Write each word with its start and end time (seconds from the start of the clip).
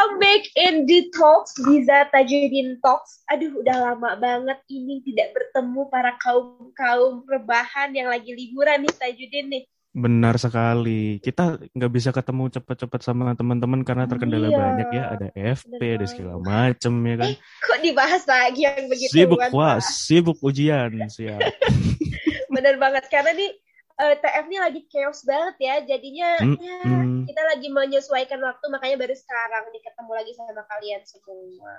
welcome 0.00 0.16
back 0.16 0.44
in 0.56 0.88
the 0.88 1.12
talks 1.12 1.52
Biza 1.60 2.08
Tajudin 2.08 2.80
Talks. 2.80 3.20
Aduh, 3.28 3.52
udah 3.60 3.92
lama 3.92 4.16
banget 4.16 4.56
ini 4.72 5.04
tidak 5.04 5.36
bertemu 5.36 5.92
para 5.92 6.16
kaum 6.16 6.72
kaum 6.72 7.20
rebahan 7.28 7.92
yang 7.92 8.08
lagi 8.08 8.32
liburan 8.32 8.80
nih 8.80 8.96
Tajudin 8.96 9.46
nih. 9.52 9.62
Benar 9.92 10.40
sekali. 10.40 11.20
Kita 11.20 11.60
nggak 11.76 11.92
bisa 11.92 12.16
ketemu 12.16 12.48
cepat-cepat 12.48 13.00
sama 13.04 13.36
teman-teman 13.36 13.84
karena 13.84 14.08
terkendala 14.08 14.48
Iya. 14.48 14.56
banyak 14.56 14.88
ya. 14.88 15.04
Ada 15.12 15.28
FP, 15.36 15.68
Benar 15.76 15.92
ada 16.00 16.06
segala 16.08 16.34
macem 16.40 16.92
ya 17.04 17.14
kan. 17.20 17.28
Eh, 17.28 17.36
kok 17.60 17.80
dibahas 17.84 18.22
lagi 18.24 18.60
yang 18.64 18.84
begitu 18.88 19.12
Sibuk 19.12 19.40
puas, 19.52 19.84
sibuk 19.84 20.38
ujian, 20.40 20.96
siap. 21.12 21.44
Bener 22.56 22.80
banget 22.80 23.04
karena 23.12 23.36
nih 23.36 23.52
eh, 24.00 24.14
TF 24.16 24.44
nih 24.48 24.60
lagi 24.60 24.80
chaos 24.88 25.20
banget 25.22 25.56
ya. 25.60 25.74
Jadinya 25.84 26.28
Mm, 26.40 26.56
ya, 26.56 26.78
mm. 26.84 27.18
kita 27.28 27.42
lagi 27.44 27.68
menyesuaikan 27.68 28.40
waktu 28.40 28.64
makanya 28.72 28.96
baru 28.96 29.14
sekarang 29.14 29.64
nih 29.70 29.82
ketemu 29.84 30.12
lagi 30.16 30.32
sama 30.32 30.62
kalian 30.64 31.02
semua. 31.04 31.76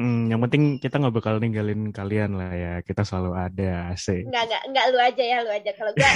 Hmm, 0.00 0.24
yang 0.26 0.40
penting 0.48 0.80
kita 0.80 0.96
nggak 0.98 1.14
bakal 1.14 1.36
ninggalin 1.36 1.92
kalian 1.92 2.34
lah 2.34 2.52
ya. 2.52 2.74
Kita 2.80 3.04
selalu 3.04 3.32
ada, 3.36 3.92
asik. 3.92 4.24
Enggak, 4.24 4.48
enggak, 4.48 4.62
enggak 4.68 4.84
lu 4.88 4.98
aja 4.98 5.24
ya, 5.24 5.38
lu 5.44 5.50
aja. 5.52 5.70
Kalau 5.76 5.92
gua 5.92 6.10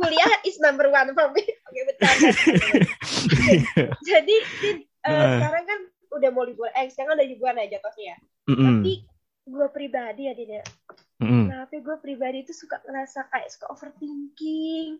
kuliah 0.00 0.32
is 0.46 0.56
number 0.62 0.86
one 0.88 1.10
for 1.12 1.28
me. 1.34 1.42
Oke, 1.68 1.80
bercanda. 1.90 2.28
Jadi, 4.08 4.34
Din, 4.62 4.76
eh, 5.04 5.10
Eh. 5.10 5.28
sekarang 5.36 5.64
kan 5.66 5.80
udah 6.16 6.30
mau 6.32 6.44
liburan. 6.46 6.72
Eh, 6.74 6.86
sekarang 6.88 7.18
udah 7.18 7.26
liburan 7.26 7.58
aja 7.58 7.78
jatuhnya. 7.78 8.14
Mm-mm, 8.48 8.80
Tapi 8.80 8.92
gue 9.46 9.66
pribadi 9.74 10.22
ya, 10.30 10.32
Din 10.32 10.56
ya. 10.56 10.64
Mm-mm. 11.20 11.44
Tapi 11.52 11.76
gue 11.84 11.96
pribadi 12.00 12.42
itu 12.42 12.52
suka 12.56 12.80
ngerasa 12.82 13.28
kayak 13.28 13.48
suka 13.52 13.70
overthinking. 13.70 14.98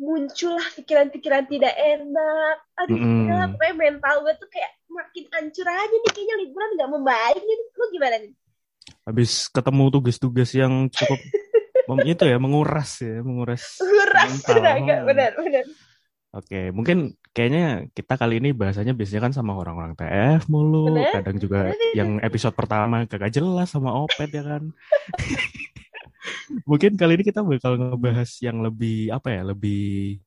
Muncullah 0.00 0.64
pikiran-pikiran 0.80 1.44
tidak 1.50 1.76
enak. 1.76 2.56
Aduh, 2.80 2.96
udah, 2.96 3.52
pokoknya 3.52 3.74
mental 3.76 4.24
gue 4.24 4.34
tuh 4.40 4.48
kayak 4.48 4.72
makin 4.88 5.24
hancur 5.28 5.66
aja 5.68 5.92
nih. 5.92 6.10
Kayaknya 6.14 6.36
liburan 6.40 6.70
nggak 6.78 6.90
membaik 6.90 7.42
nih. 7.44 7.58
Lu 7.76 7.84
gimana 7.92 8.16
nih? 8.16 8.32
Habis 9.04 9.52
ketemu 9.52 9.84
tugas-tugas 9.92 10.50
yang 10.56 10.88
cukup 10.88 11.20
itu 12.08 12.24
ya 12.24 12.38
menguras 12.38 13.02
ya, 13.02 13.20
menguras. 13.20 13.76
Nguras 13.82 14.30
Mental. 14.30 14.54
tenaga, 14.56 14.94
benar, 15.04 15.32
benar. 15.36 15.64
Oke, 16.30 16.70
mungkin 16.70 17.18
kayaknya 17.30 17.86
kita 17.90 18.14
kali 18.14 18.42
ini 18.42 18.50
bahasanya 18.50 18.90
biasanya 18.90 19.22
kan 19.26 19.32
sama 19.32 19.54
orang-orang 19.54 19.94
TF 19.94 20.46
mulu, 20.46 20.98
Bener, 20.98 21.14
kadang 21.14 21.36
juga 21.38 21.70
bener. 21.70 21.94
yang 21.94 22.18
episode 22.20 22.54
pertama 22.58 23.06
kagak 23.06 23.30
jelas 23.30 23.70
sama 23.70 23.94
Opet 23.94 24.30
ya 24.30 24.42
kan. 24.42 24.62
Mungkin 26.68 26.98
kali 26.98 27.16
ini 27.16 27.24
kita 27.24 27.40
bakal 27.40 27.78
ngebahas 27.78 28.28
yang 28.42 28.60
lebih 28.60 29.08
apa 29.08 29.30
ya, 29.30 29.42
lebih 29.46 30.18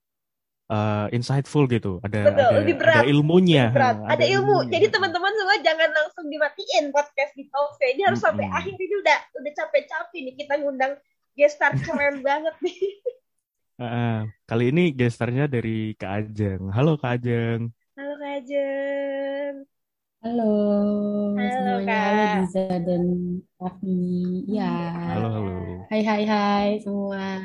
eh, 0.72 1.08
insightful 1.14 1.68
gitu. 1.68 2.00
Ada 2.02 2.31
Betul, 2.31 2.40
ada 2.50 2.58
lebih 2.64 2.76
berat. 2.80 3.04
ada 3.04 3.06
ilmunya. 3.06 3.66
berat. 3.70 3.98
ha, 4.00 4.16
Ada 4.16 4.26
ilmu. 4.26 4.64
ilmunya. 4.64 4.72
Jadi 4.74 4.86
teman-teman 4.90 5.31
semua 5.36 5.58
jangan 5.62 5.90
langsung 5.92 6.26
dimatiin 6.31 6.86
podcast 6.90 7.34
di 7.36 7.46
talk 7.52 7.76
Ini 7.78 8.02
harus 8.08 8.22
sampai 8.24 8.48
Mm-mm. 8.48 8.58
akhir 8.58 8.74
ini 8.74 8.96
udah 9.04 9.18
udah 9.38 9.52
capek-capek 9.54 10.20
nih 10.24 10.34
kita 10.40 10.54
ngundang 10.58 10.94
guest 11.36 11.59
star 11.59 11.76
keren 11.78 12.24
banget 12.24 12.56
nih. 12.64 12.80
Heeh. 13.81 14.18
Kali 14.54 14.70
ini 14.70 14.94
gestarnya 14.94 15.50
dari 15.50 15.98
Kak 15.98 16.12
Ajeng. 16.14 16.70
Halo 16.70 16.94
Kak 17.02 17.18
Ajeng. 17.18 17.73
Halo 17.98 18.14
Kak 18.22 18.32
Ajeng. 18.38 19.56
Halo, 20.22 20.54
Halo, 21.34 21.50
semuanya. 21.58 21.90
Kak. 21.90 22.06
Halo 22.06 22.23
Diza 22.38 22.66
dan 22.86 23.04
Raffi. 23.58 23.98
Ya. 24.46 24.74
Halo 25.18 25.28
halo. 25.34 25.58
Hai 25.90 26.02
hai 26.06 26.24
hai 26.30 26.70
semua. 26.86 27.42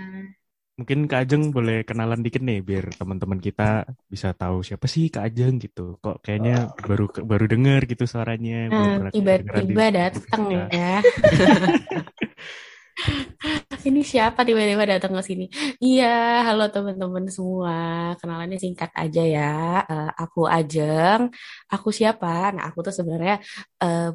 Mungkin 0.76 1.08
Kak 1.08 1.20
Ajeng 1.24 1.48
boleh 1.48 1.80
kenalan 1.88 2.20
dikit 2.20 2.44
nih 2.44 2.60
biar 2.60 2.92
teman-teman 2.92 3.40
kita 3.40 3.88
bisa 4.04 4.36
tahu 4.36 4.60
siapa 4.60 4.84
sih 4.84 5.08
Kak 5.08 5.32
Ajeng 5.32 5.56
gitu. 5.64 5.96
Kok 6.04 6.20
kayaknya 6.20 6.76
baru 6.76 7.08
baru 7.24 7.48
dengar 7.48 7.88
gitu 7.88 8.04
suaranya. 8.04 8.68
Nah, 8.68 9.08
tiba-tiba 9.08 9.84
datang 9.96 10.44
ya. 10.68 11.00
Ini 13.88 14.00
siapa 14.02 14.42
tiba-tiba 14.42 14.84
datang 14.84 15.14
ke 15.18 15.22
sini? 15.22 15.44
Iya, 15.78 16.06
halo 16.46 16.62
teman-teman 16.74 17.24
semua. 17.30 17.74
Kenalannya 18.20 18.58
singkat 18.58 18.90
aja 19.02 19.22
ya. 19.22 19.50
Eh, 19.86 20.10
aku 20.22 20.40
Ajeng. 20.50 21.30
Aku 21.72 21.88
siapa? 21.94 22.26
Nah, 22.54 22.64
aku 22.68 22.78
tuh 22.86 22.94
sebenarnya 22.98 23.34
eh, 23.82 24.10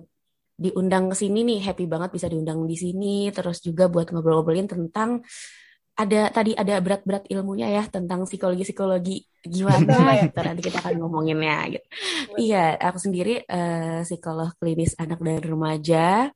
diundang 0.64 1.06
ke 1.12 1.16
sini 1.22 1.40
nih, 1.50 1.60
happy 1.68 1.86
banget 1.94 2.10
bisa 2.16 2.28
diundang 2.32 2.60
di 2.72 2.76
sini. 2.84 3.32
Terus 3.36 3.58
juga 3.68 3.84
buat 3.94 4.08
ngobrol-ngobrolin 4.12 4.68
tentang 4.74 5.24
ada 5.94 6.34
tadi 6.34 6.58
ada 6.58 6.82
berat-berat 6.82 7.30
ilmunya 7.30 7.70
ya 7.70 7.84
tentang 7.86 8.26
psikologi-psikologi 8.26 9.30
gimana 9.46 9.96
gitu. 10.26 10.38
Nanti 10.42 10.62
kita 10.68 10.78
akan 10.84 10.94
ngomonginnya 11.00 11.58
gitu. 11.74 11.88
Iya, 12.42 12.78
aku 12.82 12.98
sendiri 13.00 13.46
eh, 13.48 14.02
psikolog 14.08 14.52
klinis 14.60 14.94
anak 15.00 15.20
dan 15.24 15.40
remaja. 15.42 16.30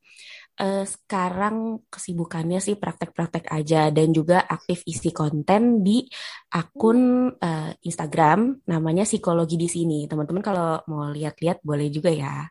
Eh, 0.57 0.83
sekarang 0.89 1.85
kesibukannya 1.93 2.57
sih 2.57 2.75
praktek-praktek 2.81 3.45
aja 3.53 3.93
dan 3.93 4.09
juga 4.09 4.41
aktif 4.41 4.81
isi 4.89 5.13
konten 5.13 5.85
di 5.85 6.01
akun 6.49 7.29
eh, 7.37 7.77
Instagram 7.85 8.65
namanya 8.65 9.03
psikologi 9.05 9.55
di 9.63 9.69
sini. 9.69 10.09
Teman-teman 10.09 10.41
kalau 10.41 10.81
mau 10.89 11.13
lihat-lihat 11.13 11.61
boleh 11.61 11.87
juga 11.93 12.09
ya. 12.09 12.49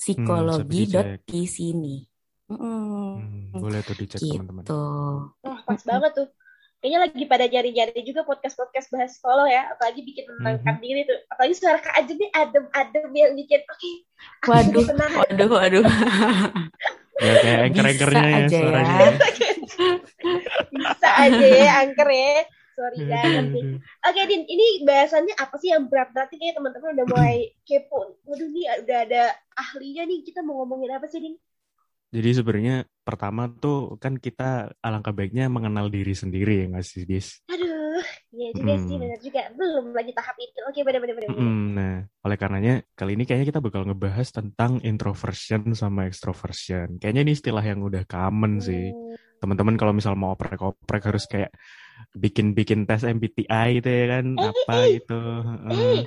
Psikologi 0.00 0.88
dot 0.92 1.08
di 1.28 1.44
sini. 1.48 1.96
Mm, 2.50 3.14
Hmm, 3.14 3.60
boleh 3.62 3.80
tuh 3.86 3.96
dicek 4.00 4.22
teman-teman. 4.30 4.66
gitu. 4.66 4.72
Wah, 5.44 5.58
pas 5.68 5.82
banget 5.90 6.10
tuh. 6.18 6.28
Kayaknya 6.84 7.00
lagi 7.00 7.24
pada 7.24 7.44
nyari-nyari 7.48 8.00
juga 8.04 8.28
podcast-podcast 8.28 8.92
bahas 8.92 9.16
sekolah 9.16 9.48
ya. 9.48 9.72
Apalagi 9.72 10.04
bikin 10.04 10.28
menenangkan 10.28 10.76
Mhm. 10.76 10.82
diri 10.84 11.00
tuh. 11.08 11.16
Apalagi 11.32 11.54
suara 11.56 11.80
Kak 11.80 11.96
Ajeng 11.96 12.20
nih 12.20 12.28
adem-adem 12.28 13.08
yang 13.16 13.32
bikin, 13.32 13.60
oke, 13.64 13.90
aku 14.44 14.48
Waduh, 14.52 14.84
tenang. 14.92 15.12
waduh, 15.16 15.48
waduh. 15.48 15.84
Ya 17.14 17.32
kayak 17.40 17.58
anchor-anchornya 17.72 18.20
Bisa 18.20 18.28
ya 18.28 18.36
aja 18.36 18.58
suaranya. 18.60 18.96
ya. 19.00 19.10
Bisa 20.76 21.08
aja 21.08 21.46
ya, 21.48 21.70
angker 21.80 22.08
ya. 22.12 22.36
Sorry 22.74 22.98
banget 23.06 23.44
nih. 23.54 23.64
Oke 24.04 24.20
Din, 24.26 24.42
ini 24.44 24.66
bahasannya 24.82 25.34
apa 25.38 25.54
sih 25.56 25.72
yang 25.72 25.88
berat-berat 25.88 26.28
nih? 26.28 26.36
Kayaknya 26.36 26.54
teman-teman 26.60 26.90
udah 27.00 27.06
mulai 27.08 27.36
kepo. 27.64 28.20
Waduh 28.28 28.48
nih 28.52 28.66
udah 28.84 28.98
ada 29.08 29.22
ahlinya 29.56 30.04
nih. 30.04 30.20
Kita 30.20 30.44
mau 30.44 30.60
ngomongin 30.60 30.92
apa 30.92 31.08
sih 31.08 31.22
Din? 31.22 31.38
Jadi 32.14 32.30
sebenarnya 32.38 32.76
pertama 33.02 33.50
tuh 33.50 33.98
kan 34.02 34.14
kita 34.16 34.70
alangkah 34.86 35.10
baiknya 35.10 35.50
mengenal 35.50 35.90
diri 35.90 36.14
sendiri 36.14 36.62
ya 36.62 36.64
nggak 36.70 36.86
sih, 36.86 37.02
Dis? 37.10 37.42
Aduh, 37.50 38.00
iya 38.38 38.48
juga 38.54 38.74
sih, 38.86 38.94
Hmm. 38.94 39.02
benar 39.02 39.18
juga. 39.26 39.40
Belum 39.58 39.84
lagi 39.98 40.12
tahap 40.14 40.36
itu. 40.38 40.58
Oke, 40.70 40.80
benar-benar. 40.86 41.14
benar. 41.18 41.30
Mm-mm. 41.34 41.54
Nah, 41.74 41.94
oleh 42.22 42.36
karenanya 42.38 42.74
kali 42.94 43.10
ini 43.18 43.24
kayaknya 43.26 43.46
kita 43.50 43.60
bakal 43.64 43.82
ngebahas 43.88 44.28
tentang 44.30 44.72
introversion 44.86 45.62
sama 45.74 46.06
extroversion. 46.06 47.00
Kayaknya 47.02 47.22
ini 47.26 47.32
istilah 47.34 47.64
yang 47.64 47.80
udah 47.82 48.02
common 48.06 48.52
sih. 48.62 48.94
Hmm, 48.94 49.16
Teman-teman 49.42 49.76
kalau 49.76 49.92
misal 49.92 50.14
mau 50.16 50.32
oprek-oprek 50.38 51.02
harus 51.04 51.24
kayak 51.28 51.50
bikin-bikin 52.22 52.80
tes 52.88 53.02
MBTI 53.16 53.68
itu 53.78 53.88
ya 53.98 54.04
kan 54.18 54.26
Eh, 54.38 54.44
apa 54.50 54.74
eh, 54.74 54.86
itu. 54.96 55.12
Heeh. 55.48 55.94
eh, 55.94 56.04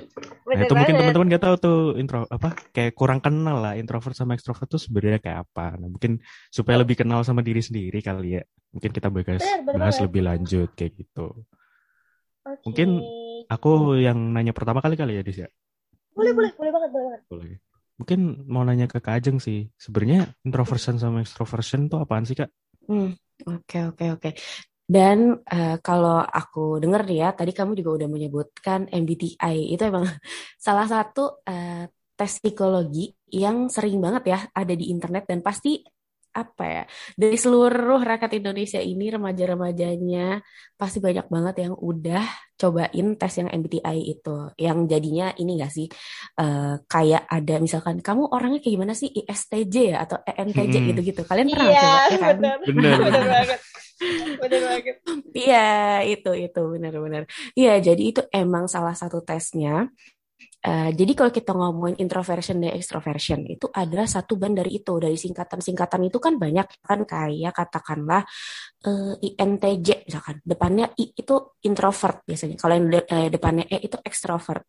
Nah, 0.52 0.60
bener 0.60 0.64
itu 0.64 0.74
mungkin 0.78 0.96
teman-teman 0.98 1.28
nggak 1.30 1.44
tahu 1.44 1.56
tuh 1.64 1.76
intro 2.00 2.18
apa 2.36 2.48
kayak 2.74 2.92
kurang 2.98 3.20
kenal 3.24 3.56
lah 3.64 3.72
introvert 3.80 4.14
sama 4.16 4.32
extrovert 4.36 4.68
tuh 4.74 4.80
sebenarnya 4.86 5.20
kayak 5.24 5.38
apa. 5.48 5.62
Nah, 5.80 5.88
mungkin 5.94 6.12
supaya 6.56 6.76
lebih 6.82 6.96
kenal 7.00 7.20
sama 7.28 7.40
diri 7.48 7.60
sendiri 7.68 7.98
kali 8.08 8.26
ya. 8.40 8.42
Mungkin 8.74 8.90
kita 8.96 9.08
bahas 9.12 9.44
Bener, 9.44 9.58
bener 9.66 9.80
bahas 9.80 9.96
banget. 9.96 10.04
lebih 10.04 10.22
lanjut 10.28 10.68
kayak 10.78 10.92
gitu. 11.00 11.20
Oke. 12.44 12.66
Mungkin 12.66 12.88
Aku 13.48 13.96
yang 13.96 14.18
nanya 14.36 14.52
pertama 14.52 14.84
kali 14.84 14.92
kali 15.00 15.16
ya, 15.16 15.22
Dis 15.24 15.40
ya. 15.40 15.48
boleh, 16.16 16.32
boleh, 16.36 16.50
boleh 16.58 16.70
banget, 16.74 16.90
boleh 16.94 17.04
banget. 17.08 17.22
Boleh. 17.30 17.52
Mungkin 17.98 18.20
mau 18.52 18.62
nanya 18.62 18.86
ke 18.92 18.98
Kak 19.02 19.14
Ajeng 19.18 19.38
sih. 19.42 19.58
Sebenarnya 19.80 20.30
introversion 20.46 20.96
sama 21.02 21.18
extroversion 21.24 21.80
tuh 21.90 21.98
apaan 22.04 22.24
sih, 22.28 22.36
Kak? 22.38 22.50
Hmm, 22.88 23.08
oke 23.46 23.76
oke 23.88 24.04
oke. 24.14 24.28
Dan 24.88 25.18
eh, 25.44 25.76
kalau 25.84 26.24
aku 26.24 26.80
dengar 26.82 27.04
nih 27.04 27.18
ya, 27.22 27.28
tadi 27.36 27.52
kamu 27.52 27.76
juga 27.76 27.90
udah 28.00 28.08
menyebutkan 28.08 28.80
MBTI 28.88 29.76
itu 29.76 29.82
emang 29.84 30.08
salah 30.66 30.86
satu 30.88 31.44
eh, 31.44 31.84
tes 32.18 32.32
psikologi 32.40 33.12
yang 33.30 33.68
sering 33.68 34.00
banget 34.00 34.22
ya 34.32 34.38
ada 34.50 34.74
di 34.74 34.90
internet 34.90 35.28
dan 35.28 35.44
pasti 35.44 35.78
apa 36.28 36.64
ya 36.64 36.82
dari 37.18 37.34
seluruh 37.34 37.98
rakyat 38.04 38.38
Indonesia 38.38 38.78
ini 38.78 39.10
remaja-remajanya 39.10 40.38
pasti 40.78 40.98
banyak 41.02 41.26
banget 41.26 41.54
yang 41.66 41.74
udah 41.74 42.22
cobain 42.54 43.06
tes 43.18 43.32
yang 43.38 43.48
MBTI 43.50 43.98
itu 44.06 44.36
yang 44.58 44.86
jadinya 44.86 45.34
ini 45.34 45.58
gak 45.58 45.72
sih 45.72 45.86
eh, 46.38 46.74
kayak 46.86 47.22
ada 47.26 47.54
misalkan 47.58 47.98
kamu 48.02 48.22
orangnya 48.30 48.58
kayak 48.62 48.74
gimana 48.76 48.94
sih 48.94 49.10
ISTJ 49.10 49.76
ya 49.94 49.96
atau 50.06 50.16
ENTJ 50.22 50.74
Hmm. 50.78 50.86
gitu-gitu 50.94 51.22
kalian 51.26 51.48
pernah 51.50 51.70
Iya, 51.70 51.80
coba 51.82 51.98
ya 52.12 52.18
kan? 52.18 52.34
benar. 52.38 52.56
Bener. 52.66 52.96
Bener 53.02 53.24
banget. 53.34 53.60
Bener 54.42 54.62
banget. 54.68 54.96
Iya, 55.34 55.66
itu 56.06 56.30
itu 56.34 56.60
benar-benar. 56.74 57.22
Iya, 57.58 57.72
jadi 57.82 58.02
itu 58.02 58.20
emang 58.30 58.64
salah 58.70 58.94
satu 58.94 59.18
tesnya. 59.26 59.90
Eh, 60.58 60.90
jadi 60.90 61.12
kalau 61.14 61.30
kita 61.30 61.54
ngomongin 61.54 62.02
introversion 62.02 62.58
dan 62.58 62.74
extroversion 62.74 63.46
itu 63.46 63.70
adalah 63.70 64.10
satu 64.10 64.34
ban 64.34 64.58
dari 64.58 64.82
itu 64.82 64.90
dari 64.98 65.14
singkatan-singkatan 65.14 66.10
itu 66.10 66.18
kan 66.18 66.34
banyak 66.34 66.66
kan 66.82 67.06
kayak 67.06 67.54
katakanlah 67.54 68.26
eh, 68.82 69.14
INTJ 69.22 69.88
misalkan 70.06 70.42
depannya 70.42 70.90
I 70.98 71.14
itu 71.14 71.34
introvert 71.62 72.26
biasanya 72.26 72.58
kalau 72.58 72.74
yang 72.74 72.86
de- 72.90 73.06
eh, 73.06 73.28
depannya 73.30 73.64
E 73.70 73.86
itu 73.86 74.02
extrovert 74.02 74.66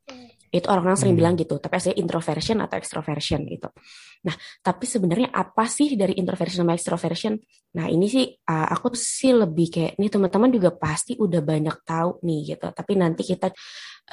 Itu 0.50 0.66
orang-orang 0.70 0.98
sering 0.98 1.14
Hmm. 1.16 1.22
bilang 1.22 1.36
gitu, 1.38 1.62
tapi 1.62 1.78
saya 1.78 1.96
introversion 1.96 2.58
atau 2.60 2.76
extroversion 2.76 3.46
gitu. 3.46 3.70
Nah, 4.26 4.36
tapi 4.60 4.84
sebenarnya 4.84 5.30
apa 5.32 5.70
sih 5.70 5.96
dari 5.96 6.18
introversion 6.18 6.66
sama 6.66 6.76
extroversion? 6.76 7.38
Nah, 7.78 7.86
ini 7.88 8.10
sih 8.10 8.26
uh, 8.28 8.68
aku 8.74 8.92
sih 8.98 9.32
lebih 9.32 9.70
kayak 9.70 9.94
nih 10.02 10.10
teman-teman 10.10 10.50
juga 10.50 10.74
pasti 10.74 11.16
udah 11.16 11.40
banyak 11.40 11.78
tahu 11.86 12.20
nih 12.26 12.58
gitu. 12.58 12.68
Tapi 12.74 12.92
nanti 12.98 13.22
kita 13.24 13.54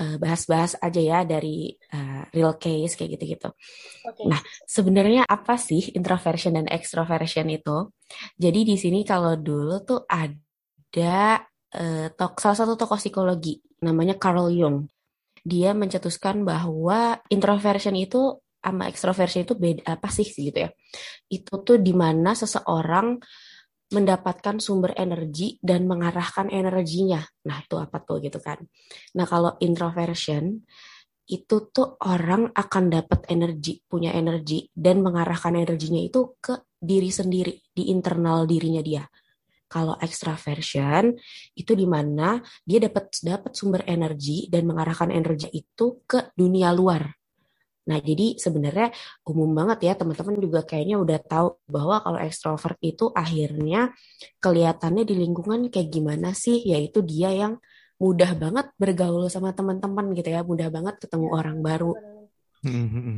uh, 0.00 0.16
bahas-bahas 0.20 0.76
aja 0.78 1.00
ya 1.00 1.18
dari 1.24 1.72
uh, 1.72 2.28
real 2.30 2.54
case 2.60 2.94
kayak 2.94 3.16
gitu-gitu. 3.18 3.48
Oke. 4.06 4.28
Nah, 4.28 4.38
sebenarnya 4.68 5.24
apa 5.26 5.56
sih 5.56 5.90
introversion 5.96 6.54
dan 6.54 6.68
extroversion 6.68 7.48
itu? 7.48 7.90
Jadi 8.38 8.60
di 8.62 8.76
sini 8.78 9.02
kalau 9.02 9.34
dulu 9.34 9.82
tuh 9.82 10.06
ada 10.06 11.42
eh, 11.76 12.08
tok, 12.14 12.38
salah 12.40 12.56
satu 12.56 12.78
tokoh 12.78 12.96
psikologi 12.96 13.60
namanya 13.82 14.14
Carl 14.16 14.48
Jung. 14.54 14.88
Dia 15.46 15.70
mencetuskan 15.78 16.42
bahwa 16.42 17.22
introversion 17.30 17.94
itu 17.94 18.42
sama 18.58 18.90
extroversion 18.90 19.46
itu 19.46 19.54
beda 19.54 19.86
apa 19.94 20.10
sih 20.10 20.26
gitu 20.26 20.58
ya? 20.66 20.70
Itu 21.30 21.62
tuh 21.62 21.78
di 21.78 21.94
mana 21.94 22.34
seseorang 22.34 23.14
mendapatkan 23.94 24.58
sumber 24.58 24.98
energi 24.98 25.62
dan 25.62 25.86
mengarahkan 25.86 26.50
energinya. 26.50 27.22
Nah, 27.46 27.62
itu 27.62 27.78
apa 27.78 28.02
tuh 28.02 28.18
gitu 28.18 28.42
kan. 28.42 28.58
Nah, 29.14 29.26
kalau 29.30 29.54
introversion 29.62 30.66
itu 31.26 31.56
tuh 31.70 31.94
orang 32.02 32.50
akan 32.50 32.84
dapat 32.90 33.30
energi, 33.30 33.82
punya 33.86 34.10
energi 34.14 34.66
dan 34.74 35.02
mengarahkan 35.02 35.54
energinya 35.54 36.02
itu 36.02 36.38
ke 36.42 36.74
diri 36.74 37.10
sendiri, 37.10 37.54
di 37.70 37.94
internal 37.94 38.46
dirinya 38.46 38.82
dia. 38.82 39.06
Kalau 39.66 39.98
extraversion 39.98 41.18
itu 41.58 41.72
di 41.74 41.86
mana 41.90 42.38
dia 42.62 42.78
dapat 42.78 43.18
dapat 43.18 43.52
sumber 43.52 43.82
energi 43.86 44.46
dan 44.46 44.62
mengarahkan 44.70 45.10
energi 45.10 45.50
itu 45.50 46.06
ke 46.06 46.30
dunia 46.38 46.70
luar. 46.70 47.10
Nah, 47.86 48.02
jadi 48.02 48.34
sebenarnya 48.34 48.90
umum 49.22 49.54
banget 49.54 49.78
ya 49.86 49.92
teman-teman 49.94 50.42
juga 50.42 50.66
kayaknya 50.66 50.98
udah 50.98 51.18
tahu 51.22 51.48
bahwa 51.70 52.02
kalau 52.02 52.18
ekstrovert 52.18 52.78
itu 52.82 53.14
akhirnya 53.14 53.94
kelihatannya 54.42 55.06
di 55.06 55.14
lingkungan 55.14 55.70
kayak 55.70 55.94
gimana 55.94 56.34
sih? 56.34 56.66
Yaitu 56.66 57.06
dia 57.06 57.30
yang 57.30 57.62
mudah 58.02 58.34
banget 58.34 58.66
bergaul 58.76 59.30
sama 59.30 59.54
teman-teman 59.54 60.12
gitu 60.18 60.28
ya, 60.34 60.42
mudah 60.42 60.68
banget 60.68 60.98
ketemu 60.98 61.26
orang 61.30 61.58
baru, 61.62 61.94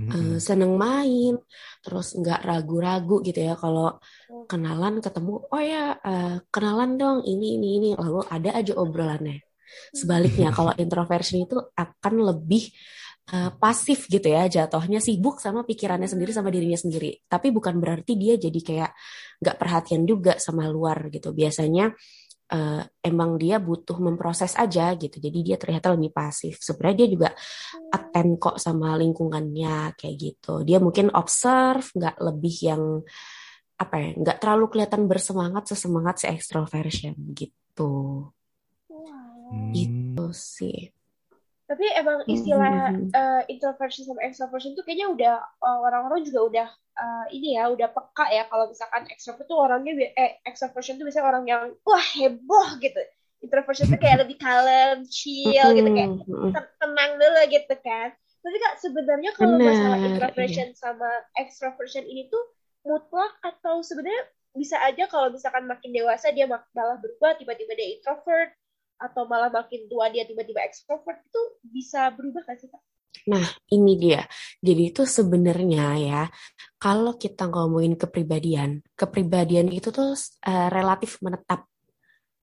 Eh, 0.09 0.39
seneng 0.41 0.73
main, 0.77 1.37
terus 1.85 2.17
nggak 2.17 2.41
ragu-ragu 2.45 3.21
gitu 3.25 3.41
ya 3.45 3.55
kalau 3.56 3.97
kenalan 4.49 5.00
ketemu, 5.05 5.33
oh 5.49 5.62
ya 5.62 5.97
eh, 6.00 6.37
kenalan 6.49 6.97
dong 7.00 7.19
ini 7.25 7.56
ini 7.61 7.69
ini, 7.81 7.89
lalu 7.97 8.25
ada 8.29 8.50
aja 8.56 8.73
obrolannya. 8.77 9.45
Sebaliknya 9.93 10.49
kalau 10.56 10.73
introversion 10.77 11.45
itu 11.45 11.56
akan 11.77 12.15
lebih 12.33 12.73
eh, 13.33 13.50
pasif 13.61 14.09
gitu 14.09 14.29
ya 14.29 14.49
jatuhnya 14.49 15.00
sibuk 15.00 15.41
sama 15.45 15.65
pikirannya 15.69 16.09
sendiri 16.09 16.33
sama 16.33 16.49
dirinya 16.49 16.79
sendiri. 16.81 17.25
Tapi 17.29 17.53
bukan 17.53 17.77
berarti 17.77 18.17
dia 18.17 18.41
jadi 18.41 18.61
kayak 18.65 18.91
nggak 19.45 19.56
perhatian 19.61 20.03
juga 20.09 20.41
sama 20.41 20.65
luar 20.73 21.12
gitu. 21.12 21.37
Biasanya 21.37 21.93
eh, 22.49 22.83
emang 23.05 23.37
dia 23.37 23.61
butuh 23.61 24.00
memproses 24.00 24.56
aja 24.56 24.97
gitu. 24.97 25.21
Jadi 25.21 25.39
dia 25.45 25.56
ternyata 25.61 25.93
lebih 25.93 26.12
pasif. 26.17 26.56
Sebenarnya 26.65 27.05
dia 27.05 27.09
juga 27.12 27.29
attend 28.08 28.40
kok 28.40 28.56
sama 28.56 28.96
lingkungannya 28.96 29.93
kayak 30.00 30.16
gitu. 30.16 30.64
Dia 30.64 30.81
mungkin 30.81 31.12
observe, 31.12 31.84
nggak 31.93 32.16
lebih 32.25 32.55
yang 32.64 32.82
apa 33.78 33.94
ya, 34.00 34.08
nggak 34.16 34.38
terlalu 34.43 34.64
kelihatan 34.72 35.06
bersemangat 35.06 35.70
sesemangat 35.70 36.25
si 36.25 36.26
extroversion 36.26 37.14
gitu. 37.37 38.26
Wow. 38.88 39.70
Itu 39.76 40.26
sih. 40.32 40.90
Tapi 41.69 41.84
emang 42.00 42.25
istilah 42.25 42.96
Mhm. 42.96 43.12
eh, 43.12 43.43
introversion 43.52 44.08
sama 44.08 44.25
extroversion 44.25 44.72
tuh 44.72 44.82
kayaknya 44.88 45.12
udah 45.12 45.34
eh, 45.38 45.78
orang-orang 45.84 46.25
juga 46.25 46.40
udah 46.49 46.69
eh, 46.99 47.25
ini 47.37 47.61
ya 47.61 47.69
udah 47.69 47.88
peka 47.93 48.26
ya 48.32 48.49
kalau 48.49 48.72
misalkan 48.72 49.04
extrovert 49.12 49.46
tuh 49.46 49.58
orangnya 49.61 49.93
eh 50.16 50.40
extroversion 50.49 50.96
tuh 50.96 51.04
biasanya 51.06 51.28
orang 51.28 51.44
yang 51.44 51.62
wah 51.84 52.06
heboh 52.16 52.69
gitu. 52.81 52.99
Introversion 53.38 53.87
tuh 53.87 54.00
kayak 54.00 54.26
lebih 54.26 54.37
kalem, 54.40 55.06
chill 55.06 55.69
gitu 55.75 55.88
kayak 55.94 56.11
tenang 56.82 57.12
dulu 57.17 57.43
gitu 57.50 57.75
kan. 57.85 58.11
Tapi 58.38 58.56
kak 58.58 58.75
sebenarnya 58.81 59.31
kalau 59.35 59.56
masalah 59.58 59.99
introversion 59.99 60.69
sama 60.75 61.11
extroversion 61.38 62.06
ini 62.06 62.31
tuh 62.31 62.43
mutlak 62.87 63.35
atau 63.43 63.82
sebenarnya 63.82 64.23
bisa 64.56 64.81
aja 64.81 65.06
kalau 65.06 65.31
misalkan 65.31 65.69
makin 65.69 65.93
dewasa 65.93 66.32
dia 66.32 66.49
malah 66.49 66.99
berubah 66.99 67.37
tiba-tiba 67.37 67.76
dia 67.76 67.94
introvert 67.94 68.50
atau 68.99 69.31
malah 69.31 69.52
makin 69.52 69.87
tua 69.87 70.11
dia 70.11 70.26
tiba-tiba 70.26 70.58
extrovert 70.67 71.23
itu 71.23 71.43
bisa 71.62 72.11
berubah 72.14 72.43
kan 72.43 72.58
sih 72.58 72.67
kak? 72.67 72.82
Nah, 73.29 73.44
ini 73.73 73.99
dia. 73.99 74.23
Jadi 74.62 74.82
itu 74.94 75.02
sebenarnya 75.05 75.87
ya, 75.99 76.23
kalau 76.81 77.19
kita 77.19 77.50
ngomongin 77.50 77.99
kepribadian, 77.99 78.81
kepribadian 78.94 79.69
itu 79.75 79.90
tuh 79.90 80.14
eh, 80.46 80.69
relatif 80.70 81.19
menetap. 81.20 81.67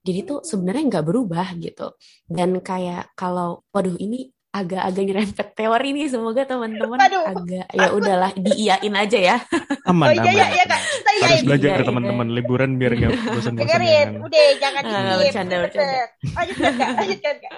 Jadi 0.05 0.19
tuh 0.21 0.39
sebenarnya 0.45 0.83
nggak 0.85 1.05
berubah 1.05 1.47
gitu. 1.57 1.97
Dan 2.29 2.61
kayak 2.61 3.09
kalau, 3.17 3.65
waduh 3.73 3.97
ini 3.97 4.29
agak-agak 4.53 5.03
nyerempet 5.03 5.47
teori 5.51 5.89
nih, 5.91 6.07
semoga 6.07 6.47
teman-teman 6.47 6.95
agak 6.95 7.67
ya 7.75 7.87
udahlah 7.91 8.31
diiyain 8.31 8.95
aja 8.95 9.19
ya. 9.19 9.37
Aman, 9.91 10.07
oh 10.07 10.13
iya 10.15 10.31
iya 10.31 10.45
aman. 10.47 10.55
iya 10.55 10.65
kak, 10.65 10.79
kita 10.79 11.11
Harus 11.11 11.19
iyain. 11.35 11.43
belajar 11.43 11.67
Iya, 11.67 11.75
iya. 11.75 11.87
teman-teman 11.91 12.27
liburan 12.31 12.71
biar 12.79 12.91
nggak 12.95 13.11
bosan-bosan 13.35 13.59
Dengerin, 13.59 14.09
udah 14.23 14.45
jangan 14.61 14.83
diem. 14.87 15.17
bercanda, 15.19 15.55
bercanda. 15.59 15.99
Lanjutkan 16.23 16.73
kak, 16.77 16.89
lanjutkan 16.95 17.35
kak. 17.41 17.53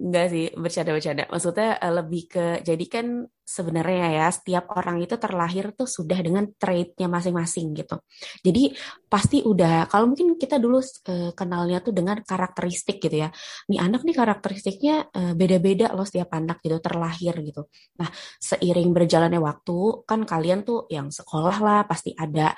Enggak 0.00 0.26
sih, 0.32 0.48
bercanda-bercanda. 0.56 1.28
Maksudnya 1.28 1.76
eh, 1.76 1.92
lebih 1.92 2.22
ke, 2.32 2.44
jadi 2.64 2.84
kan 2.88 3.06
sebenarnya 3.44 4.06
ya, 4.16 4.26
setiap 4.32 4.72
orang 4.72 4.96
itu 5.04 5.20
terlahir 5.20 5.76
tuh 5.76 5.84
sudah 5.84 6.16
dengan 6.24 6.48
trait-nya 6.56 7.04
masing-masing 7.04 7.76
gitu. 7.76 8.00
Jadi 8.40 8.72
pasti 9.12 9.44
udah, 9.44 9.84
kalau 9.92 10.08
mungkin 10.08 10.40
kita 10.40 10.56
dulu 10.56 10.80
eh, 10.80 11.36
kenalnya 11.36 11.84
tuh 11.84 11.92
dengan 11.92 12.16
karakteristik 12.24 12.96
gitu 12.96 13.12
ya. 13.12 13.28
Nih 13.68 13.76
anak 13.76 14.00
nih 14.08 14.16
karakteristiknya 14.16 15.12
eh, 15.12 15.32
beda-beda 15.36 15.92
loh 15.92 16.08
setiap 16.08 16.32
anak 16.32 16.64
gitu, 16.64 16.80
terlahir 16.80 17.34
gitu. 17.44 17.68
Nah, 18.00 18.08
seiring 18.40 18.88
berjalannya 18.96 19.40
waktu, 19.44 20.08
kan 20.08 20.24
kalian 20.24 20.64
tuh 20.64 20.88
yang 20.88 21.12
sekolah 21.12 21.56
lah, 21.60 21.80
pasti 21.84 22.16
ada, 22.16 22.56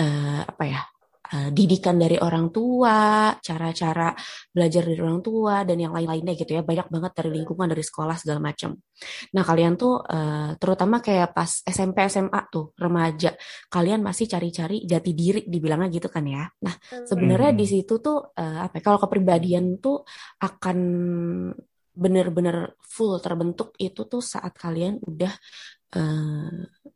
eh, 0.00 0.40
apa 0.40 0.64
ya, 0.64 0.80
eh, 1.34 1.50
didikan 1.52 1.96
dari 2.00 2.16
orang 2.16 2.48
tua, 2.54 3.30
cara-cara 3.40 4.12
belajar 4.54 4.82
dari 4.88 5.00
orang 5.00 5.20
tua 5.20 5.62
dan 5.68 5.76
yang 5.80 5.92
lain-lainnya 5.92 6.34
gitu 6.36 6.56
ya 6.56 6.62
banyak 6.64 6.88
banget 6.88 7.12
dari 7.18 7.30
lingkungan 7.36 7.68
dari 7.68 7.84
sekolah 7.84 8.16
segala 8.16 8.40
macam. 8.48 8.74
Nah 9.34 9.42
kalian 9.44 9.74
tuh 9.76 9.94
eh, 10.04 10.50
terutama 10.60 10.98
kayak 11.04 11.36
pas 11.36 11.50
SMP 11.64 12.04
SMA 12.08 12.40
tuh 12.52 12.72
remaja 12.80 13.36
kalian 13.68 14.00
masih 14.00 14.26
cari-cari 14.28 14.82
jati 14.88 15.10
diri 15.12 15.40
dibilangnya 15.46 15.88
gitu 15.92 16.08
kan 16.08 16.24
ya. 16.26 16.44
Nah 16.64 16.74
sebenarnya 17.04 17.50
Hmm. 17.52 17.60
di 17.60 17.66
situ 17.68 17.94
tuh 18.00 18.32
eh, 18.36 18.58
apa? 18.64 18.80
ya, 18.80 18.82
Kalau 18.84 18.98
kepribadian 19.00 19.78
tuh 19.84 20.04
akan 20.42 20.78
benar-benar 21.98 22.78
full 22.78 23.18
terbentuk 23.18 23.74
itu 23.76 24.06
tuh 24.06 24.22
saat 24.22 24.54
kalian 24.54 25.02
udah 25.02 25.32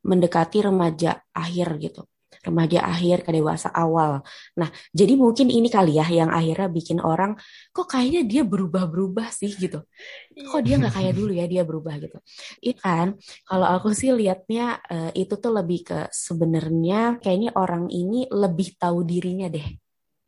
mendekati 0.05 0.59
remaja 0.63 1.17
akhir 1.33 1.69
gitu 1.81 2.03
remaja 2.41 2.81
akhir 2.89 3.27
ke 3.27 3.31
dewasa 3.37 3.69
awal. 3.69 4.25
Nah, 4.57 4.69
jadi 4.97 5.15
mungkin 5.21 5.53
ini 5.53 5.69
kali 5.69 6.01
ya 6.01 6.07
yang 6.09 6.33
akhirnya 6.33 6.69
bikin 6.73 6.99
orang 7.05 7.37
kok 7.75 7.87
kayaknya 7.93 8.25
dia 8.25 8.43
berubah-berubah 8.49 9.29
sih 9.29 9.53
gitu. 9.59 9.85
Kok 10.33 10.63
dia 10.65 10.81
nggak 10.81 10.95
kayak 10.97 11.13
dulu 11.13 11.33
ya 11.37 11.45
dia 11.45 11.63
berubah 11.69 11.95
gitu. 12.01 12.19
Iya 12.65 12.75
kan? 12.81 13.07
Kalau 13.45 13.67
aku 13.69 13.93
sih 13.93 14.11
liatnya 14.17 14.81
eh, 14.89 15.11
itu 15.23 15.35
tuh 15.37 15.53
lebih 15.53 15.81
ke 15.85 15.99
sebenarnya 16.09 17.21
kayaknya 17.21 17.51
orang 17.59 17.93
ini 17.93 18.27
lebih 18.33 18.79
tahu 18.81 19.05
dirinya 19.05 19.47
deh 19.53 19.82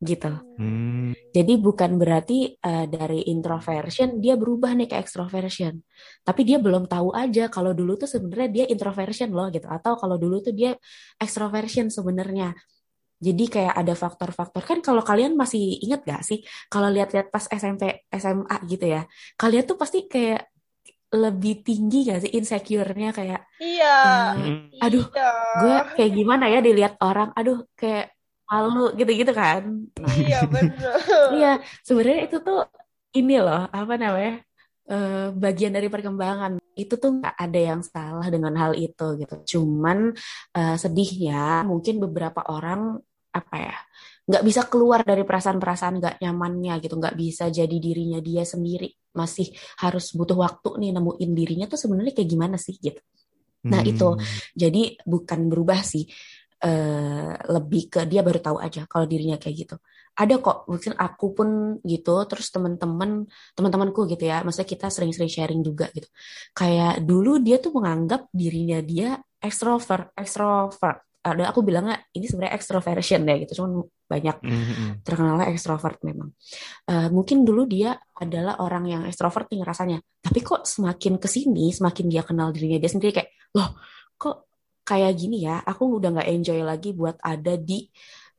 gitu. 0.05 0.31
Hmm. 0.61 1.17
Jadi 1.35 1.59
bukan 1.59 1.99
berarti 1.99 2.55
uh, 2.61 2.87
dari 2.87 3.27
introversion 3.33 4.21
dia 4.23 4.39
berubah 4.39 4.77
nih 4.77 4.87
ke 4.87 4.97
extroversion. 5.01 5.81
Tapi 6.23 6.41
dia 6.47 6.63
belum 6.63 6.87
tahu 6.87 7.11
aja 7.17 7.51
kalau 7.51 7.73
dulu 7.73 7.97
tuh 7.99 8.07
sebenarnya 8.07 8.49
dia 8.53 8.65
introversion 8.71 9.33
loh 9.33 9.49
gitu 9.51 9.67
atau 9.67 9.97
kalau 9.97 10.21
dulu 10.21 10.45
tuh 10.45 10.55
dia 10.55 10.77
extroversion 11.19 11.91
sebenarnya. 11.91 12.55
Jadi 13.25 13.45
kayak 13.49 13.75
ada 13.75 13.95
faktor-faktor 13.97 14.63
kan 14.63 14.79
kalau 14.85 15.01
kalian 15.01 15.33
masih 15.33 15.81
ingat 15.81 16.05
gak 16.05 16.23
sih 16.29 16.45
kalau 16.69 16.93
lihat-lihat 16.93 17.33
pas 17.33 17.49
SMP 17.49 18.05
SMA 18.13 18.57
gitu 18.69 18.85
ya. 18.85 19.09
Kalian 19.41 19.65
tuh 19.65 19.81
pasti 19.81 20.05
kayak 20.05 20.53
lebih 21.15 21.63
tinggi 21.63 22.11
gak 22.11 22.27
sih 22.27 22.33
insecure-nya 22.35 23.15
kayak 23.15 23.47
Iya. 23.63 23.97
uh, 24.03 24.31
Hmm. 24.35 24.59
aduh 24.83 25.07
Iya. 25.15 25.31
gue 25.63 25.77
kayak 25.95 26.13
gimana 26.13 26.45
ya 26.51 26.59
dilihat 26.59 26.95
orang 26.99 27.31
aduh 27.39 27.63
kayak 27.79 28.14
malu 28.49 28.81
gitu-gitu 28.99 29.33
kan. 29.35 29.63
Nah, 29.99 30.15
Iya 30.25 30.39
bener. 30.53 30.95
Iya, 31.35 31.49
sebenarnya 31.87 32.21
itu 32.29 32.37
tuh 32.47 32.59
ini 33.19 33.35
loh, 33.45 33.61
apa 33.79 33.95
namanya? 34.03 34.35
eh, 34.85 35.33
bagian 35.33 35.73
dari 35.77 35.89
perkembangan. 35.89 36.53
Itu 36.77 36.95
tuh 37.03 37.11
nggak 37.23 37.37
ada 37.41 37.61
yang 37.71 37.81
salah 37.81 38.27
dengan 38.35 38.53
hal 38.61 38.73
itu 38.77 39.05
gitu. 39.21 39.35
Cuman 39.57 39.99
eh, 40.57 40.77
sedihnya 40.83 41.65
mungkin 41.71 41.95
beberapa 42.05 42.41
orang 42.53 43.01
apa 43.35 43.57
ya 43.59 43.75
nggak 44.25 44.45
bisa 44.49 44.63
keluar 44.73 45.01
dari 45.05 45.27
perasaan-perasaan 45.29 45.95
nggak 46.01 46.15
nyamannya 46.23 46.75
gitu 46.81 46.95
nggak 46.97 47.17
bisa 47.19 47.45
jadi 47.53 47.77
dirinya 47.77 48.23
dia 48.23 48.47
sendiri 48.47 48.89
masih 49.13 49.51
harus 49.83 50.15
butuh 50.17 50.39
waktu 50.39 50.69
nih 50.81 50.91
nemuin 50.97 51.31
dirinya 51.35 51.67
tuh 51.69 51.77
sebenarnya 51.83 52.15
kayak 52.17 52.31
gimana 52.31 52.57
sih 52.57 52.79
gitu 52.79 53.01
nah 53.73 53.81
Hmm. 53.81 53.91
itu 53.91 54.09
jadi 54.53 54.83
bukan 55.09 55.41
berubah 55.49 55.81
sih 55.81 56.05
eh, 56.63 57.33
lebih 57.51 57.83
ke 57.91 58.01
dia 58.07 58.21
baru 58.23 58.39
tahu 58.39 58.59
aja 58.63 58.87
kalau 58.87 59.09
dirinya 59.09 59.41
kayak 59.41 59.57
gitu 59.67 59.77
ada 60.15 60.35
kok 60.39 60.71
mungkin 60.71 60.95
aku 60.95 61.27
pun 61.35 61.49
gitu 61.83 62.15
terus 62.31 62.47
teman-teman 62.55 63.27
teman-temanku 63.59 64.07
gitu 64.07 64.31
ya 64.31 64.47
maksudnya 64.47 64.69
kita 64.71 64.87
sering-sering 64.87 65.33
sharing 65.33 65.61
juga 65.67 65.91
gitu 65.91 66.07
kayak 66.55 67.03
dulu 67.03 67.43
dia 67.43 67.59
tuh 67.59 67.75
menganggap 67.75 68.31
dirinya 68.31 68.79
dia 68.79 69.19
extrovert 69.43 70.15
extrovert 70.15 71.03
ada 71.25 71.51
aku 71.51 71.65
bilangnya 71.65 71.99
ini 72.15 72.29
sebenarnya 72.31 72.55
extroversion 72.55 73.25
ya 73.27 73.35
gitu 73.43 73.65
cuman 73.65 73.89
banyak 74.05 74.37
Hmm, 74.45 74.65
hmm. 74.69 74.91
terkenalnya 75.01 75.49
ekstrovert 75.49 75.99
memang. 76.05 76.29
Eh, 76.85 77.09
mungkin 77.09 77.43
dulu 77.49 77.65
dia 77.65 77.97
adalah 78.21 78.61
orang 78.61 78.85
yang 78.85 79.03
ekstrovert 79.09 79.49
nih 79.49 79.65
rasanya. 79.65 79.99
Tapi 80.21 80.45
kok 80.45 80.69
semakin 80.69 81.17
ke 81.17 81.25
sini, 81.25 81.73
semakin 81.73 82.07
dia 82.13 82.21
kenal 82.21 82.53
dirinya 82.53 82.77
dia 82.77 82.91
sendiri 82.93 83.17
kayak, 83.17 83.33
loh 83.57 83.73
kayak 84.89 85.13
gini 85.21 85.37
ya? 85.49 85.61
Aku 85.71 85.83
udah 85.99 86.09
nggak 86.15 86.29
enjoy 86.35 86.61
lagi 86.71 86.89
buat 87.01 87.17
ada 87.33 87.53
di 87.69 87.75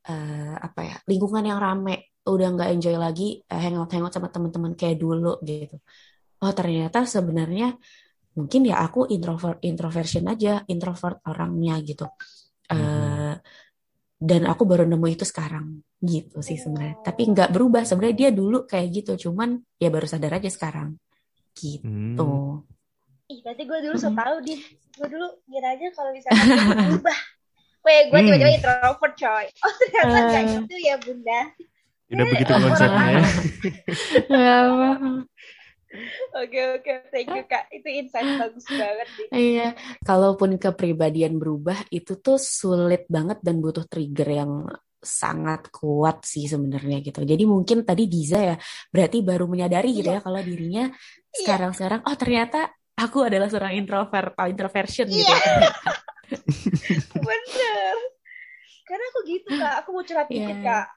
eh, 0.10 0.56
apa 0.68 0.80
ya 0.90 0.96
lingkungan 1.10 1.44
yang 1.50 1.60
rame. 1.66 1.96
Udah 2.26 2.48
nggak 2.56 2.70
enjoy 2.74 2.96
lagi 3.06 3.24
eh, 3.52 3.62
hangout-hangout 3.64 4.14
sama 4.16 4.30
teman-teman 4.34 4.74
kayak 4.80 4.98
dulu 5.04 5.42
gitu. 5.46 5.76
Oh 6.44 6.54
ternyata 6.60 6.98
sebenarnya 7.16 7.66
mungkin 8.38 8.62
ya 8.70 8.76
aku 8.86 9.00
introvert 9.16 9.60
introversion 9.70 10.26
aja, 10.34 10.64
introvert 10.74 11.18
orangnya 11.30 11.76
gitu. 11.90 12.06
Eh, 12.74 13.34
dan 14.16 14.42
aku 14.48 14.64
baru 14.64 14.88
nemu 14.88 15.08
itu 15.12 15.26
sekarang 15.28 15.84
gitu 16.00 16.40
sih 16.40 16.56
sebenarnya 16.56 16.96
tapi 17.04 17.22
nggak 17.32 17.50
berubah 17.52 17.84
sebenarnya 17.84 18.18
dia 18.18 18.30
dulu 18.32 18.64
kayak 18.64 18.88
gitu 19.04 19.12
cuman 19.30 19.60
ya 19.82 19.90
baru 19.92 20.08
sadar 20.08 20.40
aja 20.40 20.50
sekarang 20.50 20.96
gitu 21.60 22.24
Hmm. 22.24 22.75
Ih, 23.26 23.42
berarti 23.42 23.64
gue 23.66 23.80
dulu 23.82 23.96
so 23.98 24.14
tau, 24.14 24.38
Din. 24.38 24.62
Gue 24.94 25.08
dulu 25.10 25.28
kiranya 25.50 25.90
kalau 25.92 26.14
misalnya 26.14 26.46
berubah. 27.02 27.18
Weh, 27.82 28.00
gue 28.10 28.18
Hmm. 28.18 28.28
tiba-tiba 28.30 28.52
introvert, 28.54 29.14
coy. 29.14 29.46
Oh, 29.62 29.74
ternyata 29.78 30.18
Eh. 30.18 30.26
kayak 30.30 30.46
gitu 30.62 30.76
ya, 30.78 30.96
Bunda. 30.98 31.42
Udah 32.06 32.26
begitu 32.30 32.52
konsepnya 32.54 33.06
ya. 33.10 33.22
Ya, 34.30 34.58
Oke, 36.36 36.60
oke. 36.76 36.92
Thank 37.08 37.30
you, 37.32 37.46
Kak. 37.48 37.72
Itu 37.72 37.88
insight 37.88 38.28
bagus 38.36 38.68
banget, 38.68 39.08
iya 39.32 39.72
kalaupun 40.04 40.60
kepribadian 40.60 41.40
berubah 41.40 41.88
itu 41.90 42.20
tuh 42.20 42.36
sulit 42.36 43.08
banget 43.08 43.40
dan 43.40 43.64
butuh 43.64 43.88
trigger 43.88 44.28
yang 44.28 44.52
sangat 45.00 45.70
kuat 45.72 46.26
sih 46.26 46.50
sebenarnya 46.50 47.00
gitu 47.00 47.22
jadi 47.22 47.46
mungkin 47.46 47.86
tadi 47.86 48.10
Diza 48.10 48.42
ya 48.42 48.56
berarti 48.90 49.22
baru 49.22 49.46
menyadari 49.46 49.94
gitu 49.94 50.10
ya 50.10 50.20
kalau 50.20 50.42
dirinya 50.42 50.90
sekarang-sekarang 51.30 52.02
oh 52.04 52.16
ternyata 52.18 52.74
aku 52.96 53.28
adalah 53.28 53.48
seorang 53.52 53.76
introvert 53.76 54.32
atau 54.36 54.48
introversion 54.48 55.08
gitu 55.08 55.28
ya. 55.28 55.72
Bener. 57.28 57.96
Karena 58.86 59.06
aku 59.14 59.20
gitu, 59.26 59.50
Kak. 59.50 59.74
Aku 59.84 59.90
mau 59.94 60.06
curhat 60.06 60.30
dikit, 60.30 60.58
Iya. 60.58 60.64
Kak. 60.64 60.88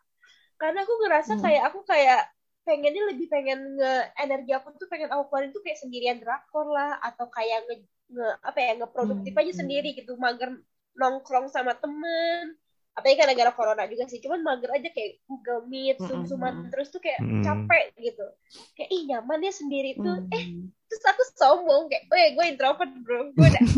Karena 0.59 0.78
aku 0.85 0.95
ngerasa 1.05 1.33
Hmm. 1.38 1.43
kayak 1.43 1.62
aku 1.73 1.81
kayak 1.87 2.21
pengennya 2.69 3.02
lebih 3.09 3.33
pengen 3.33 3.81
nge 3.81 3.95
energi 4.21 4.52
aku 4.52 4.76
tuh 4.76 4.88
pengen 4.93 5.09
aku 5.09 5.33
keluarin 5.33 5.57
tuh 5.57 5.64
kayak 5.64 5.81
sendirian 5.81 6.21
drakor 6.21 6.69
lah 6.69 7.00
atau 7.00 7.25
kayak 7.33 7.64
nge, 7.64 7.76
nge 8.12 8.28
apa 8.45 8.59
ya 8.61 8.73
ngeproduktif 8.76 9.33
Hmm. 9.33 9.40
aja 9.40 9.52
sendiri 9.57 9.88
gitu 9.97 10.21
mager 10.21 10.52
nongkrong 10.93 11.49
sama 11.49 11.73
temen 11.81 12.61
apalagi 12.99 13.14
kan 13.14 13.25
gara-gara 13.25 13.52
corona 13.55 13.87
juga 13.87 14.05
sih 14.05 14.19
cuman 14.19 14.43
mager 14.43 14.71
aja 14.71 14.88
kayak 14.90 15.23
Google 15.25 15.64
Meet 15.64 15.97
Mm-mm. 15.97 16.09
zoom-zooman 16.26 16.67
terus 16.69 16.90
tuh 16.90 16.99
kayak 16.99 17.23
capek 17.40 17.95
gitu 17.97 18.26
kayak 18.75 18.90
ih 18.90 19.02
nyaman 19.07 19.40
ya 19.40 19.52
sendiri 19.52 19.95
tuh 19.95 20.26
eh 20.28 20.45
Hmm. 20.45 20.75
terus 20.88 21.05
aku 21.05 21.23
sombong 21.33 21.87
kayak 21.87 22.05
weh 22.09 22.28
gue 22.33 22.45
introvert 22.49 22.93
bro 23.00 23.31
gue 23.31 23.47
udah 23.47 23.62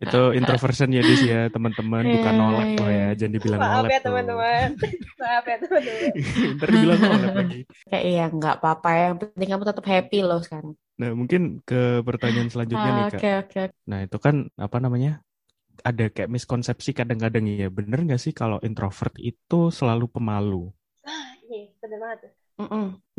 Itu 0.00 0.32
introversion 0.32 0.88
ya 0.90 1.04
Dis 1.04 1.20
ya 1.20 1.52
teman-teman 1.52 2.08
bukan 2.08 2.32
Iya, 2.32 2.40
nolak 2.40 2.66
iya. 2.66 2.78
loh 2.80 2.88
ya 2.88 3.08
jangan 3.12 3.32
dibilang 3.36 3.60
maaf 3.60 3.74
nolak 3.76 3.90
ya 3.92 4.00
teman-teman 4.00 4.68
maaf 5.20 5.44
ya 5.44 5.56
teman-teman 5.60 6.10
Ntar 6.56 6.68
dibilang 6.72 7.00
nolak 7.04 7.32
lagi. 7.36 7.60
Kayak 7.92 8.04
iya 8.08 8.24
nggak 8.32 8.54
apa-apa 8.60 8.90
yang 8.96 9.14
penting 9.20 9.48
kamu 9.52 9.64
tetap 9.68 9.84
happy 9.84 10.18
loh 10.24 10.40
sekarang. 10.40 10.72
Nah 10.96 11.10
mungkin 11.12 11.60
ke 11.68 12.00
pertanyaan 12.00 12.48
selanjutnya 12.48 12.90
nih 12.90 13.04
Ah, 13.04 13.10
kak. 13.12 13.18
Oke 13.20 13.30
oke. 13.44 13.62
Nah 13.84 13.98
itu 14.00 14.16
kan 14.16 14.34
apa 14.56 14.76
namanya? 14.80 15.20
Ada 15.82 16.12
kayak 16.14 16.30
miskonsepsi 16.30 16.90
kadang-kadang 16.94 17.44
ya. 17.50 17.68
Bener 17.72 17.98
nggak 18.06 18.20
sih 18.22 18.32
kalau 18.36 18.62
introvert 18.62 19.14
itu 19.18 19.72
selalu 19.74 20.06
pemalu? 20.14 20.70
ah 21.04 21.28
iya 21.48 21.68
bener 21.80 21.98
banget. 22.02 22.20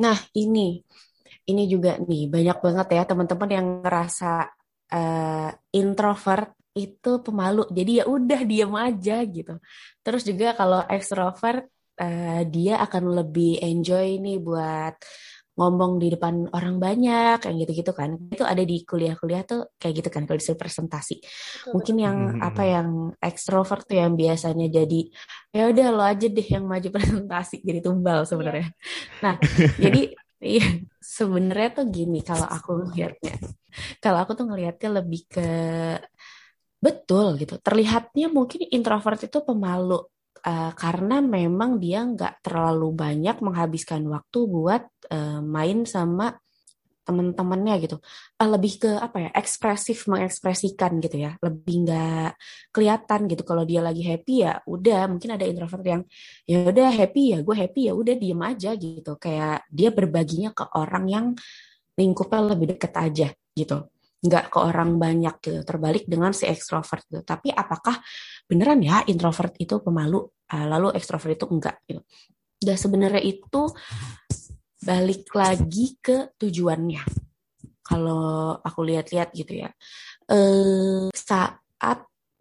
Nah 0.03 0.17
ini 0.37 0.81
ini 1.49 1.63
juga 1.69 1.97
nih 2.01 2.21
banyak 2.35 2.57
banget 2.65 2.87
ya 2.97 3.01
teman-teman 3.09 3.49
yang 3.57 3.67
ngerasa 3.85 4.31
eh, 4.93 5.49
introvert 5.79 6.49
itu 6.75 7.11
pemalu. 7.25 7.61
Jadi 7.71 7.91
ya 8.01 8.05
udah 8.15 8.39
diem 8.49 8.73
aja 8.75 9.15
gitu. 9.23 9.53
Terus 10.03 10.21
juga 10.29 10.47
kalau 10.59 10.81
extrovert 10.95 11.63
eh, 12.01 12.41
dia 12.53 12.73
akan 12.85 13.03
lebih 13.23 13.61
enjoy 13.63 14.19
nih 14.23 14.37
buat 14.47 14.95
ngomong 15.55 15.91
di 16.03 16.07
depan 16.13 16.35
orang 16.55 16.75
banyak 16.85 17.35
kayak 17.43 17.55
gitu-gitu 17.63 17.91
kan. 17.99 18.09
Itu 18.33 18.43
ada 18.43 18.63
di 18.71 18.75
kuliah-kuliah 18.89 19.41
tuh 19.49 19.59
kayak 19.79 19.93
gitu 20.03 20.09
kan 20.15 20.21
kalau 20.27 20.37
disuruh 20.39 20.59
presentasi. 20.59 21.13
Betul, 21.53 21.73
Mungkin 21.73 21.95
yang 22.05 22.17
Mhm. 22.35 22.41
apa 22.47 22.61
yang 22.73 22.89
ekstrovert 23.23 23.83
tuh 23.89 23.97
yang 24.03 24.13
biasanya 24.21 24.65
jadi 24.77 24.99
ya 25.55 25.61
udah 25.71 25.85
lo 25.95 26.03
aja 26.11 26.25
deh 26.35 26.47
yang 26.55 26.65
maju 26.71 26.87
presentasi 26.95 27.55
jadi 27.67 27.79
tumbal 27.85 28.19
sebenarnya. 28.29 28.67
Nah, 29.23 29.35
jadi 29.83 29.99
iya 30.45 30.63
sebenarnya 31.17 31.69
tuh 31.77 31.85
gini 31.95 32.17
kalau 32.27 32.47
aku 32.55 32.69
ngelihatnya. 32.91 33.33
Kalau 34.03 34.17
aku 34.23 34.31
tuh 34.39 34.45
ngelihatnya 34.49 34.89
lebih 35.03 35.21
ke 35.33 35.41
betul 36.85 37.25
gitu. 37.41 37.53
Terlihatnya 37.65 38.25
mungkin 38.29 38.61
introvert 38.69 39.19
itu 39.25 39.37
pemalu 39.47 40.05
eh, 40.45 40.71
karena 40.77 41.19
memang 41.19 41.81
dia 41.81 42.05
nggak 42.05 42.45
terlalu 42.45 42.93
banyak 42.93 43.37
menghabiskan 43.41 44.05
waktu 44.07 44.39
buat 44.45 44.83
eh, 45.11 45.41
main 45.41 45.83
sama 45.89 46.37
teman-temannya 47.05 47.75
gitu. 47.85 47.97
Eh, 48.41 48.49
lebih 48.49 48.81
ke 48.81 48.91
apa 48.97 49.17
ya? 49.21 49.29
ekspresif 49.37 50.09
mengekspresikan 50.09 50.97
gitu 51.05 51.17
ya. 51.21 51.37
Lebih 51.37 51.85
nggak 51.85 52.29
kelihatan 52.73 53.19
gitu 53.29 53.43
kalau 53.45 53.63
dia 53.63 53.79
lagi 53.85 54.01
happy 54.01 54.41
ya 54.41 54.59
udah 54.65 55.05
mungkin 55.05 55.37
ada 55.37 55.45
introvert 55.45 55.85
yang 55.85 56.01
ya 56.49 56.65
udah 56.65 56.89
happy 56.91 57.37
ya 57.37 57.39
gue 57.45 57.55
happy 57.55 57.81
ya 57.87 57.93
udah 57.93 58.15
diem 58.17 58.41
aja 58.41 58.71
gitu 58.75 59.11
kayak 59.21 59.63
dia 59.69 59.89
berbaginya 59.93 60.49
ke 60.51 60.65
orang 60.75 61.05
yang 61.07 61.25
lingkupnya 61.95 62.41
lebih 62.51 62.75
deket 62.75 62.91
aja 62.97 63.27
gitu 63.55 63.87
nggak 64.25 64.49
ke 64.49 64.57
orang 64.57 64.97
banyak 64.97 65.35
gitu 65.39 65.61
terbalik 65.61 66.09
dengan 66.09 66.33
si 66.33 66.49
ekstrovert 66.49 67.05
gitu. 67.07 67.21
Tapi 67.21 67.53
apakah 67.53 68.01
beneran 68.49 68.81
ya 68.81 69.05
introvert 69.05 69.53
itu 69.61 69.77
pemalu 69.79 70.25
ah, 70.49 70.65
lalu 70.65 70.97
ekstrovert 70.97 71.37
itu 71.37 71.45
enggak 71.49 71.77
gitu? 71.85 72.01
Dan 72.57 72.75
sebenarnya 72.75 73.21
itu 73.21 73.61
balik 74.81 75.29
lagi 75.33 75.97
ke 76.01 76.33
tujuannya. 76.37 77.03
Kalau 77.85 78.57
aku 78.57 78.79
lihat-lihat 78.81 79.29
gitu 79.37 79.61
ya. 79.61 79.69
Eh 80.25 81.13
saat 81.13 81.61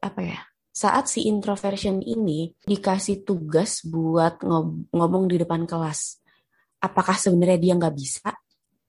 apa 0.01 0.21
ya 0.21 0.41
saat 0.75 1.07
si 1.07 1.31
introversion 1.31 2.03
ini 2.03 2.51
dikasih 2.67 3.23
tugas 3.23 3.87
buat 3.87 4.43
ngomong 4.91 5.31
di 5.31 5.39
depan 5.39 5.71
kelas, 5.71 6.19
apakah 6.83 7.15
sebenarnya 7.15 7.59
dia 7.63 7.75
nggak 7.79 7.95
bisa? 7.95 8.35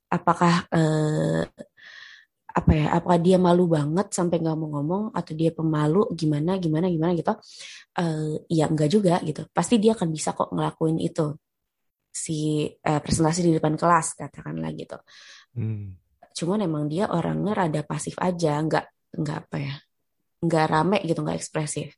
Apakah 0.10 0.66
eh, 0.74 1.46
apa 2.56 2.72
ya? 2.72 2.86
Apakah 2.96 3.20
dia 3.20 3.36
malu 3.36 3.68
banget 3.68 4.08
sampai 4.16 4.40
nggak 4.40 4.56
mau 4.56 4.70
ngomong 4.80 5.04
atau 5.12 5.34
dia 5.36 5.52
pemalu 5.52 6.08
gimana 6.16 6.56
gimana 6.56 6.88
gimana 6.88 7.12
gitu? 7.12 7.36
Eh, 8.00 8.36
ya 8.48 8.72
enggak 8.72 8.90
juga 8.90 9.20
gitu. 9.28 9.44
Pasti 9.52 9.76
dia 9.76 9.92
akan 9.92 10.10
bisa 10.16 10.32
kok 10.32 10.56
ngelakuin 10.56 10.98
itu 11.04 11.36
si 12.16 12.64
eh, 12.72 13.00
presentasi 13.04 13.44
di 13.44 13.52
depan 13.60 13.76
kelas 13.76 14.16
katakanlah 14.16 14.72
gitu. 14.72 14.96
Hmm. 15.52 16.00
Cuman 16.32 16.64
emang 16.64 16.88
dia 16.88 17.12
orangnya 17.12 17.52
rada 17.52 17.82
pasif 17.84 18.16
aja, 18.24 18.56
nggak 18.64 18.86
nggak 19.20 19.38
apa 19.48 19.58
ya, 19.60 19.76
nggak 20.40 20.66
rame 20.72 20.98
gitu, 21.04 21.20
nggak 21.28 21.40
ekspresif. 21.40 21.92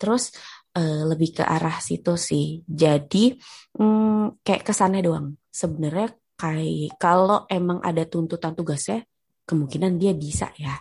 Terus 0.00 0.32
eh, 0.80 1.04
lebih 1.04 1.36
ke 1.36 1.44
arah 1.44 1.76
situ 1.84 2.16
sih. 2.16 2.64
Jadi 2.64 3.36
hmm, 3.76 4.40
kayak 4.40 4.64
kesannya 4.64 5.04
doang. 5.04 5.36
Sebenarnya 5.52 6.08
kayak 6.40 6.96
kalau 6.96 7.44
emang 7.52 7.84
ada 7.84 8.08
tuntutan 8.08 8.56
tugasnya, 8.56 9.04
kemungkinan 9.50 9.92
dia 9.98 10.12
bisa 10.14 10.46
ya 10.54 10.78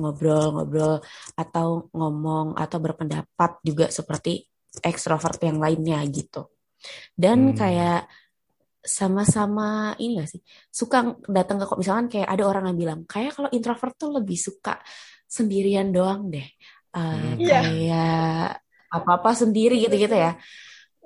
ngobrol-ngobrol 0.00 1.02
atau 1.34 1.68
ngomong 1.96 2.54
atau 2.54 2.78
berpendapat 2.78 3.50
juga 3.66 3.86
seperti 3.90 4.44
ekstrovert 4.84 5.40
yang 5.42 5.58
lainnya 5.58 5.98
gitu. 6.08 6.46
Dan 7.16 7.52
Hmm. 7.52 7.56
kayak 7.58 8.00
sama-sama 8.80 9.92
ini 10.00 10.24
gak 10.24 10.28
sih 10.32 10.40
suka 10.72 11.12
datang 11.28 11.60
ke 11.60 11.64
kok 11.68 11.76
misalkan 11.76 12.08
kayak 12.08 12.28
ada 12.32 12.44
orang 12.48 12.64
yang 12.72 12.78
bilang 12.80 13.00
kayak 13.04 13.36
kalau 13.36 13.52
introvert 13.52 13.92
tuh 14.00 14.08
lebih 14.16 14.40
suka 14.40 14.80
sendirian 15.28 15.92
doang 15.92 16.32
deh 16.32 16.48
Eh, 16.90 16.98
Hmm. 16.98 17.38
Iya. 17.38 17.58
kayak 17.62 18.46
apa-apa 18.90 19.30
sendiri 19.38 19.78
gitu-gitu 19.78 20.10
ya. 20.10 20.34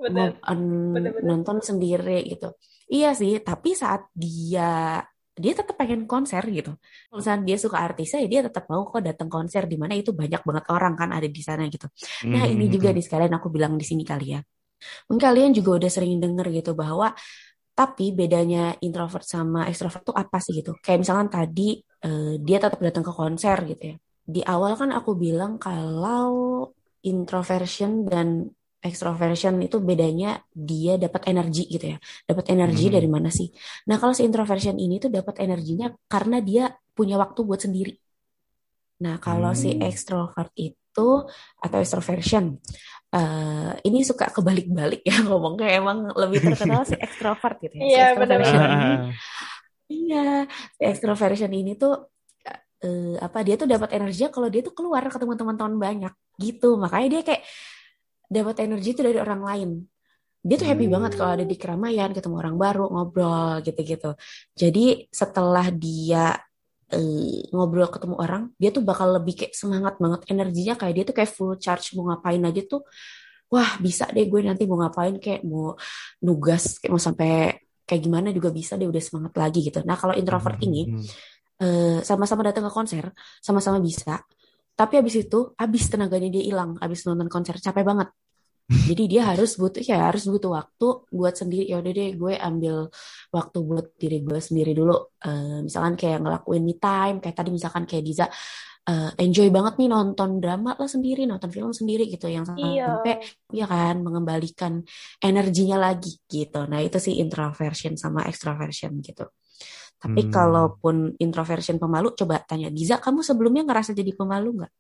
Bener. 0.00 0.40
Bener, 0.40 1.10
bener. 1.12 1.22
nonton 1.28 1.60
sendiri 1.60 2.24
gitu. 2.24 2.56
Iya 2.88 3.12
sih, 3.12 3.36
tapi 3.44 3.76
saat 3.76 4.08
dia 4.16 5.04
dia 5.42 5.52
tetap 5.58 5.74
pengen 5.80 6.06
konser 6.10 6.42
gitu. 6.56 6.70
Kalau 7.10 7.18
misalnya 7.20 7.42
dia 7.48 7.56
suka 7.64 7.78
artisnya, 7.86 8.18
ya 8.24 8.28
dia 8.32 8.40
tetap 8.48 8.64
mau 8.70 8.82
kok 8.86 9.02
datang 9.08 9.28
konser 9.34 9.62
di 9.72 9.76
mana 9.82 9.94
itu 9.98 10.10
banyak 10.14 10.40
banget 10.48 10.64
orang 10.74 10.94
kan 11.00 11.08
ada 11.16 11.28
di 11.36 11.42
sana 11.48 11.62
gitu. 11.74 11.86
Nah, 12.34 12.44
ini 12.46 12.64
juga 12.74 12.88
Hmm. 12.88 12.94
nih 12.94 13.04
sekalian 13.06 13.32
aku 13.38 13.48
bilang 13.54 13.74
di 13.80 13.84
sini 13.90 14.02
kali 14.06 14.26
ya. 14.34 14.40
Mungkin 15.08 15.22
kalian 15.28 15.50
juga 15.58 15.70
udah 15.80 15.90
sering 15.92 16.18
denger 16.22 16.46
gitu 16.58 16.70
bahwa 16.76 17.12
tapi 17.74 18.14
bedanya 18.14 18.78
introvert 18.86 19.26
sama 19.26 19.66
extrovert 19.70 20.02
tuh 20.08 20.16
apa 20.22 20.38
sih 20.44 20.52
gitu. 20.62 20.72
Kayak 20.84 20.98
misalkan 21.02 21.28
tadi 21.32 21.82
eh, 22.06 22.34
dia 22.46 22.58
tetap 22.62 22.80
datang 22.86 23.04
ke 23.08 23.12
konser 23.14 23.56
gitu 23.70 23.82
ya. 23.94 23.96
Di 24.34 24.40
awal 24.46 24.72
kan 24.80 24.90
aku 24.98 25.10
bilang 25.24 25.52
kalau 25.62 26.30
introversion 27.04 28.08
dan 28.08 28.28
extroversion 28.88 29.54
itu 29.66 29.76
bedanya 29.88 30.28
dia 30.52 30.92
dapat 31.04 31.22
energi 31.32 31.62
gitu 31.74 31.86
ya. 31.92 31.98
Dapat 32.28 32.44
energi 32.54 32.84
Hmm. 32.84 32.94
dari 32.94 33.08
mana 33.14 33.28
sih? 33.38 33.48
Nah, 33.88 33.96
kalau 34.00 34.12
si 34.16 34.22
introversion 34.28 34.76
ini 34.84 34.94
tuh 35.02 35.10
dapat 35.18 35.34
energinya 35.44 35.86
karena 36.12 36.36
dia 36.48 36.62
punya 36.96 37.16
waktu 37.22 37.40
buat 37.48 37.60
sendiri. 37.66 37.92
Nah, 39.04 39.14
kalau 39.24 39.52
si 39.62 39.68
Hmm. 39.68 39.82
extrovert 39.88 40.50
itu 40.56 41.08
atau 41.64 41.78
extroversion, 41.82 42.44
eh, 43.14 43.70
ini 43.88 43.98
suka 44.10 44.26
kebalik-balik 44.36 45.00
ya 45.08 45.14
ngomongnya 45.28 45.68
emang 45.78 45.98
lebih 46.22 46.40
terkenal 46.46 46.82
si 46.90 46.94
extrovert 47.06 47.56
gitu 47.64 47.74
ya. 47.82 47.86
Si 47.94 47.98
Iya, 47.98 48.02
extroversion 48.04 48.20
benar-benar. 48.20 48.68
ini, 48.74 48.86
Ah, 48.86 49.08
iya, 49.92 50.16
si 50.76 50.82
extroversion 50.90 51.52
ini 51.60 51.70
tuh 51.82 51.92
eh, 52.84 53.16
apa 53.26 53.38
dia 53.46 53.54
tuh 53.60 53.68
dapat 53.74 53.90
energi 53.96 54.20
kalau 54.34 54.48
dia 54.52 54.62
tuh 54.66 54.74
keluar 54.78 55.02
ketemu 55.14 55.34
teman-teman 55.40 55.76
banyak 55.86 56.12
gitu. 56.44 56.66
Makanya 56.82 57.06
dia 57.14 57.20
kayak 57.28 57.42
dapat 58.30 58.64
energi 58.64 58.94
itu 58.94 59.02
dari 59.04 59.18
orang 59.20 59.42
lain. 59.44 59.70
Dia 60.44 60.60
tuh 60.60 60.68
happy 60.68 60.86
banget 60.92 61.16
kalau 61.16 61.32
ada 61.40 61.46
di 61.48 61.56
keramaian, 61.56 62.12
ketemu 62.12 62.36
orang 62.36 62.56
baru, 62.60 62.84
ngobrol 62.92 63.64
gitu-gitu. 63.64 64.12
Jadi 64.52 65.08
setelah 65.08 65.72
dia 65.72 66.36
eh, 66.92 67.48
ngobrol 67.48 67.88
ketemu 67.88 68.14
orang, 68.20 68.42
dia 68.60 68.68
tuh 68.68 68.84
bakal 68.84 69.16
lebih 69.16 69.40
kayak 69.40 69.56
semangat 69.56 69.96
banget 69.96 70.20
energinya 70.28 70.76
kayak 70.76 70.94
dia 71.00 71.04
tuh 71.08 71.16
kayak 71.16 71.30
full 71.32 71.56
charge 71.56 71.96
mau 71.96 72.12
ngapain 72.12 72.44
aja 72.44 72.60
tuh, 72.68 72.84
wah 73.48 73.80
bisa 73.80 74.04
deh 74.12 74.28
gue 74.28 74.40
nanti 74.44 74.68
mau 74.68 74.76
ngapain 74.84 75.16
kayak 75.16 75.42
mau 75.48 75.72
nugas 76.20 76.76
kayak 76.76 76.92
mau 76.92 77.00
sampai 77.00 77.56
kayak 77.88 78.02
gimana 78.04 78.28
juga 78.32 78.48
bisa 78.52 78.76
deh 78.76 78.88
udah 78.88 79.00
semangat 79.00 79.32
lagi 79.40 79.64
gitu. 79.64 79.80
Nah 79.88 79.96
kalau 79.96 80.12
introvert 80.12 80.60
ini 80.60 80.88
Hmm. 80.88 81.04
eh, 81.64 81.98
sama-sama 82.04 82.42
datang 82.44 82.66
ke 82.68 82.72
konser, 82.74 83.04
sama-sama 83.40 83.78
bisa, 83.80 84.20
tapi 84.74 84.98
habis 85.00 85.14
itu 85.18 85.54
habis 85.58 85.86
tenaganya 85.86 86.28
dia 86.34 86.44
hilang, 86.50 86.74
habis 86.82 87.06
nonton 87.06 87.30
konser 87.30 87.56
capek 87.62 87.86
banget. 87.86 88.08
Jadi 88.88 89.04
dia 89.12 89.28
harus 89.28 89.60
butuh 89.60 89.84
ya 89.84 90.08
harus 90.08 90.24
butuh 90.24 90.50
waktu 90.56 90.86
buat 91.12 91.34
sendiri. 91.36 91.68
Ya 91.68 91.78
udah 91.84 91.92
deh 91.92 92.10
gue 92.16 92.34
ambil 92.38 92.88
waktu 93.28 93.58
buat 93.60 93.86
diri 94.00 94.24
gue 94.24 94.40
sendiri 94.40 94.72
dulu. 94.72 94.96
Eh, 95.20 95.68
misalkan 95.68 95.94
kayak 96.00 96.18
ngelakuin 96.24 96.62
me 96.64 96.74
time, 96.80 97.16
kayak 97.20 97.36
tadi 97.36 97.50
misalkan 97.52 97.84
kayak 97.84 98.04
Diza 98.08 98.26
eh, 98.84 99.10
enjoy 99.20 99.48
banget 99.48 99.80
nih 99.80 99.88
nonton 99.88 100.40
drama 100.44 100.76
lah 100.76 100.88
sendiri, 100.88 101.24
nonton 101.24 101.48
film 101.48 101.72
sendiri 101.72 102.04
gitu 102.08 102.28
yang 102.28 102.44
Iya. 102.44 102.84
sampai 102.84 103.14
ya 103.52 103.64
kan 103.64 104.00
mengembalikan 104.04 104.84
energinya 105.24 105.76
lagi 105.80 106.20
gitu. 106.28 106.68
Nah, 106.68 106.84
itu 106.84 107.00
sih 107.00 107.16
introversion 107.20 107.96
sama 107.96 108.28
extroversion 108.28 108.92
gitu. 109.00 109.24
Tapi 110.04 110.20
Hmm. 110.20 110.32
kalaupun 110.32 111.16
introversion 111.16 111.80
pemalu, 111.80 112.12
coba 112.12 112.44
tanya 112.44 112.68
Diza, 112.68 113.00
kamu 113.00 113.24
sebelumnya 113.24 113.64
ngerasa 113.64 113.96
jadi 113.96 114.12
pemalu 114.12 114.60
nggak? 114.60 114.72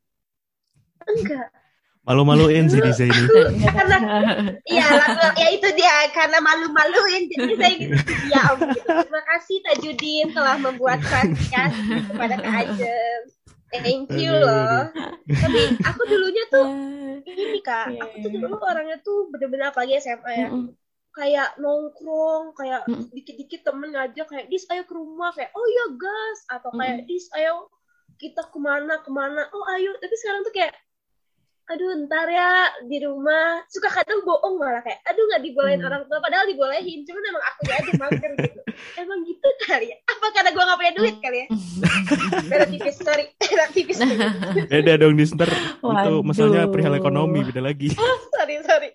Enggak. 1.04 1.48
Malu-maluin 2.04 2.68
sih 2.68 2.84
Diza 2.84 3.08
ini. 3.08 3.24
Karena 3.64 3.96
Iya, 4.68 4.84
lalu- 4.92 5.32
ya 5.40 5.48
itu 5.48 5.68
dia 5.72 6.04
karena 6.12 6.36
malu-maluin 6.38 7.24
jadi 7.24 7.52
saya 7.56 7.74
gitu 7.80 7.96
ya 8.28 8.42
om 8.52 8.60
gitu. 8.68 8.84
Terima 8.84 9.22
kasih 9.24 9.56
Tajudin 9.64 10.26
telah 10.36 10.60
membuatkan 10.60 11.32
kasih 11.32 12.04
kepada 12.04 12.36
Kak 12.36 12.54
Ajeng. 12.68 13.22
Thank 13.74 14.12
you 14.14 14.30
loh. 14.30 14.92
Tapi 15.26 15.60
aku 15.80 16.00
dulunya 16.04 16.44
tuh 16.46 16.68
ini 17.32 17.58
kak, 17.58 17.90
Iya, 17.90 18.04
aku 18.04 18.14
tuh 18.20 18.30
iya. 18.30 18.38
dulu 18.44 18.54
orangnya 18.60 18.96
tuh 19.00 19.32
bener-bener 19.32 19.72
apalagi 19.72 19.96
SMA 19.96 20.30
ya, 20.30 20.48
Mm-mm. 20.52 20.76
Kayak 21.14 21.54
nongkrong, 21.56 22.52
kayak 22.54 22.82
Mm. 22.84 23.06
dikit-dikit 23.08 23.60
temen 23.62 23.90
ngajak 23.90 24.26
kayak 24.26 24.46
dis 24.48 24.66
ayo 24.68 24.82
ke 24.82 24.92
rumah. 24.92 25.30
Kayak 25.30 25.54
oh 25.54 25.62
iya 25.64 25.84
gas. 25.94 26.38
Atau 26.50 26.74
kayak 26.74 27.06
dis 27.06 27.30
ayo 27.32 27.70
kita 28.14 28.42
ke 28.44 28.58
mana 28.58 28.98
ke 28.98 29.08
mana. 29.08 29.46
Oh 29.50 29.64
ayo. 29.70 29.94
Tapi 29.96 30.14
sekarang 30.14 30.42
tuh 30.42 30.50
kayak 30.50 30.74
aduh 31.64 31.96
ntar 32.04 32.28
ya 32.28 32.50
di 32.84 32.98
rumah. 33.00 33.62
Suka 33.66 33.88
kadang 33.88 34.20
bohong 34.20 34.58
malah 34.58 34.82
kayak 34.82 35.00
aduh 35.06 35.24
nggak 35.24 35.42
dibolehin 35.42 35.80
Hmm. 35.80 35.88
orang 35.88 36.02
tua 36.04 36.18
padahal 36.18 36.44
dibolehin 36.44 37.00
cuman 37.02 37.22
emang 37.24 37.44
aku 37.46 37.62
aja 37.70 37.92
mager 37.96 38.32
gitu. 38.36 38.60
Emang 39.00 39.22
gitu 39.22 39.48
kali 39.64 39.86
ya? 39.86 39.96
Apa 40.04 40.26
karena 40.34 40.50
gue 40.50 40.60
nggak 40.60 40.78
punya 40.78 40.92
duit 40.92 41.16
kali 41.22 41.38
ya? 41.40 41.46
Beda 42.44 42.66
tipis 42.66 42.96
sorry. 42.98 43.24
Beda 43.40 43.64
tipis. 43.70 43.98
Beda 44.74 44.92
dong 44.98 45.14
di 45.14 45.24
ntar 45.24 45.48
itu 45.78 46.12
masalahnya 46.20 46.66
perihal 46.68 46.94
ekonomi 46.94 47.46
beda 47.46 47.62
lagi. 47.62 47.94
sorry 48.34 48.58
sorry 48.60 48.90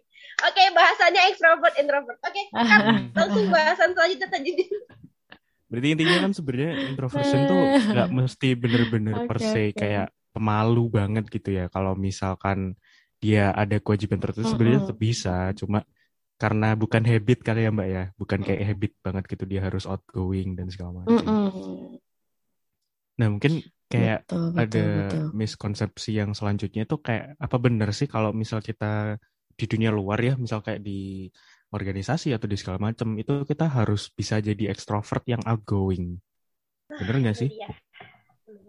oke 0.47 0.63
bahasanya 0.75 1.21
extrovert 1.27 1.75
introvert 1.75 2.19
oke 2.23 2.41
cut. 2.55 2.83
langsung 3.15 3.47
bahasan 3.51 3.89
selanjutnya 3.95 4.27
Tajudin 4.31 4.71
Berarti 5.69 5.87
intinya 5.93 6.17
kan 6.25 6.31
sebenarnya 6.33 6.73
introversion 6.89 7.41
tuh 7.45 7.61
nggak 7.93 8.09
mesti 8.09 8.49
bener-bener 8.57 9.15
per 9.29 9.37
Oke, 9.37 9.45
se 9.53 9.63
oke. 9.69 9.77
kayak 9.77 10.09
pemalu 10.33 10.89
banget 10.89 11.29
gitu 11.29 11.53
ya. 11.53 11.69
Kalau 11.69 11.93
misalkan 11.93 12.73
dia 13.21 13.53
ada 13.53 13.77
kewajiban 13.77 14.17
tertentu 14.17 14.49
sebenarnya 14.49 14.89
tetap 14.89 14.97
bisa, 14.97 15.53
cuma 15.53 15.85
karena 16.41 16.73
bukan 16.73 17.05
habit 17.05 17.45
kali 17.45 17.67
ya 17.67 17.69
Mbak 17.69 17.89
ya, 17.91 18.03
bukan 18.17 18.39
kayak 18.41 18.61
habit 18.65 18.91
banget 19.05 19.23
gitu 19.29 19.43
dia 19.45 19.61
harus 19.61 19.85
outgoing 19.85 20.57
dan 20.57 20.73
segala 20.73 21.05
macam. 21.05 21.21
Nah 23.21 23.27
mungkin 23.29 23.61
kayak 23.91 24.25
Betul, 24.25 24.43
betul, 24.49 24.57
ada 24.57 24.85
betul. 25.05 25.25
miskonsepsi 25.37 26.11
yang 26.17 26.33
selanjutnya 26.33 26.89
tuh 26.89 26.97
kayak 26.97 27.37
apa 27.37 27.57
bener 27.61 27.93
sih 27.93 28.09
kalau 28.09 28.33
misal 28.33 28.57
kita 28.57 29.21
di 29.59 29.65
dunia 29.67 29.91
luar 29.91 30.19
ya, 30.23 30.33
misal 30.39 30.63
kayak 30.63 30.79
di 30.79 31.27
organisasi 31.69 32.33
atau 32.33 32.47
di 32.49 32.57
segala 32.57 32.79
macam 32.89 33.13
itu 33.19 33.45
kita 33.45 33.69
harus 33.69 34.09
bisa 34.09 34.39
jadi 34.39 34.71
ekstrovert 34.73 35.21
yang 35.27 35.43
outgoing. 35.45 36.17
Bener 36.87 37.15
nggak 37.19 37.37
sih? 37.37 37.51
Itu 37.51 37.59
dia. 37.59 37.69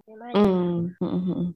Sebenarnya 0.05 0.35
Mm, 0.37 0.94
mm, 1.00 1.07
mm, 1.07 1.22
mm. 1.33 1.50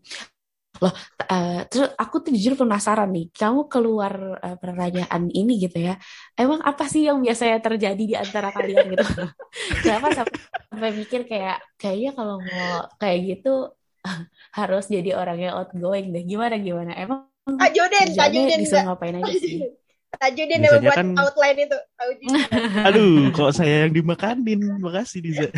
Loh, 0.83 0.91
eh, 1.31 1.61
terus 1.71 1.95
aku 1.95 2.17
tuh 2.25 2.35
jujur 2.35 2.59
penasaran 2.59 3.07
nih, 3.15 3.31
kamu 3.31 3.71
keluar 3.71 4.43
eh, 4.43 4.57
pertanyaan 4.59 5.31
ini 5.31 5.63
gitu 5.63 5.79
ya, 5.79 5.95
emang 6.35 6.59
apa 6.67 6.91
sih 6.91 7.07
yang 7.07 7.23
biasanya 7.23 7.63
terjadi 7.63 8.03
di 8.03 8.17
antara 8.19 8.51
kalian 8.51 8.99
gitu? 8.99 9.05
Kenapa 9.87 10.11
sampai, 10.11 10.39
sampai 10.67 10.91
mikir 10.99 11.21
kayak, 11.31 11.63
kayaknya 11.79 12.11
kalau 12.19 12.43
mau 12.43 12.91
kayak 12.99 13.19
gitu 13.23 13.71
harus 14.59 14.85
jadi 14.91 15.15
orang 15.15 15.39
yang 15.39 15.55
outgoing 15.63 16.11
deh, 16.11 16.25
gimana 16.27 16.59
gimana? 16.59 16.93
Emang 16.99 17.31
Tajudin, 17.45 18.07
Tajudin 18.17 18.59
disuruh 18.65 18.81
enggak. 18.81 18.85
ngapain 18.89 19.15
aja 19.21 19.35
sih? 19.37 19.61
Tajudin 20.23 20.63
yang 20.63 20.73
membuat 20.79 20.97
kan- 20.97 21.17
outline 21.19 21.59
itu. 21.67 21.79
Tajudin. 21.99 22.29
Aduh, 22.89 23.35
kok 23.35 23.53
saya 23.53 23.85
yang 23.85 23.93
dimakanin? 23.93 24.61
Makasih 24.81 25.21
Diza. 25.21 25.49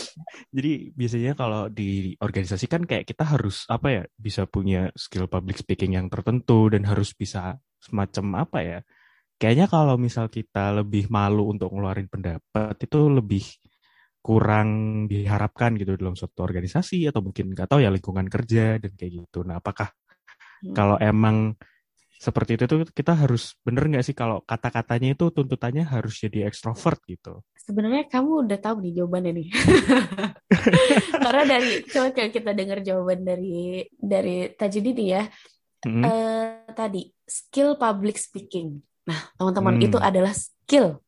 Jadi 0.56 0.92
biasanya 0.92 1.32
kalau 1.32 1.72
di 1.72 2.12
organisasi 2.20 2.68
kan 2.68 2.84
kayak 2.84 3.08
kita 3.08 3.24
harus 3.24 3.64
apa 3.72 3.88
ya, 3.88 4.02
bisa 4.14 4.44
punya 4.44 4.92
skill 4.94 5.26
public 5.26 5.58
speaking 5.58 5.96
yang 5.96 6.12
tertentu 6.12 6.68
dan 6.68 6.84
harus 6.84 7.16
bisa 7.16 7.56
semacam 7.80 8.46
apa 8.46 8.58
ya? 8.60 8.78
Kayaknya 9.40 9.66
kalau 9.66 9.96
misal 9.98 10.30
kita 10.30 10.70
lebih 10.76 11.10
malu 11.10 11.50
untuk 11.50 11.72
ngeluarin 11.74 12.06
pendapat 12.06 12.78
itu 12.78 13.00
lebih 13.10 13.42
kurang 14.22 14.68
diharapkan 15.10 15.74
gitu 15.74 15.98
dalam 15.98 16.14
suatu 16.14 16.46
organisasi 16.46 17.10
atau 17.10 17.26
mungkin 17.26 17.50
nggak 17.50 17.66
tahu 17.66 17.82
ya 17.82 17.90
lingkungan 17.90 18.30
kerja 18.30 18.78
dan 18.78 18.92
kayak 18.94 19.24
gitu. 19.26 19.42
Nah, 19.42 19.58
apakah 19.58 19.90
Hmm. 20.62 20.74
kalau 20.78 20.96
emang 21.02 21.58
seperti 22.22 22.54
itu 22.54 22.70
tuh 22.70 22.86
kita 22.86 23.18
harus 23.18 23.58
bener 23.66 23.82
nggak 23.90 24.06
sih 24.06 24.14
kalau 24.14 24.46
kata-katanya 24.46 25.18
itu 25.18 25.34
tuntutannya 25.34 25.82
harus 25.82 26.22
jadi 26.22 26.46
ekstrovert 26.46 27.02
gitu? 27.10 27.42
Sebenarnya 27.58 28.06
kamu 28.06 28.46
udah 28.46 28.58
tahu 28.62 28.78
nih 28.78 29.02
jawabannya 29.02 29.32
nih. 29.42 29.48
Karena 31.26 31.42
dari 31.58 31.82
coba 31.90 32.08
kalau 32.14 32.30
kita 32.30 32.50
dengar 32.54 32.78
jawaban 32.86 33.26
dari 33.26 33.82
dari 33.98 34.54
Tajudin 34.54 34.94
nih 34.94 35.08
ya, 35.18 35.24
Hmm. 35.82 36.06
eh, 36.06 36.70
tadi 36.78 37.10
skill 37.26 37.74
public 37.74 38.14
speaking. 38.14 38.78
Nah, 39.02 39.34
teman-teman 39.34 39.82
Hmm. 39.82 39.86
itu 39.90 39.98
adalah 39.98 40.30
skill 40.30 41.02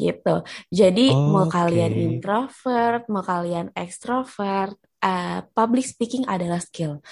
gitu. 0.00 0.40
Jadi 0.72 1.12
mau 1.12 1.44
Oke. 1.44 1.52
kalian 1.52 1.92
introvert, 1.92 3.04
mau 3.12 3.20
kalian 3.20 3.76
extrovert, 3.76 4.76
eh, 5.04 5.44
public 5.52 5.84
speaking 5.84 6.24
adalah 6.24 6.64
skill. 6.64 7.04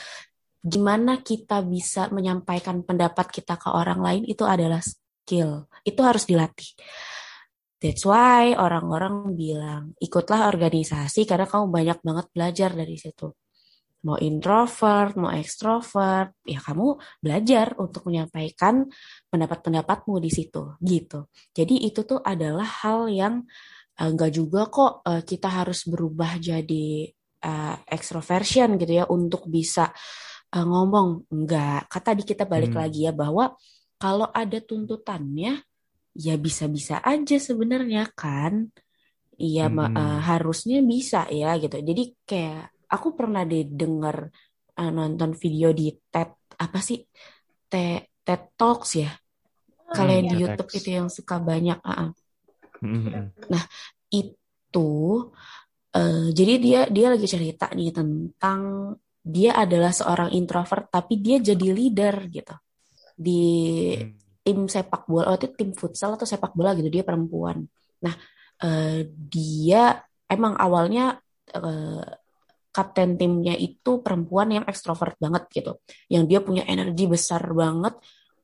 Gimana 0.64 1.20
kita 1.20 1.60
bisa 1.60 2.08
menyampaikan 2.08 2.80
pendapat 2.80 3.28
kita 3.28 3.60
ke 3.60 3.68
orang 3.68 4.00
lain 4.00 4.22
itu 4.24 4.48
adalah 4.48 4.80
skill. 4.80 5.68
Itu 5.84 6.00
harus 6.00 6.24
dilatih. 6.24 6.72
That's 7.84 8.08
why 8.08 8.56
orang-orang 8.56 9.36
bilang 9.36 9.92
ikutlah 10.00 10.48
organisasi 10.48 11.28
karena 11.28 11.44
kamu 11.44 11.68
banyak 11.68 11.98
banget 12.00 12.26
belajar 12.32 12.70
dari 12.72 12.96
situ. 12.96 13.28
mau 14.04 14.20
introvert, 14.20 15.16
mau 15.16 15.32
ekstrovert, 15.32 16.36
ya 16.44 16.60
kamu 16.60 17.00
belajar 17.24 17.72
untuk 17.80 18.04
menyampaikan 18.12 18.84
pendapat-pendapatmu 19.32 20.20
di 20.20 20.28
situ, 20.28 20.76
gitu. 20.84 21.32
Jadi 21.56 21.88
itu 21.88 22.04
tuh 22.04 22.20
adalah 22.20 22.68
hal 22.84 23.08
yang 23.08 23.48
enggak 23.96 24.28
uh, 24.28 24.34
juga 24.36 24.68
kok 24.68 25.00
uh, 25.08 25.24
kita 25.24 25.48
harus 25.48 25.88
berubah 25.88 26.36
jadi 26.36 27.08
uh, 27.48 27.76
extroversion 27.88 28.76
gitu 28.76 28.92
ya 28.92 29.04
untuk 29.08 29.48
bisa 29.48 29.88
uh, 30.54 30.64
ngomong. 30.64 31.26
Enggak, 31.34 31.90
kata 31.90 32.14
di 32.14 32.22
kita 32.22 32.46
balik 32.46 32.72
hmm. 32.72 32.80
lagi 32.80 33.00
ya 33.04 33.12
bahwa 33.12 33.58
kalau 33.98 34.30
ada 34.30 34.62
tuntutannya 34.62 35.60
ya 36.14 36.34
bisa-bisa 36.38 37.02
aja 37.02 37.36
sebenarnya 37.36 38.06
kan. 38.14 38.70
Iya, 39.34 39.66
hmm. 39.66 39.98
uh, 39.98 40.20
harusnya 40.22 40.78
bisa 40.86 41.26
ya 41.26 41.58
gitu. 41.58 41.82
Jadi 41.82 42.14
kayak 42.22 42.70
aku 42.86 43.18
pernah 43.18 43.42
didengar 43.42 44.30
uh, 44.78 44.90
nonton 44.94 45.34
video 45.34 45.74
di 45.74 45.90
TED 45.90 46.54
apa 46.54 46.78
sih 46.78 47.02
TED, 47.66 48.22
TED 48.22 48.42
Talks 48.54 48.90
ya. 48.94 49.10
Oh, 49.10 49.94
Kalau 49.94 50.12
yang 50.14 50.30
di 50.30 50.36
YouTube 50.38 50.70
itu 50.70 50.88
yang 50.94 51.10
suka 51.10 51.42
banyak. 51.42 51.78
Uh 51.82 51.90
-uh. 51.90 52.10
Nah 53.50 53.64
itu 54.14 54.90
uh, 55.98 56.26
jadi 56.30 56.54
dia 56.62 56.80
dia 56.86 57.06
lagi 57.10 57.26
cerita 57.26 57.66
nih 57.74 57.90
tentang 57.90 58.94
dia 59.24 59.56
adalah 59.56 59.88
seorang 59.88 60.36
introvert 60.36 60.92
tapi 60.92 61.16
dia 61.16 61.40
jadi 61.40 61.72
leader 61.72 62.28
gitu 62.28 62.54
di 63.16 63.42
hmm. 63.96 64.44
tim 64.44 64.68
sepak 64.68 65.08
bola 65.08 65.32
oh 65.32 65.36
itu 65.40 65.48
tim 65.56 65.72
futsal 65.72 66.20
atau 66.20 66.28
sepak 66.28 66.52
bola 66.52 66.76
gitu 66.76 66.92
dia 66.92 67.00
perempuan. 67.00 67.64
Nah 68.04 68.14
uh, 68.60 69.00
dia 69.08 70.04
emang 70.28 70.60
awalnya 70.60 71.16
uh, 71.56 72.04
kapten 72.74 73.14
timnya 73.14 73.54
itu 73.54 74.02
perempuan 74.02 74.50
yang 74.50 74.66
ekstrovert 74.66 75.14
banget 75.22 75.46
gitu, 75.54 75.78
yang 76.10 76.26
dia 76.26 76.42
punya 76.42 76.66
energi 76.66 77.06
besar 77.06 77.38
banget, 77.54 77.94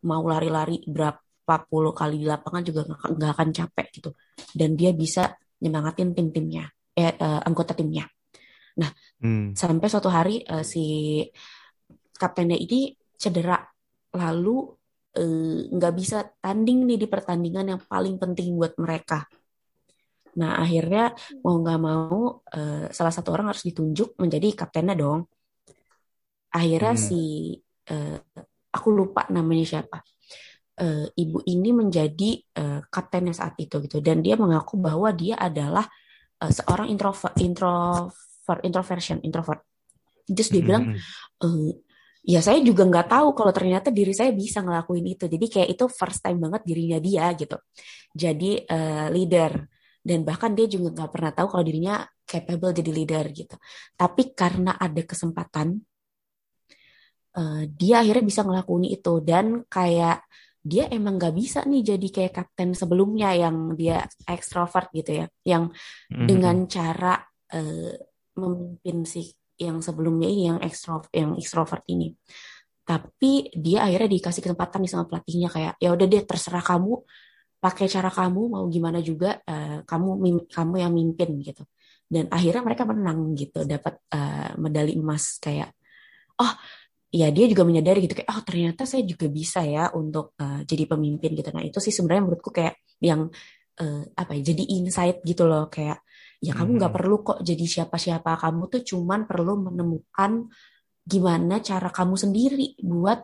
mau 0.06 0.22
lari-lari 0.22 0.86
berapa 0.86 1.66
puluh 1.66 1.90
kali 1.90 2.22
di 2.22 2.30
lapangan 2.30 2.62
juga 2.62 2.86
nggak 2.86 3.30
akan 3.34 3.48
capek 3.50 3.86
gitu, 3.90 4.10
dan 4.54 4.78
dia 4.78 4.94
bisa 4.94 5.34
nyemangatin 5.58 6.14
tim-timnya, 6.14 6.70
eh, 6.94 7.10
uh, 7.10 7.42
anggota 7.42 7.74
timnya. 7.74 8.06
Nah, 8.78 8.94
hmm. 9.20 9.56
sampai 9.56 9.86
suatu 9.86 10.10
hari 10.12 10.42
uh, 10.48 10.64
si 10.64 11.24
kaptennya 12.16 12.56
ini 12.56 12.92
cedera, 13.16 13.56
lalu 14.16 14.76
nggak 15.74 15.92
uh, 15.92 15.96
bisa 15.96 16.22
tanding 16.38 16.86
nih 16.86 16.98
di 17.02 17.06
pertandingan 17.10 17.66
yang 17.74 17.80
paling 17.82 18.14
penting 18.14 18.54
buat 18.54 18.78
mereka 18.78 19.26
Nah 20.38 20.62
akhirnya 20.62 21.10
mau 21.42 21.58
nggak 21.58 21.80
mau 21.80 22.38
uh, 22.38 22.86
salah 22.94 23.10
satu 23.14 23.34
orang 23.34 23.50
harus 23.50 23.66
ditunjuk 23.66 24.14
menjadi 24.20 24.54
kaptennya 24.54 24.94
dong. 24.94 25.26
Akhirnya 26.54 26.94
hmm. 26.94 27.02
si 27.02 27.22
uh, 27.90 28.18
aku 28.70 28.88
lupa 28.94 29.26
namanya 29.32 29.66
siapa. 29.66 29.98
Uh, 30.80 31.12
ibu 31.12 31.44
ini 31.44 31.76
menjadi 31.76 32.40
uh, 32.56 32.80
kaptennya 32.88 33.36
saat 33.36 33.52
itu 33.60 33.84
gitu 33.84 34.00
dan 34.00 34.24
dia 34.24 34.32
mengaku 34.38 34.80
bahwa 34.80 35.12
dia 35.12 35.36
adalah 35.36 35.84
uh, 36.40 36.48
seorang 36.48 36.88
introvert 36.88 37.36
introvert 37.36 38.16
introversion 38.64 39.18
introvert. 39.22 39.62
Terus 40.26 40.50
dia 40.50 40.62
bilang 40.62 40.94
uh, 41.42 41.70
ya 42.22 42.44
saya 42.44 42.60
juga 42.60 42.84
nggak 42.86 43.08
tahu 43.10 43.28
kalau 43.32 43.52
ternyata 43.54 43.88
diri 43.90 44.12
saya 44.12 44.30
bisa 44.30 44.60
ngelakuin 44.60 45.06
itu. 45.16 45.24
Jadi 45.26 45.46
kayak 45.48 45.68
itu 45.74 45.84
first 45.90 46.20
time 46.22 46.38
banget 46.38 46.62
dirinya 46.66 46.98
dia 47.00 47.30
gitu. 47.34 47.56
Jadi 48.14 48.64
uh, 48.66 49.08
leader 49.10 49.52
dan 50.00 50.24
bahkan 50.24 50.56
dia 50.56 50.64
juga 50.64 50.96
nggak 50.96 51.10
pernah 51.12 51.32
tahu 51.32 51.46
kalau 51.52 51.64
dirinya 51.64 52.04
capable 52.24 52.72
jadi 52.72 52.90
leader 52.94 53.24
gitu. 53.34 53.56
Tapi 53.98 54.32
karena 54.32 54.78
ada 54.78 55.02
kesempatan, 55.02 55.76
uh, 57.36 57.62
dia 57.66 58.00
akhirnya 58.00 58.24
bisa 58.24 58.40
ngelakuin 58.46 58.86
itu 58.88 59.14
dan 59.20 59.66
kayak 59.66 60.24
dia 60.60 60.92
emang 60.92 61.16
nggak 61.16 61.34
bisa 61.36 61.64
nih 61.64 61.96
jadi 61.96 62.08
kayak 62.12 62.32
kapten 62.36 62.76
sebelumnya 62.76 63.32
yang 63.32 63.72
dia 63.80 64.04
ekstrovert 64.28 64.92
gitu 64.92 65.24
ya, 65.24 65.26
yang 65.44 65.72
mm-hmm. 65.72 66.26
dengan 66.28 66.56
cara 66.68 67.16
uh, 67.56 67.92
memimpin 68.40 69.04
si 69.04 69.30
yang 69.60 69.84
sebelumnya 69.84 70.28
ini 70.28 70.42
yang 70.48 70.58
ekstro 70.64 71.04
yang 71.12 71.36
ekstrovert 71.36 71.84
ini. 71.92 72.16
Tapi 72.84 73.52
dia 73.54 73.86
akhirnya 73.86 74.08
dikasih 74.08 74.42
kesempatan 74.42 74.82
nih 74.82 74.90
sama 74.90 75.04
pelatihnya 75.06 75.48
kayak 75.52 75.74
ya 75.78 75.92
udah 75.92 76.06
deh 76.08 76.22
terserah 76.24 76.64
kamu 76.64 77.04
pakai 77.60 77.86
cara 77.92 78.08
kamu 78.08 78.40
mau 78.56 78.64
gimana 78.72 79.04
juga 79.04 79.36
uh, 79.44 79.84
kamu 79.84 80.08
kamu 80.48 80.74
yang 80.80 80.92
mimpin 80.96 81.36
gitu 81.44 81.62
dan 82.10 82.26
akhirnya 82.32 82.64
mereka 82.64 82.82
menang 82.88 83.36
gitu 83.36 83.62
dapat 83.68 84.00
uh, 84.10 84.56
medali 84.56 84.96
emas 84.96 85.36
kayak 85.38 85.70
oh 86.40 86.52
ya 87.12 87.28
dia 87.28 87.46
juga 87.46 87.62
menyadari 87.68 88.08
gitu 88.08 88.18
kayak 88.18 88.32
oh 88.32 88.42
ternyata 88.42 88.88
saya 88.88 89.04
juga 89.04 89.28
bisa 89.28 89.60
ya 89.62 89.92
untuk 89.92 90.34
uh, 90.40 90.64
jadi 90.64 90.88
pemimpin 90.88 91.36
gitu 91.36 91.52
nah 91.52 91.62
itu 91.62 91.78
sih 91.78 91.92
sebenarnya 91.92 92.22
menurutku 92.26 92.50
kayak 92.50 92.80
yang 92.98 93.28
uh, 93.78 94.02
apa 94.16 94.32
ya 94.40 94.42
jadi 94.50 94.62
insight 94.80 95.20
gitu 95.22 95.44
loh 95.44 95.68
kayak 95.68 96.00
ya 96.40 96.52
kamu 96.56 96.80
nggak 96.80 96.92
hmm. 96.92 96.98
perlu 97.00 97.16
kok 97.20 97.38
jadi 97.44 97.64
siapa-siapa. 97.64 98.30
Kamu 98.40 98.62
tuh 98.72 98.82
cuman 98.84 99.28
perlu 99.28 99.70
menemukan 99.70 100.48
gimana 101.04 101.60
cara 101.60 101.88
kamu 101.92 102.14
sendiri 102.16 102.80
buat 102.80 103.20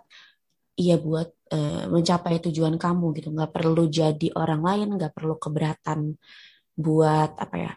iya 0.77 1.01
buat 1.01 1.29
uh, 1.53 1.89
mencapai 1.89 2.41
tujuan 2.45 2.77
kamu 2.77 3.07
gitu. 3.17 3.29
Nggak 3.33 3.53
perlu 3.57 3.89
jadi 3.89 4.29
orang 4.37 4.61
lain 4.63 4.89
nggak 5.01 5.13
perlu 5.17 5.41
keberatan 5.41 6.17
buat 6.77 7.41
apa 7.41 7.57
ya 7.57 7.73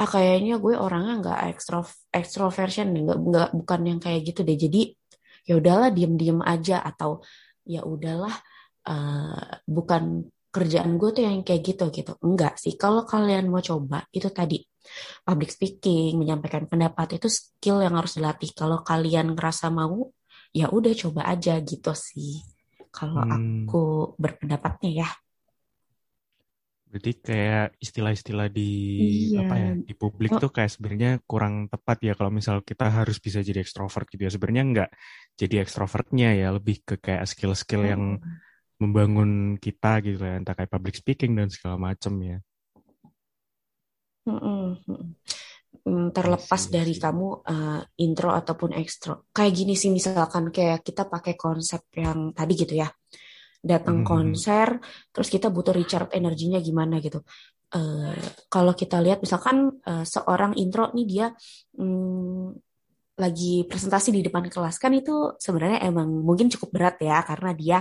ah 0.00 0.08
kayaknya 0.08 0.56
gue 0.56 0.74
orangnya 0.80 1.14
nggak 1.20 1.38
ekstro 1.52 1.84
extroversion 2.08 2.88
nggak 2.88 3.18
nggak 3.20 3.48
bukan 3.52 3.80
yang 3.84 4.00
kayak 4.00 4.20
gitu 4.32 4.40
deh. 4.48 4.56
Jadi 4.56 4.96
ya 5.44 5.60
udahlah 5.60 5.92
diem 5.92 6.16
diem 6.16 6.40
aja 6.40 6.80
atau 6.80 7.20
ya 7.68 7.84
udahlah 7.84 8.32
uh, 8.88 9.60
bukan 9.68 10.24
kerjaan 10.50 10.98
gue 10.98 11.10
tuh 11.14 11.22
yang 11.24 11.46
kayak 11.46 11.62
gitu 11.62 11.84
gitu. 11.94 12.12
Enggak 12.26 12.58
sih. 12.58 12.74
Kalau 12.74 13.06
kalian 13.06 13.46
mau 13.48 13.62
coba 13.62 14.04
itu 14.10 14.28
tadi. 14.34 14.58
Public 15.22 15.50
speaking 15.54 16.18
menyampaikan 16.18 16.66
pendapat 16.66 17.22
itu 17.22 17.30
skill 17.30 17.78
yang 17.80 17.94
harus 17.94 18.18
dilatih. 18.18 18.50
Kalau 18.52 18.82
kalian 18.82 19.38
ngerasa 19.38 19.70
mau 19.70 20.10
ya 20.50 20.66
udah 20.66 20.92
coba 20.98 21.30
aja 21.30 21.54
gitu 21.62 21.94
sih. 21.94 22.42
Kalau 22.90 23.22
hmm. 23.22 23.70
aku 23.70 23.82
berpendapatnya 24.18 25.06
ya. 25.06 25.08
Berarti 26.90 27.22
kayak 27.22 27.78
istilah-istilah 27.78 28.50
di 28.50 28.70
iya. 29.30 29.46
apa 29.46 29.54
ya 29.54 29.70
di 29.78 29.94
publik 29.94 30.34
oh. 30.34 30.42
tuh 30.42 30.50
kayak 30.50 30.74
sebenarnya 30.74 31.22
kurang 31.22 31.70
tepat 31.70 32.02
ya. 32.02 32.18
Kalau 32.18 32.34
misal 32.34 32.66
kita 32.66 32.90
harus 32.90 33.22
bisa 33.22 33.38
jadi 33.46 33.62
ekstrovert 33.62 34.10
gitu 34.10 34.26
ya. 34.26 34.32
Sebenarnya 34.34 34.64
nggak 34.74 34.90
jadi 35.38 35.62
ekstrovertnya 35.62 36.34
ya. 36.34 36.50
Lebih 36.50 36.82
ke 36.82 36.94
kayak 36.98 37.30
skill-skill 37.30 37.86
hmm. 37.86 37.92
yang 37.94 38.02
membangun 38.80 39.60
kita 39.60 40.00
gitu 40.00 40.24
ya 40.24 40.40
entah 40.40 40.56
kayak 40.56 40.72
public 40.72 40.96
speaking 40.96 41.36
dan 41.36 41.52
segala 41.52 41.76
macam 41.76 42.16
ya. 42.24 42.38
Hmm. 44.24 44.80
Hmm, 45.80 46.12
terlepas 46.12 46.68
dari 46.68 46.92
kamu 46.98 47.26
uh, 47.46 47.80
intro 48.04 48.34
ataupun 48.34 48.76
ekstro. 48.76 49.30
Kayak 49.32 49.52
gini 49.54 49.74
sih 49.78 49.88
misalkan 49.88 50.52
kayak 50.52 50.84
kita 50.84 51.08
pakai 51.08 51.38
konsep 51.38 51.88
yang 51.96 52.36
tadi 52.36 52.52
gitu 52.58 52.74
ya. 52.76 52.88
Datang 53.60 54.02
hmm. 54.02 54.08
konser, 54.08 54.80
terus 55.12 55.28
kita 55.28 55.48
butuh 55.52 55.72
recharge 55.72 56.12
energinya 56.16 56.60
gimana 56.60 57.00
gitu. 57.00 57.24
Uh, 57.70 58.12
kalau 58.50 58.74
kita 58.74 58.98
lihat 58.98 59.22
misalkan 59.22 59.78
uh, 59.86 60.02
seorang 60.02 60.58
intro 60.58 60.90
nih 60.90 61.06
dia 61.06 61.26
um, 61.78 62.50
lagi 63.20 63.68
presentasi 63.68 64.10
di 64.16 64.24
depan 64.26 64.48
kelas 64.48 64.80
kan 64.80 64.90
itu 64.96 65.36
sebenarnya 65.36 65.84
emang 65.86 66.08
mungkin 66.08 66.48
cukup 66.48 66.72
berat 66.72 66.96
ya 67.04 67.20
karena 67.20 67.52
dia 67.52 67.78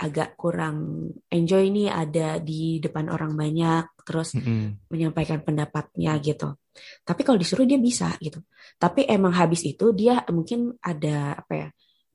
agak 0.00 0.32
kurang 0.40 1.08
enjoy 1.28 1.68
nih 1.68 1.92
ada 1.92 2.40
di 2.40 2.80
depan 2.80 3.12
orang 3.12 3.36
banyak 3.36 3.84
terus 4.00 4.32
mm 4.32 4.40
-hmm. 4.40 4.66
menyampaikan 4.88 5.44
pendapatnya 5.44 6.16
gitu. 6.24 6.56
Tapi 7.04 7.20
kalau 7.20 7.36
disuruh 7.36 7.68
dia 7.68 7.76
bisa 7.76 8.16
gitu. 8.24 8.40
Tapi 8.80 9.04
emang 9.04 9.36
habis 9.36 9.60
itu 9.68 9.92
dia 9.92 10.24
mungkin 10.32 10.72
ada 10.80 11.36
apa 11.36 11.52
ya? 11.52 11.68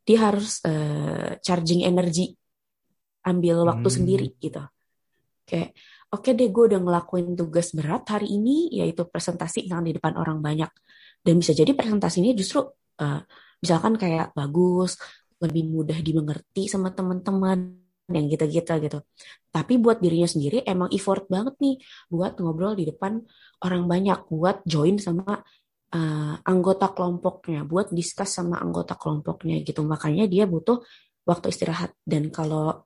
Dia 0.05 0.17
harus 0.29 0.61
uh, 0.65 1.37
charging 1.41 1.85
energi, 1.85 2.33
ambil 3.25 3.65
waktu 3.65 3.89
hmm. 3.89 3.97
sendiri 3.97 4.27
gitu. 4.37 4.61
Kayak 5.45 5.73
oke 6.13 6.21
okay 6.25 6.31
deh 6.37 6.49
gue 6.49 6.63
udah 6.73 6.81
ngelakuin 6.81 7.33
tugas 7.33 7.73
berat 7.73 8.05
hari 8.09 8.37
ini 8.37 8.69
yaitu 8.71 9.05
presentasi 9.05 9.65
yang 9.65 9.81
di 9.81 9.97
depan 9.97 10.13
orang 10.17 10.41
banyak 10.41 10.69
dan 11.25 11.33
bisa 11.41 11.57
jadi 11.57 11.73
presentasinya 11.73 12.31
justru 12.37 12.65
uh, 13.01 13.21
misalkan 13.59 13.97
kayak 13.97 14.31
bagus 14.37 15.01
lebih 15.45 15.63
mudah 15.69 15.99
dimengerti 16.01 16.67
sama 16.67 16.91
teman-teman 16.91 17.85
yang 18.09 18.25
gitu-gitu 18.29 18.73
gitu. 18.85 18.99
Tapi 19.49 19.81
buat 19.81 19.97
dirinya 19.97 20.29
sendiri 20.29 20.61
emang 20.65 20.93
effort 20.93 21.25
banget 21.25 21.57
nih 21.61 21.75
buat 22.09 22.37
ngobrol 22.37 22.77
di 22.77 22.85
depan 22.89 23.21
orang 23.65 23.83
banyak, 23.89 24.19
buat 24.29 24.61
join 24.65 25.01
sama 25.01 25.41
uh, 25.93 26.35
anggota 26.45 26.93
kelompoknya, 26.93 27.65
buat 27.65 27.89
discuss 27.89 28.37
sama 28.41 28.61
anggota 28.61 28.93
kelompoknya 28.93 29.61
gitu. 29.65 29.81
Makanya 29.81 30.29
dia 30.29 30.45
butuh 30.45 30.85
waktu 31.25 31.49
istirahat 31.49 31.97
dan 32.05 32.29
kalau 32.29 32.85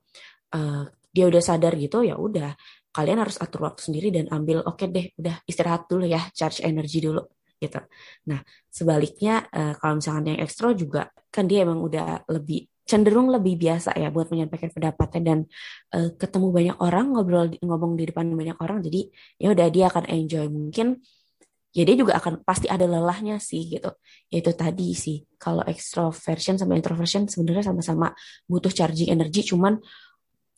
uh, 0.56 0.84
dia 1.10 1.24
udah 1.26 1.42
sadar 1.42 1.74
gitu 1.76 2.06
ya 2.06 2.16
udah 2.16 2.54
kalian 2.90 3.22
harus 3.22 3.38
atur 3.38 3.66
waktu 3.70 3.82
sendiri 3.86 4.08
dan 4.10 4.26
ambil 4.30 4.62
oke 4.66 4.78
okay 4.78 4.88
deh 4.90 5.06
udah 5.18 5.36
istirahat 5.46 5.86
dulu 5.86 6.06
ya 6.06 6.22
charge 6.34 6.62
energi 6.62 7.02
dulu 7.02 7.22
gitu. 7.60 7.80
Nah, 8.26 8.40
sebaliknya 8.72 9.44
uh, 9.52 9.76
kalau 9.76 10.00
misalkan 10.00 10.32
yang 10.32 10.40
ekstro 10.40 10.72
juga 10.72 11.12
kan 11.28 11.44
dia 11.44 11.62
emang 11.68 11.84
udah 11.84 12.24
lebih 12.32 12.66
cenderung 12.88 13.30
lebih 13.30 13.54
biasa 13.54 13.94
ya 13.94 14.10
buat 14.10 14.34
menyampaikan 14.34 14.74
pendapatnya 14.74 15.20
dan 15.22 15.38
uh, 15.94 16.10
ketemu 16.18 16.48
banyak 16.50 16.76
orang 16.82 17.06
ngobrol 17.14 17.46
ngomong 17.62 17.94
di 17.94 18.10
depan 18.10 18.26
banyak 18.34 18.58
orang 18.58 18.82
jadi 18.82 19.06
ya 19.38 19.48
udah 19.54 19.66
dia 19.70 19.84
akan 19.92 20.04
enjoy. 20.10 20.46
Mungkin 20.50 20.98
ya 21.70 21.86
dia 21.86 21.94
juga 21.94 22.18
akan 22.18 22.42
pasti 22.42 22.66
ada 22.66 22.88
lelahnya 22.88 23.38
sih 23.38 23.68
gitu. 23.70 23.94
Yaitu 24.32 24.50
tadi 24.56 24.96
sih 24.96 25.22
kalau 25.38 25.62
extroversion 25.68 26.58
sama 26.58 26.74
introversion 26.74 27.30
sebenarnya 27.30 27.70
sama-sama 27.70 28.10
butuh 28.48 28.72
charging 28.74 29.14
energi 29.14 29.46
cuman 29.46 29.78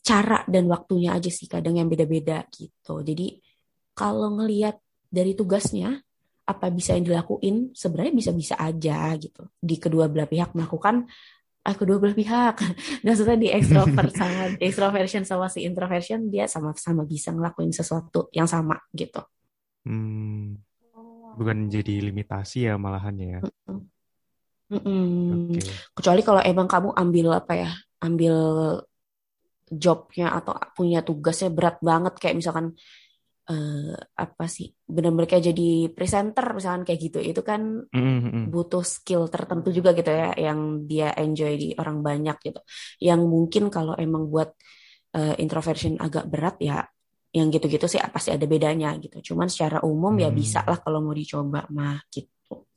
cara 0.03 0.43
dan 0.51 0.67
waktunya 0.67 1.15
aja 1.15 1.31
sih 1.31 1.45
kadang 1.47 1.77
yang 1.77 1.87
beda-beda 1.87 2.43
gitu. 2.49 3.05
Jadi 3.05 3.39
kalau 3.93 4.35
ngelihat 4.41 4.81
dari 5.13 5.37
tugasnya 5.37 6.01
apa 6.43 6.67
bisa 6.69 6.95
yang 6.95 7.07
dilakuin? 7.07 7.71
Sebenarnya 7.71 8.13
bisa-bisa 8.13 8.55
aja 8.59 9.15
gitu. 9.15 9.47
Di 9.59 9.79
kedua 9.79 10.11
belah 10.11 10.27
pihak 10.27 10.55
melakukan 10.55 11.07
ah, 11.63 11.75
kedua 11.75 11.97
belah 11.99 12.15
pihak. 12.15 12.55
Maksudnya 13.05 13.37
di 13.39 13.49
extrovert 13.49 14.11
sama 14.19 14.51
di 14.55 14.63
extroversion 14.67 15.23
sama 15.23 15.47
si 15.47 15.63
introversion 15.63 16.27
dia 16.27 16.45
sama-sama 16.51 17.07
bisa 17.07 17.31
ngelakuin 17.31 17.71
sesuatu 17.71 18.27
yang 18.35 18.47
sama 18.47 18.75
gitu. 18.91 19.23
Hmm, 19.83 20.59
bukan 21.35 21.67
jadi 21.67 22.03
limitasi 22.11 22.71
ya 22.71 22.75
malahan 22.79 23.15
ya? 23.19 23.39
Mm 24.71 24.79
-mm. 24.79 25.03
Okay. 25.53 25.69
kecuali 25.93 26.21
kalau 26.25 26.41
emang 26.41 26.65
kamu 26.65 26.95
ambil 26.97 27.27
apa 27.37 27.53
ya 27.53 27.71
ambil 28.01 28.35
jobnya 29.69 30.33
atau 30.33 30.57
punya 30.73 31.05
tugasnya 31.05 31.53
berat 31.53 31.77
banget 31.83 32.13
kayak 32.17 32.37
misalkan 32.37 32.73
uh, 33.49 33.95
apa 34.15 34.45
sih 34.47 34.71
benar-benar 34.87 35.27
kayak 35.27 35.51
jadi 35.51 35.69
presenter 35.91 36.45
misalkan 36.55 36.83
kayak 36.87 36.99
gitu 37.11 37.19
itu 37.19 37.41
kan 37.43 37.83
mm-hmm. 37.91 38.47
butuh 38.47 38.83
skill 38.85 39.27
tertentu 39.27 39.73
juga 39.75 39.91
gitu 39.91 40.11
ya 40.11 40.31
yang 40.37 40.87
dia 40.87 41.11
enjoy 41.17 41.53
di 41.59 41.69
orang 41.75 41.99
banyak 41.99 42.37
gitu 42.39 42.61
yang 43.03 43.23
mungkin 43.27 43.67
kalau 43.67 43.97
emang 43.99 44.31
buat 44.31 44.55
uh, 45.17 45.35
introversion 45.39 45.99
agak 45.99 46.27
berat 46.27 46.55
ya 46.63 46.87
yang 47.33 47.49
gitu-gitu 47.49 47.89
sih 47.89 47.97
pasti 48.13 48.29
ada 48.29 48.45
bedanya 48.45 48.93
gitu 49.01 49.33
cuman 49.33 49.49
secara 49.49 49.81
umum 49.81 50.13
hmm. 50.13 50.23
ya 50.23 50.29
bisa 50.29 50.61
lah 50.69 50.77
kalau 50.77 51.01
mau 51.01 51.17
dicoba 51.17 51.65
mah 51.73 51.97
gitu 52.13 52.69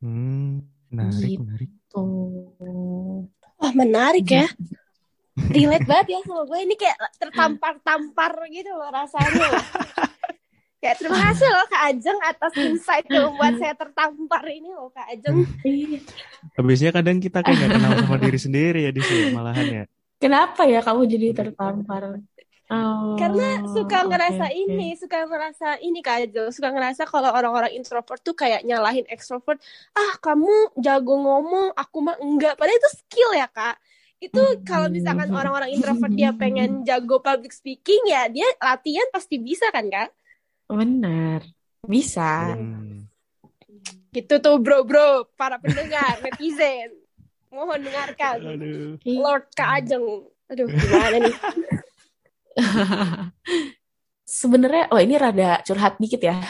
hmm, 0.00 0.62
menarik 0.94 1.30
gitu. 1.34 1.42
menarik 1.42 1.70
wah 3.58 3.72
menarik 3.74 4.26
ya 4.26 4.46
relate 5.36 5.86
banget 5.88 6.06
ya 6.16 6.20
sama 6.24 6.42
gue. 6.44 6.58
Ini 6.60 6.74
kayak 6.76 6.98
tertampar-tampar 7.16 8.32
gitu 8.52 8.70
loh 8.76 8.88
rasanya. 8.92 9.48
Kayak 10.82 10.98
terima 10.98 11.18
kasih 11.30 11.46
loh 11.46 11.66
Kak 11.70 11.82
Ajeng 11.94 12.18
atas 12.26 12.52
insight 12.58 13.06
yang 13.06 13.30
membuat 13.30 13.54
saya 13.62 13.74
tertampar 13.78 14.42
ini 14.50 14.74
loh 14.74 14.90
Kak 14.90 15.06
Ajeng. 15.14 15.46
Habisnya 16.58 16.90
kadang 16.90 17.22
kita 17.22 17.38
kayak 17.38 17.54
gak 17.54 17.70
kenal 17.78 17.92
sama 18.02 18.16
diri 18.18 18.38
sendiri 18.42 18.80
ya 18.82 18.90
di 18.90 18.98
sini 18.98 19.30
malahan 19.30 19.66
ya. 19.70 19.84
Kenapa 20.18 20.66
ya 20.66 20.82
kamu 20.82 21.06
jadi 21.06 21.26
tertampar? 21.38 22.18
Oh, 22.72 23.20
Karena 23.20 23.62
suka 23.68 24.00
ngerasa 24.08 24.48
okay, 24.48 24.64
ini, 24.64 24.96
suka 24.96 25.28
ngerasa 25.28 25.78
ini 25.84 26.00
Kak 26.00 26.16
Ajeng, 26.24 26.48
suka 26.50 26.72
ngerasa 26.72 27.04
kalau 27.04 27.30
orang-orang 27.30 27.78
introvert 27.78 28.18
tuh 28.24 28.32
kayak 28.32 28.64
nyalahin 28.64 29.04
extrovert, 29.12 29.60
ah 29.92 30.16
kamu 30.18 30.72
jago 30.80 31.14
ngomong, 31.14 31.76
aku 31.76 31.98
mah 32.00 32.16
enggak. 32.18 32.56
Padahal 32.56 32.80
itu 32.80 32.90
skill 32.96 33.36
ya 33.36 33.46
Kak 33.46 33.76
itu 34.22 34.42
kalau 34.62 34.86
misalkan 34.86 35.34
orang-orang 35.34 35.74
introvert 35.74 36.14
dia 36.14 36.30
pengen 36.30 36.86
jago 36.86 37.18
public 37.18 37.50
speaking 37.50 38.06
ya 38.06 38.30
dia 38.30 38.46
latihan 38.62 39.10
pasti 39.10 39.42
bisa 39.42 39.66
kan 39.74 39.90
kak? 39.90 40.14
Benar, 40.70 41.42
bisa. 41.82 42.54
Hmm. 42.54 43.10
Gitu 44.14 44.38
tuh 44.38 44.62
bro 44.62 44.86
bro 44.86 45.26
para 45.34 45.58
pendengar 45.58 46.18
netizen 46.22 47.02
mohon 47.52 47.84
dengarkan 47.84 48.40
Aduh. 48.40 48.96
Lord 49.04 49.44
Kak 49.52 49.84
Ajeng. 49.84 50.24
Aduh 50.48 50.66
gimana 50.70 51.16
nih? 51.20 51.36
Sebenarnya, 54.32 54.88
oh 54.88 54.96
ini 54.96 55.20
rada 55.20 55.60
curhat 55.60 56.00
dikit 56.00 56.24
ya. 56.24 56.40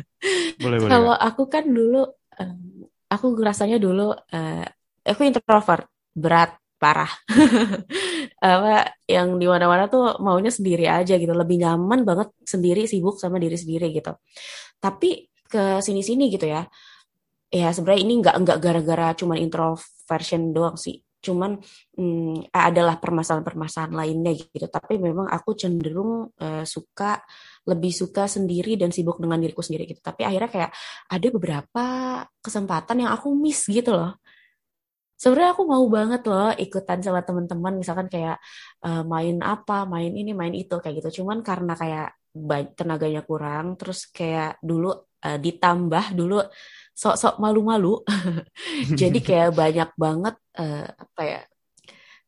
boleh 0.62 0.84
boleh. 0.84 0.92
Kalau 0.92 1.16
aku 1.16 1.48
kan 1.48 1.64
dulu, 1.64 2.04
um, 2.36 2.84
aku 3.08 3.32
rasanya 3.40 3.80
dulu, 3.80 4.12
uh, 4.12 4.66
aku 5.00 5.24
introvert 5.24 5.88
berat 6.12 6.60
parah. 6.82 7.12
Apa 8.42 8.90
yang 9.06 9.38
di 9.38 9.46
mana-mana 9.46 9.86
tuh 9.86 10.18
maunya 10.18 10.50
sendiri 10.50 10.90
aja 10.90 11.14
gitu. 11.14 11.30
Lebih 11.30 11.62
nyaman 11.62 12.02
banget 12.02 12.34
sendiri 12.42 12.90
sibuk 12.90 13.22
sama 13.22 13.38
diri 13.38 13.54
sendiri 13.54 13.94
gitu. 13.94 14.10
Tapi 14.82 15.30
ke 15.46 15.78
sini-sini 15.78 16.26
gitu 16.34 16.50
ya. 16.50 16.66
Ya 17.54 17.70
sebenarnya 17.70 18.02
ini 18.02 18.14
nggak 18.18 18.36
nggak 18.42 18.58
gara-gara 18.58 19.08
cuman 19.14 19.38
introversion 19.38 20.50
doang 20.50 20.74
sih. 20.74 20.98
Cuman 21.22 21.62
hmm, 21.94 22.50
adalah 22.50 22.98
permasalahan-permasalahan 22.98 23.94
lainnya 23.94 24.34
gitu. 24.34 24.66
Tapi 24.66 24.98
memang 24.98 25.30
aku 25.30 25.54
cenderung 25.54 26.34
uh, 26.34 26.66
suka 26.66 27.22
lebih 27.62 27.94
suka 27.94 28.26
sendiri 28.26 28.74
dan 28.74 28.90
sibuk 28.90 29.22
dengan 29.22 29.38
diriku 29.38 29.62
sendiri 29.62 29.86
gitu. 29.86 30.02
Tapi 30.02 30.26
akhirnya 30.26 30.50
kayak 30.50 30.70
ada 31.06 31.28
beberapa 31.30 31.84
kesempatan 32.42 33.06
yang 33.06 33.14
aku 33.14 33.30
miss 33.38 33.70
gitu 33.70 33.94
loh 33.94 34.18
sebenarnya 35.22 35.54
aku 35.54 35.62
mau 35.70 35.84
banget 35.86 36.22
loh 36.26 36.50
ikutan 36.58 36.98
sama 36.98 37.22
teman-teman 37.22 37.78
misalkan 37.78 38.10
kayak 38.10 38.42
uh, 38.82 39.06
main 39.06 39.38
apa 39.38 39.86
main 39.86 40.10
ini 40.10 40.34
main 40.34 40.50
itu 40.50 40.74
kayak 40.82 40.98
gitu. 40.98 41.22
Cuman 41.22 41.46
karena 41.46 41.78
kayak 41.78 42.18
tenaganya 42.74 43.22
kurang 43.22 43.78
terus 43.78 44.10
kayak 44.10 44.58
dulu 44.58 44.90
uh, 45.22 45.38
ditambah 45.38 46.18
dulu 46.18 46.42
sok-sok 46.96 47.38
malu-malu 47.38 48.02
jadi 49.00 49.18
kayak 49.28 49.50
banyak 49.54 49.90
banget 49.94 50.34
uh, 50.58 50.90
apa 50.90 51.22
ya 51.22 51.40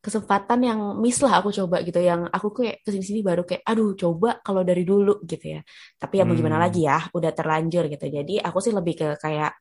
kesempatan 0.05 0.61
yang 0.61 0.79
miss 1.01 1.17
lah 1.25 1.41
aku 1.41 1.49
coba 1.49 1.81
gitu. 1.81 1.97
Yang 1.97 2.29
aku 2.29 2.47
kayak 2.61 2.85
ke 2.85 2.93
sini-sini 2.93 3.25
baru 3.25 3.41
kayak 3.41 3.65
aduh 3.65 3.97
coba 3.97 4.37
kalau 4.45 4.61
dari 4.61 4.85
dulu 4.85 5.25
gitu 5.25 5.57
ya. 5.57 5.65
Tapi 5.97 6.21
ya 6.21 6.23
mau 6.29 6.37
gimana 6.37 6.61
hmm. 6.61 6.65
lagi 6.69 6.81
ya 6.85 7.09
udah 7.09 7.31
terlanjur 7.33 7.89
gitu. 7.89 8.05
Jadi 8.13 8.37
aku 8.37 8.61
sih 8.61 8.69
lebih 8.69 8.93
ke 9.01 9.07
kayak 9.17 9.57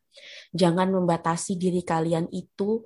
jangan 0.52 0.92
membatasi 0.92 1.56
diri 1.56 1.80
kalian 1.80 2.28
itu 2.28 2.84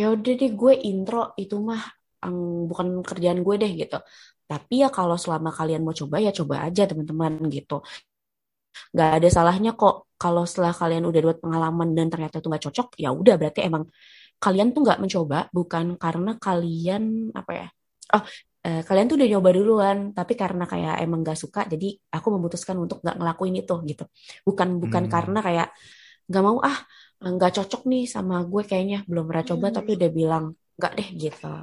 ya 0.00 0.06
udah 0.14 0.32
deh 0.40 0.50
gue 0.60 0.72
intro 0.88 1.36
itu 1.42 1.56
mah 1.68 1.82
um, 2.24 2.68
bukan 2.70 2.86
kerjaan 3.04 3.40
gue 3.46 3.54
deh 3.62 3.72
gitu. 3.76 3.98
Tapi 4.50 4.74
ya 4.82 4.88
kalau 4.90 5.16
selama 5.20 5.50
kalian 5.58 5.82
mau 5.86 5.94
coba 6.00 6.16
ya 6.24 6.30
coba 6.38 6.54
aja 6.66 6.82
teman-teman 6.90 7.32
gitu. 7.52 7.84
Nggak 8.94 9.08
ada 9.20 9.28
salahnya 9.36 9.70
kok 9.80 9.94
kalau 10.20 10.42
setelah 10.48 10.72
kalian 10.74 11.04
udah 11.08 11.20
buat 11.26 11.38
pengalaman 11.44 11.88
dan 11.96 12.06
ternyata 12.12 12.34
itu 12.40 12.46
nggak 12.50 12.64
cocok 12.70 12.88
ya 13.02 13.08
udah 13.20 13.34
berarti 13.40 13.60
emang 13.68 13.84
kalian 14.40 14.68
tuh 14.74 14.80
nggak 14.86 15.00
mencoba 15.02 15.38
bukan 15.52 15.86
karena 16.00 16.32
kalian 16.40 17.04
apa 17.36 17.52
ya 17.52 17.66
oh 18.16 18.22
eh, 18.64 18.82
kalian 18.88 19.06
tuh 19.08 19.16
udah 19.20 19.28
nyoba 19.32 19.50
duluan 19.56 19.98
tapi 20.16 20.32
karena 20.36 20.64
kayak 20.68 20.94
emang 21.04 21.20
nggak 21.24 21.38
suka 21.40 21.60
jadi 21.72 21.88
aku 22.16 22.28
memutuskan 22.36 22.76
untuk 22.80 22.98
nggak 23.04 23.16
ngelakuin 23.20 23.54
itu 23.62 23.74
gitu. 23.90 24.04
Bukan 24.46 24.68
bukan 24.82 25.04
hmm. 25.08 25.12
karena 25.12 25.38
kayak 25.46 25.68
nggak 26.30 26.42
mau 26.46 26.58
ah 26.62 26.78
nggak 27.20 27.52
cocok 27.60 27.82
nih 27.84 28.04
sama 28.08 28.40
gue 28.48 28.62
kayaknya 28.64 29.04
belum 29.04 29.28
pernah 29.28 29.44
coba 29.44 29.66
hmm. 29.68 29.76
tapi 29.76 29.90
udah 30.00 30.10
bilang 30.10 30.44
nggak 30.80 30.92
deh 30.96 31.08
gitu. 31.16 31.54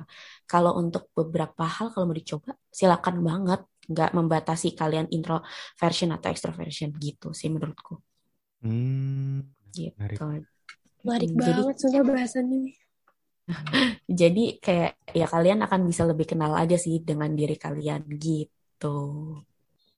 Kalau 0.45 0.77
untuk 0.77 1.09
beberapa 1.17 1.65
hal 1.65 1.89
kalau 1.91 2.05
mau 2.09 2.17
dicoba 2.17 2.53
silakan 2.69 3.25
banget. 3.25 3.61
Nggak 3.87 4.11
membatasi 4.19 4.75
kalian 4.75 5.07
introversion 5.15 6.11
atau 6.11 6.27
extroversion 6.27 6.91
gitu 6.99 7.31
sih 7.31 7.47
menurutku. 7.47 8.03
Hmm, 8.59 9.47
gitu. 9.71 9.95
Menarik, 9.95 10.43
menarik 11.07 11.31
hmm, 11.31 11.39
banget 11.39 11.75
sudah 11.79 12.01
bahasannya 12.03 12.75
jadi 14.19 14.59
kayak 14.59 14.91
ya 15.15 15.27
kalian 15.27 15.63
akan 15.63 15.87
bisa 15.87 16.03
lebih 16.03 16.27
kenal 16.27 16.51
aja 16.51 16.75
sih 16.75 16.99
dengan 16.99 17.31
diri 17.31 17.55
kalian 17.55 18.03
gitu. 18.19 18.97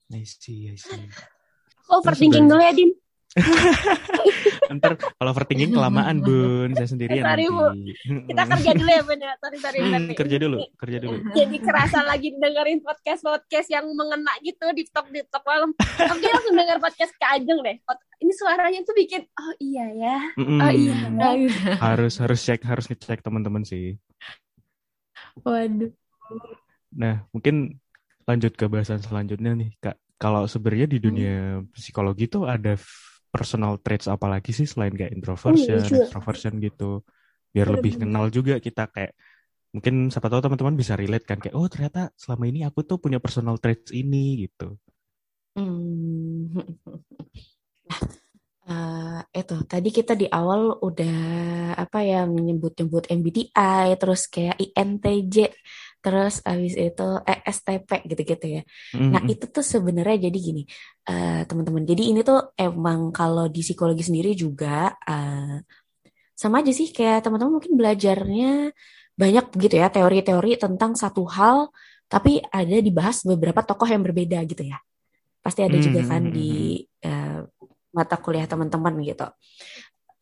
I 0.09 0.25
see, 0.25 0.69
I 0.69 0.77
see. 0.77 1.09
Overthinking 1.89 2.45
dulu 2.45 2.61
ya, 2.61 2.73
Din. 2.73 2.93
Ntar 4.73 4.97
kalau 4.97 5.29
overthinking 5.29 5.69
kelamaan 5.77 6.17
bun, 6.25 6.73
saya 6.73 6.89
sendirian 6.89 7.21
sorry, 7.21 7.45
nanti. 7.45 7.53
Bu. 7.53 7.65
Kita 8.25 8.43
kerja 8.57 8.71
dulu 8.73 8.89
ya 8.89 9.01
bun 9.05 9.19
ya, 9.21 9.33
sorry 9.37 9.57
sorry. 9.61 9.79
Hmm, 9.85 10.09
kerja 10.17 10.37
dulu, 10.41 10.57
kerja 10.81 10.97
dulu. 10.97 11.17
Jadi 11.37 11.57
kerasa 11.61 11.99
lagi 12.01 12.33
dengerin 12.33 12.81
podcast 12.81 13.21
podcast 13.21 13.67
yang 13.69 13.85
mengena 13.93 14.33
gitu 14.41 14.65
di 14.73 14.83
talk 14.89 15.07
di 15.13 15.21
talk 15.29 15.45
malam. 15.45 15.77
Tapi 15.77 16.25
langsung 16.25 16.55
denger 16.57 16.77
podcast 16.81 17.13
ke 17.13 17.25
Ajeng 17.29 17.59
deh. 17.61 17.77
Ini 18.19 18.33
suaranya 18.33 18.79
tuh 18.81 18.95
bikin 18.97 19.21
oh 19.29 19.53
iya 19.61 19.85
ya, 19.95 20.17
mm 20.35 20.43
-mm. 20.43 20.59
oh 20.59 20.71
iya. 20.73 20.97
harus 21.79 22.19
harus 22.19 22.39
cek 22.43 22.65
harus 22.65 22.89
ngecek 22.89 23.21
teman-teman 23.21 23.61
sih. 23.63 23.95
Waduh. 25.45 25.93
Nah 26.97 27.23
mungkin 27.29 27.77
lanjut 28.25 28.53
ke 28.57 28.65
bahasan 28.65 29.01
selanjutnya 29.05 29.53
nih 29.53 29.69
kak. 29.77 29.97
Kalau 30.19 30.43
sebenarnya 30.51 30.91
di 30.91 30.99
dunia 30.99 31.63
hmm. 31.63 31.71
psikologi 31.71 32.27
tuh 32.27 32.43
ada 32.43 32.75
personal 33.29 33.77
traits 33.79 34.09
apa 34.09 34.25
lagi 34.25 34.51
sih 34.51 34.65
selain 34.65 34.93
kayak 34.93 35.13
introversion, 35.13 35.79
oh, 35.79 35.97
extroversion 36.03 36.53
gitu. 36.59 37.05
Biar 37.49 37.69
lebih 37.69 38.01
kenal 38.01 38.29
juga 38.29 38.57
kita 38.57 38.89
kayak 38.89 39.13
mungkin 39.69 40.09
siapa 40.09 40.33
tahu 40.33 40.41
teman-teman 40.41 40.73
bisa 40.73 40.97
relate 40.97 41.29
kan 41.29 41.37
kayak 41.37 41.53
oh 41.53 41.69
ternyata 41.69 42.09
selama 42.17 42.49
ini 42.49 42.65
aku 42.65 42.81
tuh 42.81 42.97
punya 42.97 43.21
personal 43.21 43.61
traits 43.61 43.93
ini 43.93 44.49
gitu. 44.49 44.77
Hmm. 45.53 46.49
Uh, 48.65 49.21
itu 49.41 49.55
tadi 49.69 49.89
kita 49.93 50.13
di 50.17 50.25
awal 50.29 50.77
udah 50.81 51.17
apa 51.77 52.01
ya 52.01 52.25
menyebut-nyebut 52.25 53.09
MBTI 53.09 53.97
terus 53.97 54.25
kayak 54.25 54.57
INTJ 54.57 55.53
terus 55.99 56.39
abis 56.47 56.79
itu 56.79 57.07
ESTP 57.27 58.07
gitu-gitu 58.07 58.45
ya. 58.59 58.62
Mm-hmm. 58.95 59.12
Nah 59.12 59.21
itu 59.27 59.45
tuh 59.51 59.65
sebenarnya 59.65 60.31
jadi 60.31 60.38
gini 60.39 60.63
uh, 61.12 61.43
teman-teman. 61.43 61.83
Jadi 61.83 62.03
ini 62.15 62.23
tuh 62.23 62.55
emang 62.55 63.12
kalau 63.12 63.51
di 63.51 63.59
psikologi 63.59 64.07
sendiri 64.07 64.31
juga 64.31 64.95
uh, 64.95 65.59
sama 66.33 66.63
aja 66.63 66.71
sih 66.71 66.95
kayak 66.95 67.27
teman-teman 67.27 67.59
mungkin 67.59 67.75
belajarnya 67.75 68.71
banyak 69.19 69.45
begitu 69.51 69.75
ya 69.83 69.91
teori-teori 69.91 70.55
tentang 70.55 70.95
satu 70.95 71.27
hal 71.27 71.67
tapi 72.07 72.39
ada 72.47 72.79
dibahas 72.79 73.27
beberapa 73.27 73.59
tokoh 73.59 73.91
yang 73.91 74.01
berbeda 74.01 74.39
gitu 74.47 74.63
ya. 74.63 74.79
Pasti 75.43 75.67
ada 75.67 75.75
juga 75.79 76.03
kan 76.07 76.31
di 76.31 76.79
uh, 77.03 77.43
mata 77.91 78.15
kuliah 78.15 78.47
teman-teman 78.47 78.95
gitu. 79.03 79.27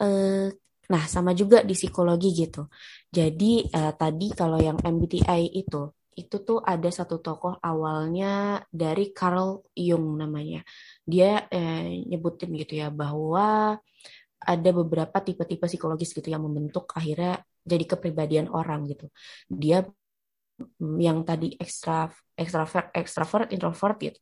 Uh, 0.01 0.49
Nah, 0.87 1.03
sama 1.03 1.35
juga 1.35 1.63
di 1.67 1.75
psikologi 1.75 2.31
gitu. 2.31 2.71
Jadi 3.07 3.63
uh, 3.71 3.93
tadi 3.95 4.27
kalau 4.35 4.59
yang 4.59 4.77
MBTI 4.83 5.55
itu, 5.55 5.95
itu 6.17 6.35
tuh 6.41 6.59
ada 6.65 6.89
satu 6.89 7.21
tokoh 7.21 7.61
awalnya 7.61 8.65
dari 8.73 9.13
Carl 9.13 9.61
Jung 9.77 10.17
namanya. 10.17 10.65
Dia 11.05 11.45
eh, 11.53 12.03
nyebutin 12.09 12.57
gitu 12.57 12.73
ya 12.81 12.89
bahwa 12.89 13.77
ada 14.41 14.69
beberapa 14.73 15.17
tipe-tipe 15.21 15.65
psikologis 15.69 16.13
gitu 16.17 16.25
yang 16.33 16.41
membentuk 16.41 16.89
akhirnya 16.97 17.45
jadi 17.61 17.85
kepribadian 17.85 18.49
orang 18.49 18.89
gitu. 18.89 19.13
Dia 19.45 19.85
mm, 20.81 20.97
yang 20.97 21.21
tadi 21.21 21.53
ekstra 21.61 22.09
ekstrovert, 22.33 22.89
ekstrovert, 22.97 23.47
introvert 23.53 23.97
gitu. 24.01 24.19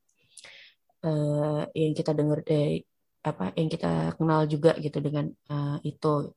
Uh, 1.06 1.62
yang 1.78 1.94
kita 1.94 2.18
dengar 2.18 2.42
dari 2.42 2.82
apa 3.22 3.54
yang 3.54 3.70
kita 3.70 4.18
kenal 4.18 4.50
juga 4.50 4.74
gitu 4.82 4.98
dengan 4.98 5.30
uh, 5.54 5.78
itu 5.86 6.34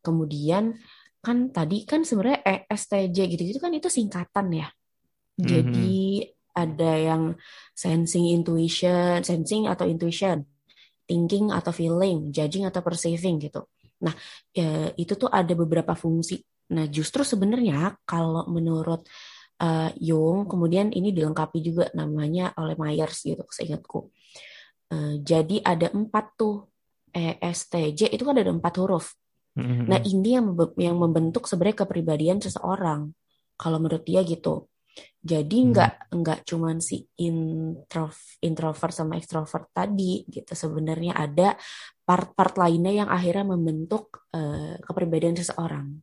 Kemudian 0.00 0.74
kan 1.20 1.52
tadi 1.52 1.84
kan 1.84 2.00
sebenarnya 2.02 2.40
ESTJ 2.68 3.18
gitu-gitu 3.36 3.60
kan 3.60 3.72
itu 3.76 3.92
singkatan 3.92 4.48
ya. 4.56 4.68
Mm-hmm. 5.36 5.46
Jadi 5.46 6.00
ada 6.56 6.92
yang 6.96 7.22
sensing 7.76 8.32
intuition, 8.34 9.22
sensing 9.22 9.68
atau 9.70 9.86
intuition, 9.86 10.44
thinking 11.06 11.54
atau 11.54 11.70
feeling, 11.70 12.34
judging 12.34 12.66
atau 12.66 12.80
perceiving 12.82 13.38
gitu. 13.40 13.68
Nah, 14.00 14.16
ya, 14.50 14.90
itu 14.96 15.12
tuh 15.14 15.28
ada 15.28 15.52
beberapa 15.52 15.92
fungsi. 15.92 16.40
Nah, 16.72 16.88
justru 16.88 17.26
sebenarnya 17.26 18.00
kalau 18.06 18.46
menurut 18.48 19.04
uh, 19.60 19.90
Jung, 20.00 20.48
kemudian 20.48 20.94
ini 20.94 21.12
dilengkapi 21.12 21.58
juga 21.60 21.84
namanya 21.92 22.54
oleh 22.56 22.74
Myers 22.78 23.26
gitu, 23.26 23.44
seingatku. 23.50 24.08
Uh, 24.90 25.20
jadi 25.22 25.62
ada 25.62 25.92
empat 25.92 26.34
tuh 26.34 26.70
ESTJ 27.10 28.14
itu 28.14 28.22
kan 28.22 28.38
ada 28.38 28.54
empat 28.54 28.74
huruf. 28.78 29.18
Mm-hmm. 29.58 29.86
Nah 29.90 29.98
ini 30.06 30.28
yang 30.38 30.46
yang 30.78 30.96
membentuk 30.98 31.50
sebenarnya 31.50 31.86
kepribadian 31.86 32.38
seseorang. 32.38 33.10
Kalau 33.58 33.76
menurut 33.82 34.06
dia 34.06 34.22
gitu. 34.22 34.70
Jadi 35.20 35.56
mm-hmm. 35.60 35.72
nggak 35.74 35.92
mm. 36.10 36.16
nggak 36.22 36.38
cuman 36.48 36.76
si 36.78 37.04
intro, 37.20 38.08
introvert 38.40 38.94
sama 38.94 39.18
extrovert 39.18 39.68
tadi 39.74 40.24
gitu. 40.30 40.52
Sebenarnya 40.54 41.18
ada 41.18 41.58
part-part 42.06 42.58
lainnya 42.58 43.04
yang 43.04 43.08
akhirnya 43.10 43.54
membentuk 43.54 44.26
uh, 44.34 44.78
kepribadian 44.82 45.38
seseorang. 45.38 45.98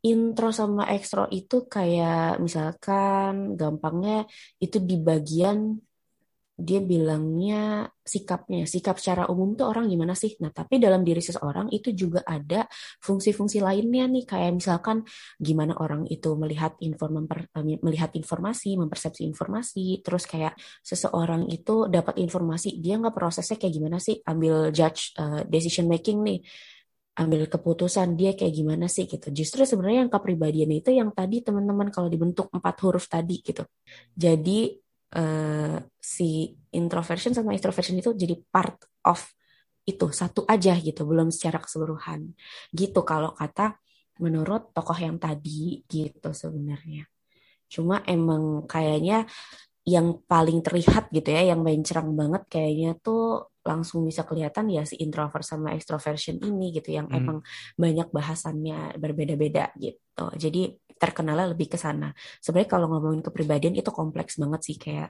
Intro 0.00 0.48
sama 0.48 0.88
ekstro 0.88 1.28
itu 1.28 1.68
kayak 1.68 2.40
misalkan 2.40 3.52
gampangnya 3.52 4.24
itu 4.56 4.80
di 4.80 4.96
bagian 4.96 5.76
dia 6.60 6.80
bilangnya 6.84 7.88
sikapnya, 8.04 8.68
sikap 8.68 9.00
secara 9.00 9.26
umum 9.32 9.56
tuh 9.58 9.66
orang 9.72 9.88
gimana 9.88 10.12
sih? 10.12 10.36
Nah, 10.42 10.52
tapi 10.52 10.76
dalam 10.76 11.00
diri 11.02 11.18
seseorang 11.24 11.72
itu 11.72 11.90
juga 11.96 12.20
ada 12.22 12.68
fungsi-fungsi 13.00 13.64
lainnya 13.64 14.04
nih, 14.06 14.24
kayak 14.28 14.60
misalkan 14.60 15.02
gimana 15.40 15.74
orang 15.80 16.04
itu 16.06 16.36
melihat 16.36 16.76
inform 16.84 17.26
eh, 17.32 17.78
melihat 17.80 18.10
informasi, 18.14 18.76
mempersepsi 18.76 19.22
informasi, 19.24 20.04
terus 20.04 20.24
kayak 20.28 20.54
seseorang 20.84 21.48
itu 21.48 21.88
dapat 21.88 22.20
informasi, 22.20 22.78
dia 22.78 23.00
nggak 23.00 23.14
prosesnya 23.16 23.56
kayak 23.58 23.74
gimana 23.74 23.98
sih? 23.98 24.20
Ambil 24.24 24.70
judge 24.70 25.16
uh, 25.20 25.42
decision 25.48 25.88
making 25.88 26.20
nih 26.24 26.40
ambil 27.20 27.44
keputusan 27.44 28.16
dia 28.16 28.32
kayak 28.32 28.54
gimana 28.56 28.88
sih 28.88 29.04
gitu. 29.04 29.28
Justru 29.28 29.68
sebenarnya 29.68 30.08
yang 30.08 30.12
kepribadian 30.12 30.72
itu 30.72 30.88
yang 30.88 31.12
tadi 31.12 31.44
teman-teman 31.44 31.92
kalau 31.92 32.08
dibentuk 32.08 32.48
empat 32.48 32.80
huruf 32.80 33.12
tadi 33.12 33.44
gitu. 33.44 33.60
Jadi 34.16 34.79
uh, 35.16 35.78
si 35.98 36.54
introversion 36.74 37.34
sama 37.34 37.54
extroversion 37.56 37.98
itu 37.98 38.14
jadi 38.14 38.34
part 38.50 38.78
of 39.06 39.20
itu 39.88 40.06
satu 40.12 40.46
aja 40.46 40.76
gitu 40.78 41.02
belum 41.08 41.34
secara 41.34 41.58
keseluruhan. 41.58 42.30
Gitu 42.70 43.00
kalau 43.02 43.34
kata 43.34 43.74
menurut 44.20 44.70
tokoh 44.76 44.96
yang 44.96 45.16
tadi 45.16 45.82
gitu 45.88 46.30
sebenarnya. 46.30 47.08
Cuma 47.66 48.04
emang 48.06 48.68
kayaknya 48.68 49.26
yang 49.82 50.20
paling 50.28 50.60
terlihat 50.60 51.08
gitu 51.10 51.28
ya 51.32 51.50
yang 51.56 51.64
main 51.64 51.80
cerang 51.80 52.12
banget 52.12 52.44
kayaknya 52.52 52.94
tuh 53.00 53.49
langsung 53.60 54.08
bisa 54.08 54.24
kelihatan 54.24 54.72
ya 54.72 54.88
si 54.88 54.96
introvert 55.00 55.44
sama 55.44 55.76
extroversion 55.76 56.40
ini 56.40 56.72
gitu 56.72 56.96
yang 56.96 57.12
hmm. 57.12 57.18
emang 57.18 57.38
banyak 57.76 58.08
bahasannya 58.08 58.96
berbeda-beda 58.96 59.72
gitu 59.76 60.24
jadi 60.36 60.80
terkenalnya 61.00 61.56
lebih 61.56 61.72
ke 61.72 61.80
sana. 61.80 62.12
Sebenarnya 62.44 62.76
kalau 62.76 62.92
ngomongin 62.92 63.24
kepribadian 63.24 63.72
itu 63.72 63.88
kompleks 63.88 64.36
banget 64.36 64.60
sih 64.68 64.76
kayak 64.76 65.08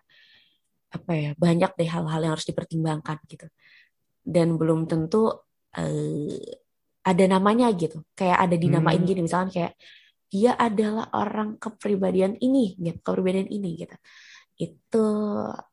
apa 0.90 1.12
ya 1.14 1.30
banyak 1.34 1.70
deh 1.74 1.90
hal-hal 1.90 2.20
yang 2.22 2.32
harus 2.38 2.46
dipertimbangkan 2.46 3.18
gitu. 3.26 3.50
Dan 4.22 4.54
belum 4.54 4.86
tentu 4.86 5.34
uh, 5.74 6.38
ada 7.02 7.24
namanya 7.26 7.74
gitu. 7.74 8.06
Kayak 8.14 8.38
ada 8.46 8.56
dinamain 8.56 9.02
hmm. 9.02 9.08
gini 9.10 9.20
misalnya 9.26 9.50
kayak 9.50 9.74
dia 10.30 10.54
adalah 10.54 11.10
orang 11.10 11.58
kepribadian 11.58 12.38
ini 12.38 12.78
gitu, 12.78 13.02
kepribadian 13.02 13.50
ini 13.50 13.82
gitu. 13.82 13.96
Itu 14.54 15.04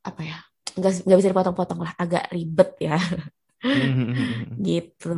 apa 0.02 0.22
ya? 0.26 0.42
Nggak, 0.78 0.92
nggak 1.04 1.18
bisa 1.18 1.32
dipotong-potong 1.34 1.80
lah, 1.82 1.94
agak 1.98 2.30
ribet 2.30 2.72
ya. 2.80 2.98
Hmm. 3.62 4.14
gitu. 4.68 5.18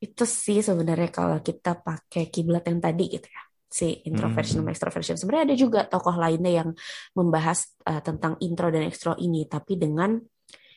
Itu 0.00 0.24
sih 0.24 0.64
sebenarnya 0.64 1.12
kalau 1.12 1.38
kita 1.44 1.76
pakai 1.76 2.32
kiblat 2.32 2.64
yang 2.64 2.80
tadi 2.80 3.04
gitu 3.12 3.28
ya 3.28 3.42
si 3.66 4.00
introversion 4.08 4.64
hmm. 4.64 4.72
extroversion. 4.72 5.16
Sebenarnya 5.20 5.52
ada 5.52 5.56
juga 5.58 5.80
tokoh 5.84 6.16
lainnya 6.16 6.64
yang 6.64 6.68
membahas 7.12 7.76
uh, 7.84 8.00
tentang 8.00 8.40
intro 8.40 8.72
dan 8.72 8.88
ekstro 8.88 9.18
ini, 9.20 9.44
tapi 9.44 9.76
dengan 9.76 10.16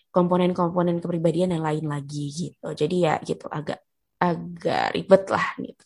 komponen-komponen 0.10 1.00
kepribadian 1.00 1.56
yang 1.56 1.64
lain 1.64 1.86
lagi 1.86 2.34
gitu. 2.34 2.74
Jadi 2.74 2.96
ya 3.06 3.16
gitu 3.22 3.46
agak 3.48 3.80
agak 4.20 4.92
ribet 4.98 5.24
lah 5.32 5.48
gitu. 5.64 5.84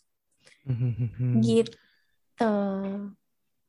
Hmm. 0.64 1.38
gitu. 1.44 1.76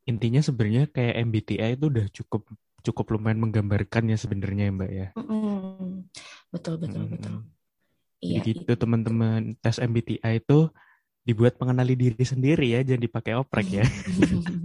Intinya 0.06 0.42
sebenarnya 0.42 0.90
kayak 0.90 1.16
MBTI 1.28 1.78
itu 1.78 1.86
udah 1.92 2.08
cukup 2.10 2.50
cukup 2.86 3.18
lumayan 3.18 3.42
menggambarkan 3.42 4.14
ya 4.14 4.18
sebenarnya 4.18 4.70
Mbak 4.70 4.92
ya. 4.94 5.08
Mm-hmm. 5.18 6.14
Betul 6.54 6.76
betul 6.80 7.02
hmm. 7.04 7.12
betul. 7.18 7.36
Iya. 8.22 8.40
Gitu 8.46 8.72
teman-teman 8.78 9.58
tes 9.60 9.82
MBTI 9.82 10.40
itu 10.40 10.70
dibuat 11.26 11.58
mengenali 11.58 11.98
diri 11.98 12.22
sendiri 12.22 12.78
ya, 12.78 12.86
jangan 12.86 13.02
dipakai 13.02 13.34
oprek 13.34 13.82
ya. 13.82 13.86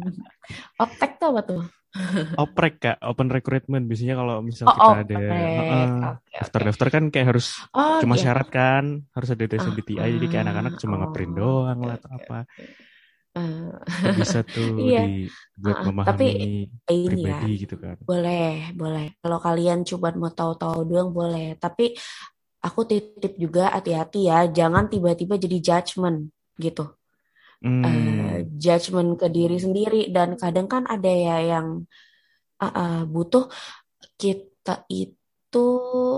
oprek 0.85 1.17
tuh 1.17 1.29
apa 1.33 1.43
tuh? 1.43 1.65
oprek 2.39 2.79
kak, 2.79 2.99
open 3.03 3.35
recruitment 3.35 3.91
biasanya 3.91 4.15
kalau 4.15 4.47
misalnya 4.47 4.71
oh, 4.71 4.79
kita 4.79 4.99
ada 5.03 5.23
daftar-daftar 6.39 6.87
kan 6.87 7.05
kayak 7.11 7.27
harus 7.35 7.59
oh, 7.75 7.99
cuma 7.99 8.15
iya. 8.15 8.23
syarat 8.31 8.47
kan, 8.47 8.85
harus 9.11 9.29
ada 9.35 9.43
tes 9.51 9.67
MBTI, 9.67 9.99
uh, 9.99 10.07
jadi 10.07 10.27
kayak 10.31 10.43
anak-anak 10.47 10.75
cuma 10.79 10.95
oh, 10.95 10.99
ngeprint 11.03 11.33
doang 11.35 11.79
okay, 11.83 11.89
lah 11.91 11.95
atau 11.99 12.11
apa. 12.15 12.39
Uh, 13.31 13.79
bisa 14.19 14.43
tuh 14.55 14.75
iya. 14.83 15.07
dibuat 15.07 15.79
uh, 15.79 15.85
memahami 15.87 16.11
tapi 16.11 16.27
ini 16.91 17.23
ya, 17.31 17.39
gitu 17.47 17.77
kan. 17.79 17.95
Boleh, 18.03 18.75
boleh. 18.75 19.15
Kalau 19.23 19.39
kalian 19.39 19.87
coba 19.87 20.11
mau 20.19 20.35
tahu-tahu 20.35 20.83
doang 20.83 21.15
boleh, 21.15 21.55
tapi 21.63 21.95
aku 22.59 22.81
titip 22.91 23.39
juga 23.39 23.71
hati-hati 23.71 24.27
ya, 24.27 24.51
jangan 24.51 24.91
tiba-tiba 24.91 25.39
jadi 25.39 25.59
judgement 25.63 26.27
gitu 26.59 26.91
hmm. 27.65 27.85
uh, 27.85 28.37
judgement 28.57 29.17
ke 29.17 29.27
diri 29.29 29.57
sendiri 29.61 30.09
dan 30.11 30.35
kadang 30.37 30.67
kan 30.67 30.89
ada 30.89 31.09
ya 31.09 31.37
yang 31.57 31.85
uh, 32.61 32.67
uh, 32.67 33.01
butuh 33.05 33.49
kita 34.17 34.85
itu 34.89 35.69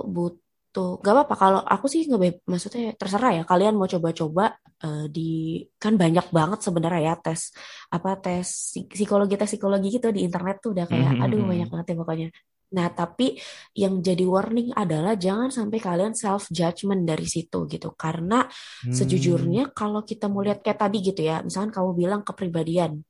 butuh 0.06 0.41
gak 0.72 1.12
apa-apa 1.12 1.34
kalau 1.36 1.60
aku 1.60 1.84
sih 1.84 2.08
nggak 2.08 2.48
maksudnya 2.48 2.96
terserah 2.96 3.32
ya 3.38 3.42
kalian 3.44 3.76
mau 3.76 3.84
coba-coba 3.84 4.56
uh, 4.80 5.04
di 5.12 5.60
kan 5.76 6.00
banyak 6.00 6.32
banget 6.32 6.64
sebenarnya 6.64 7.12
ya 7.12 7.14
tes 7.20 7.52
apa 7.92 8.16
tes 8.16 8.72
psikologi 8.88 9.36
tes 9.36 9.52
psikologi 9.52 9.88
gitu 10.00 10.08
di 10.08 10.24
internet 10.24 10.64
tuh 10.64 10.72
udah 10.72 10.88
kayak 10.88 11.12
mm-hmm. 11.12 11.24
aduh 11.28 11.38
hmm, 11.44 11.50
banyak 11.52 11.68
banget 11.68 11.86
ya 11.92 11.96
pokoknya 12.00 12.28
Nah, 12.72 12.88
tapi 12.88 13.36
yang 13.76 14.00
jadi 14.00 14.24
warning 14.24 14.72
adalah 14.72 15.12
jangan 15.12 15.52
sampai 15.52 15.76
kalian 15.76 16.16
self 16.16 16.48
judgment 16.48 17.04
dari 17.04 17.28
situ 17.28 17.68
gitu. 17.68 17.92
Karena 17.92 18.48
hmm. 18.48 18.96
sejujurnya 18.96 19.76
kalau 19.76 20.00
kita 20.00 20.32
mau 20.32 20.40
lihat 20.40 20.64
kayak 20.64 20.80
tadi 20.80 21.04
gitu 21.04 21.20
ya, 21.20 21.44
misalkan 21.44 21.68
kamu 21.68 21.90
bilang 21.92 22.20
kepribadian 22.24 23.04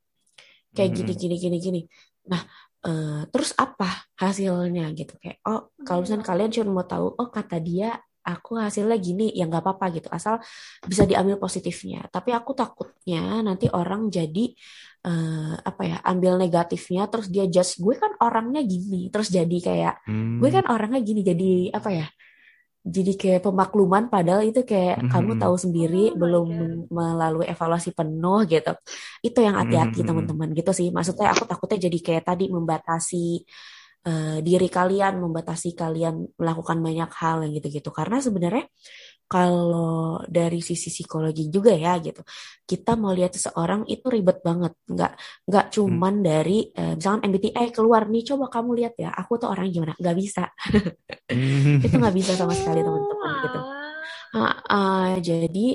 kayak 0.75 0.91
hmm. 0.93 0.99
gini 0.99 1.13
gini 1.15 1.37
gini 1.39 1.57
gini. 1.63 1.81
Nah, 2.27 2.43
uh, 2.87 3.23
terus 3.31 3.51
apa 3.59 4.07
hasilnya 4.19 4.91
gitu? 4.95 5.15
Kayak 5.19 5.39
oh 5.47 5.73
kalau 5.83 6.05
misalnya 6.05 6.27
kalian 6.27 6.51
cuma 6.51 6.83
mau 6.83 6.87
tahu 6.87 7.07
oh 7.17 7.29
kata 7.31 7.59
dia 7.63 7.97
aku 8.23 8.55
hasilnya 8.55 8.95
gini 9.03 9.35
ya 9.35 9.51
nggak 9.51 9.67
apa-apa 9.67 9.99
gitu 9.99 10.09
asal 10.15 10.39
bisa 10.87 11.03
diambil 11.07 11.39
positifnya. 11.43 12.07
Tapi 12.11 12.31
aku 12.31 12.55
takutnya 12.55 13.43
nanti 13.43 13.67
orang 13.67 14.07
jadi 14.11 14.55
uh, 15.07 15.59
apa 15.59 15.83
ya 15.83 15.97
ambil 16.07 16.39
negatifnya 16.39 17.11
terus 17.11 17.27
dia 17.27 17.51
judge 17.51 17.83
gue 17.83 17.95
kan 17.99 18.15
orangnya 18.23 18.63
gini. 18.63 19.11
Terus 19.11 19.29
jadi 19.31 19.57
kayak 19.59 19.95
hmm. 20.07 20.39
gue 20.39 20.51
kan 20.55 20.65
orangnya 20.71 21.01
gini 21.03 21.21
jadi 21.27 21.53
apa 21.75 21.91
ya 21.91 22.07
jadi 22.83 23.13
kayak 23.15 23.41
pemakluman 23.47 24.11
padahal 24.11 24.43
itu 24.43 24.67
kayak 24.67 24.99
mm 24.99 25.03
-hmm. 25.07 25.13
kamu 25.15 25.33
tahu 25.39 25.55
sendiri 25.55 26.05
oh 26.11 26.19
belum 26.19 26.49
God. 26.51 26.91
melalui 26.91 27.47
evaluasi 27.47 27.95
penuh 27.95 28.43
gitu 28.51 28.75
itu 29.23 29.39
yang 29.39 29.55
hati-hati 29.55 29.91
mm 29.91 29.99
-hmm. 30.03 30.09
teman-teman 30.11 30.49
gitu 30.51 30.71
sih 30.75 30.89
maksudnya 30.91 31.31
aku 31.31 31.47
takutnya 31.47 31.79
jadi 31.87 31.99
kayak 32.03 32.25
tadi 32.27 32.51
membatasi 32.51 33.47
uh, 34.07 34.39
diri 34.43 34.67
kalian 34.67 35.23
membatasi 35.23 35.79
kalian 35.79 36.27
melakukan 36.35 36.79
banyak 36.83 37.11
hal 37.15 37.47
yang 37.47 37.53
gitu-gitu 37.55 37.91
karena 37.95 38.19
sebenarnya 38.19 38.67
kalau 39.33 40.21
dari 40.29 40.61
sisi 40.61 40.93
psikologi 40.93 41.49
juga 41.49 41.73
ya 41.73 41.97
gitu 42.05 42.21
kita 42.69 43.01
mau 43.01 43.17
lihat 43.17 43.33
seseorang 43.33 43.89
itu 43.89 44.05
ribet 44.13 44.45
banget 44.45 44.77
nggak 44.85 45.13
nggak 45.49 45.65
hmm. 45.65 45.73
cuman 45.73 46.15
hmm. 46.21 46.25
dari 46.29 46.59
uh, 46.77 46.95
misalkan 47.01 47.23
MBTI 47.33 47.67
keluar 47.73 48.03
nih 48.13 48.23
coba 48.29 48.45
kamu 48.53 48.71
lihat 48.85 48.95
ya 49.01 49.09
aku 49.17 49.41
tuh 49.41 49.49
orang 49.49 49.73
gimana 49.73 49.97
nggak 49.97 50.17
bisa 50.21 50.53
hmm. 51.33 51.81
itu 51.89 51.95
nggak 51.97 52.17
bisa 52.21 52.37
sama 52.37 52.53
sekali 52.53 52.85
teman-teman 52.85 53.33
gitu 53.49 53.61
uh, 54.37 54.53
uh, 54.69 55.09
jadi 55.25 55.69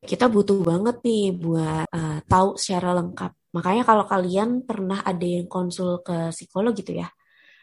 kita 0.00 0.32
butuh 0.32 0.56
banget 0.64 0.96
nih 1.04 1.36
buat 1.36 1.84
uh, 1.92 2.18
tahu 2.24 2.56
secara 2.56 2.96
lengkap 2.96 3.32
makanya 3.52 3.84
kalau 3.84 4.08
kalian 4.08 4.64
pernah 4.64 5.04
ada 5.04 5.26
yang 5.26 5.44
konsul 5.44 6.00
ke 6.00 6.32
psikolog 6.32 6.72
gitu 6.72 6.96
ya 6.96 7.12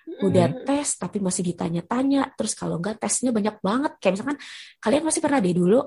udah 0.04 0.66
tes 0.68 0.88
tapi 1.00 1.18
masih 1.24 1.44
ditanya-tanya. 1.54 2.36
Terus 2.36 2.54
kalau 2.56 2.80
enggak 2.80 3.00
tesnya 3.00 3.32
banyak 3.32 3.60
banget. 3.60 3.92
Kayak 4.00 4.14
misalkan 4.20 4.38
kalian 4.80 5.04
masih 5.04 5.22
pernah 5.24 5.40
deh 5.40 5.56
dulu 5.56 5.80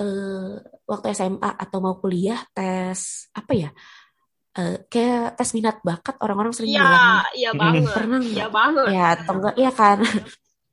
uh, 0.00 0.52
waktu 0.86 1.06
SMA 1.16 1.50
atau 1.56 1.78
mau 1.80 1.96
kuliah 1.98 2.40
tes 2.52 3.30
apa 3.32 3.52
ya 3.52 3.70
uh, 4.56 4.76
kayak 4.88 5.36
tes 5.36 5.50
minat 5.52 5.76
bakat 5.84 6.16
orang-orang 6.20 6.52
sering 6.56 6.72
ya, 6.74 6.82
bilang. 6.82 7.24
iya 7.36 7.50
banget. 7.52 7.92
Pernah 7.92 8.20
iya 8.24 8.46
banget. 8.48 8.86
Ya 8.90 9.06
atau 9.14 9.32
enggak 9.36 9.54
iya 9.56 9.70
kan? 9.72 9.98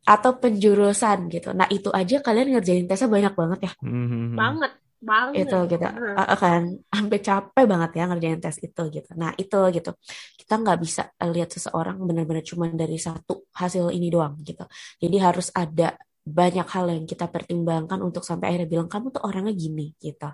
Atau 0.03 0.35
penjurusan 0.35 1.31
gitu. 1.31 1.55
Nah 1.55 1.63
itu 1.71 1.87
aja 1.87 2.19
kalian 2.19 2.59
ngerjain 2.59 2.87
tesnya 2.91 3.07
banyak 3.07 3.33
banget 3.39 3.59
ya. 3.63 3.73
Mm-hmm. 3.87 4.35
banget 4.35 4.71
banget 5.03 5.45
itu 5.45 5.57
gitu. 5.75 5.85
uh, 5.85 6.37
kan? 6.39 6.61
Sampai 6.87 7.19
capek 7.19 7.65
banget 7.67 7.91
ya 7.99 8.03
ngerjain 8.09 8.39
tes 8.39 8.57
itu 8.63 8.83
gitu. 8.89 9.09
Nah 9.19 9.31
itu 9.35 9.59
gitu. 9.75 9.91
Kita 10.39 10.53
nggak 10.57 10.77
bisa 10.79 11.11
lihat 11.29 11.49
seseorang 11.51 11.99
benar-benar 12.01 12.43
cuma 12.47 12.71
dari 12.71 12.97
satu 12.97 13.51
hasil 13.53 13.91
ini 13.91 14.07
doang 14.07 14.39
gitu. 14.41 14.63
Jadi 14.97 15.15
harus 15.19 15.51
ada 15.51 15.93
banyak 16.23 16.67
hal 16.71 16.85
yang 16.87 17.03
kita 17.03 17.27
pertimbangkan 17.27 17.99
untuk 17.99 18.23
sampai 18.23 18.55
akhirnya 18.55 18.79
bilang 18.79 18.87
kamu 18.87 19.11
tuh 19.11 19.23
orangnya 19.27 19.51
gini 19.51 19.91
gitu. 19.99 20.31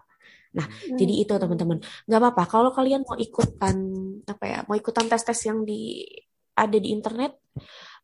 Nah, 0.49 0.65
hmm. 0.65 0.97
jadi 0.97 1.13
itu 1.25 1.33
teman-teman. 1.33 1.77
Nggak 2.05 2.19
apa-apa. 2.21 2.43
Kalau 2.49 2.69
kalian 2.73 3.05
mau 3.05 3.17
ikutan 3.17 3.77
apa 4.25 4.45
ya, 4.45 4.59
mau 4.65 4.77
ikutan 4.77 5.05
tes-tes 5.05 5.39
yang 5.45 5.65
di 5.65 6.05
ada 6.57 6.77
di 6.77 6.89
internet, 6.91 7.37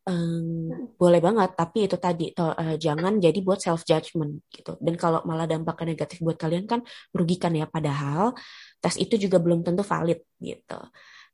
um, 0.06 0.70
boleh 0.96 1.20
banget 1.20 1.50
tapi 1.58 1.90
itu 1.90 1.96
tadi 1.98 2.30
to, 2.32 2.46
uh, 2.46 2.78
jangan 2.78 3.18
jadi 3.18 3.38
buat 3.42 3.58
self 3.60 3.82
judgment 3.82 4.46
gitu. 4.54 4.78
Dan 4.78 4.94
kalau 4.94 5.20
malah 5.26 5.44
dampaknya 5.44 5.92
negatif 5.94 6.22
buat 6.22 6.38
kalian 6.38 6.64
kan 6.64 6.80
merugikan 7.12 7.52
ya. 7.52 7.66
Padahal 7.66 8.32
tes 8.78 8.96
itu 8.96 9.18
juga 9.18 9.42
belum 9.42 9.66
tentu 9.66 9.82
valid 9.82 10.22
gitu. 10.38 10.80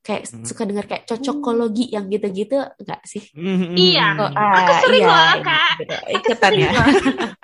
Kayak 0.02 0.34
hmm. 0.34 0.42
suka 0.42 0.62
dengar 0.66 0.84
kayak 0.90 1.06
cocokologi 1.06 1.94
yang 1.94 2.10
gitu-gitu 2.10 2.58
enggak 2.58 3.00
sih? 3.06 3.22
Hmm. 3.38 3.78
iya 3.78 4.18
oh, 4.18 4.26
ah, 4.34 4.50
aku 4.66 4.72
sering 4.90 5.04
iya, 5.06 5.14
loh 5.14 5.38
kak. 5.46 5.70
gitu. 5.78 5.96
ikutan 6.18 6.52
ya. 6.58 6.70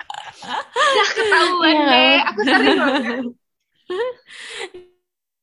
Udah 0.89 1.09
ketahuan 1.15 1.75
iya. 1.77 1.87
deh. 1.87 2.17
Aku 2.27 2.41
sering 2.43 2.75
loh 2.75 2.91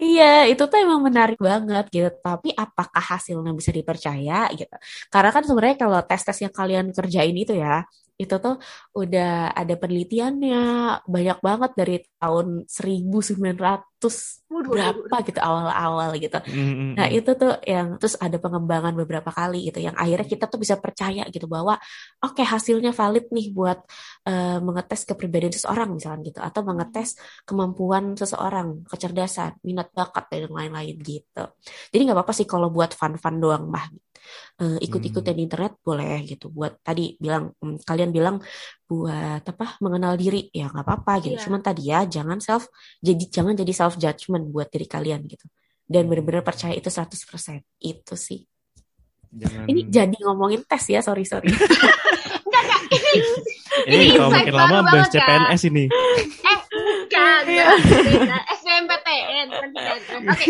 Iya, 0.02 0.24
itu 0.52 0.62
tuh 0.70 0.76
emang 0.84 1.00
menarik 1.08 1.38
banget 1.48 1.84
gitu. 1.94 2.08
Tapi 2.20 2.48
apakah 2.52 3.00
hasilnya 3.12 3.52
bisa 3.56 3.72
dipercaya 3.72 4.34
gitu? 4.52 4.74
Karena 5.12 5.30
kan 5.34 5.42
sebenarnya 5.48 5.76
kalau 5.82 5.98
tes-tes 6.08 6.36
yang 6.44 6.52
kalian 6.52 6.86
kerjain 6.92 7.32
itu 7.32 7.52
ya, 7.56 7.80
itu 8.16 8.34
tuh 8.40 8.56
udah 8.96 9.52
ada 9.52 9.74
penelitiannya 9.76 10.60
banyak 11.04 11.38
banget 11.44 11.70
dari 11.76 11.96
tahun 12.16 12.64
1900 12.64 13.60
berapa 14.48 15.16
gitu 15.28 15.40
awal-awal 15.40 16.16
gitu. 16.16 16.38
Mm-hmm. 16.40 16.90
Nah 16.96 17.06
itu 17.12 17.30
tuh 17.36 17.60
yang 17.68 18.00
terus 18.00 18.16
ada 18.16 18.40
pengembangan 18.40 18.96
beberapa 18.96 19.28
kali 19.28 19.68
gitu 19.68 19.84
yang 19.84 19.92
akhirnya 19.92 20.24
kita 20.24 20.48
tuh 20.48 20.56
bisa 20.56 20.80
percaya 20.80 21.28
gitu 21.28 21.44
bahwa 21.44 21.76
oke 22.24 22.40
okay, 22.40 22.46
hasilnya 22.48 22.96
valid 22.96 23.28
nih 23.28 23.52
buat 23.52 23.84
uh, 24.24 24.58
mengetes 24.64 25.04
kepribadian 25.04 25.52
seseorang 25.52 25.92
misalnya 25.92 26.32
gitu 26.32 26.40
atau 26.40 26.60
mengetes 26.64 27.20
kemampuan 27.44 28.16
seseorang, 28.16 28.88
kecerdasan, 28.88 29.60
minat 29.60 29.92
bakat 29.92 30.24
dan 30.32 30.48
lain-lain 30.48 30.96
gitu. 31.04 31.44
Jadi 31.92 32.00
nggak 32.00 32.16
apa-apa 32.16 32.32
sih 32.32 32.48
kalau 32.48 32.72
buat 32.72 32.96
fun-fun 32.96 33.36
doang 33.36 33.68
mah 33.68 33.92
uh, 34.62 34.78
ikut-ikutan 34.80 35.32
hmm. 35.32 35.38
di 35.38 35.42
internet 35.46 35.72
boleh 35.80 36.16
gitu. 36.26 36.46
Buat 36.52 36.80
tadi 36.80 37.14
bilang 37.16 37.52
um, 37.60 37.76
kalian 37.80 38.10
bilang 38.10 38.36
buat 38.86 39.42
apa 39.42 39.80
mengenal 39.82 40.14
diri 40.14 40.48
ya 40.54 40.70
nggak 40.70 40.86
apa-apa 40.86 41.12
gitu. 41.26 41.36
Yeah. 41.36 41.44
cuman 41.48 41.60
tadi 41.60 41.82
ya 41.90 42.00
jangan 42.06 42.38
self 42.38 42.70
jadi 43.02 43.22
jangan 43.28 43.54
jadi 43.58 43.72
self 43.74 43.94
judgment 43.98 44.48
buat 44.50 44.68
diri 44.70 44.86
kalian 44.86 45.26
gitu. 45.26 45.46
Dan 45.86 46.06
hmm. 46.06 46.10
benar-benar 46.12 46.42
percaya 46.42 46.74
itu 46.74 46.90
100% 46.90 47.62
itu 47.82 48.14
sih. 48.18 48.40
Jangan... 49.36 49.66
ini 49.68 49.80
jadi 49.90 50.16
ngomongin 50.22 50.64
tes 50.64 50.86
ya 50.88 51.02
sorry 51.02 51.26
sorry. 51.26 51.50
Enggak 52.46 52.62
enggak 52.62 52.80
ini 52.86 53.10
ini, 53.86 53.96
ini 54.06 54.14
kalau 54.16 54.30
makin 54.30 54.54
lama 54.54 54.78
bahas 54.86 55.08
CPNS 55.10 55.62
ini. 55.68 55.84
Eh 56.46 56.55
bukan 57.06 57.42
beda 58.06 58.38
SBMPTN 58.58 59.46
nanti 59.54 59.78
oke. 59.78 60.46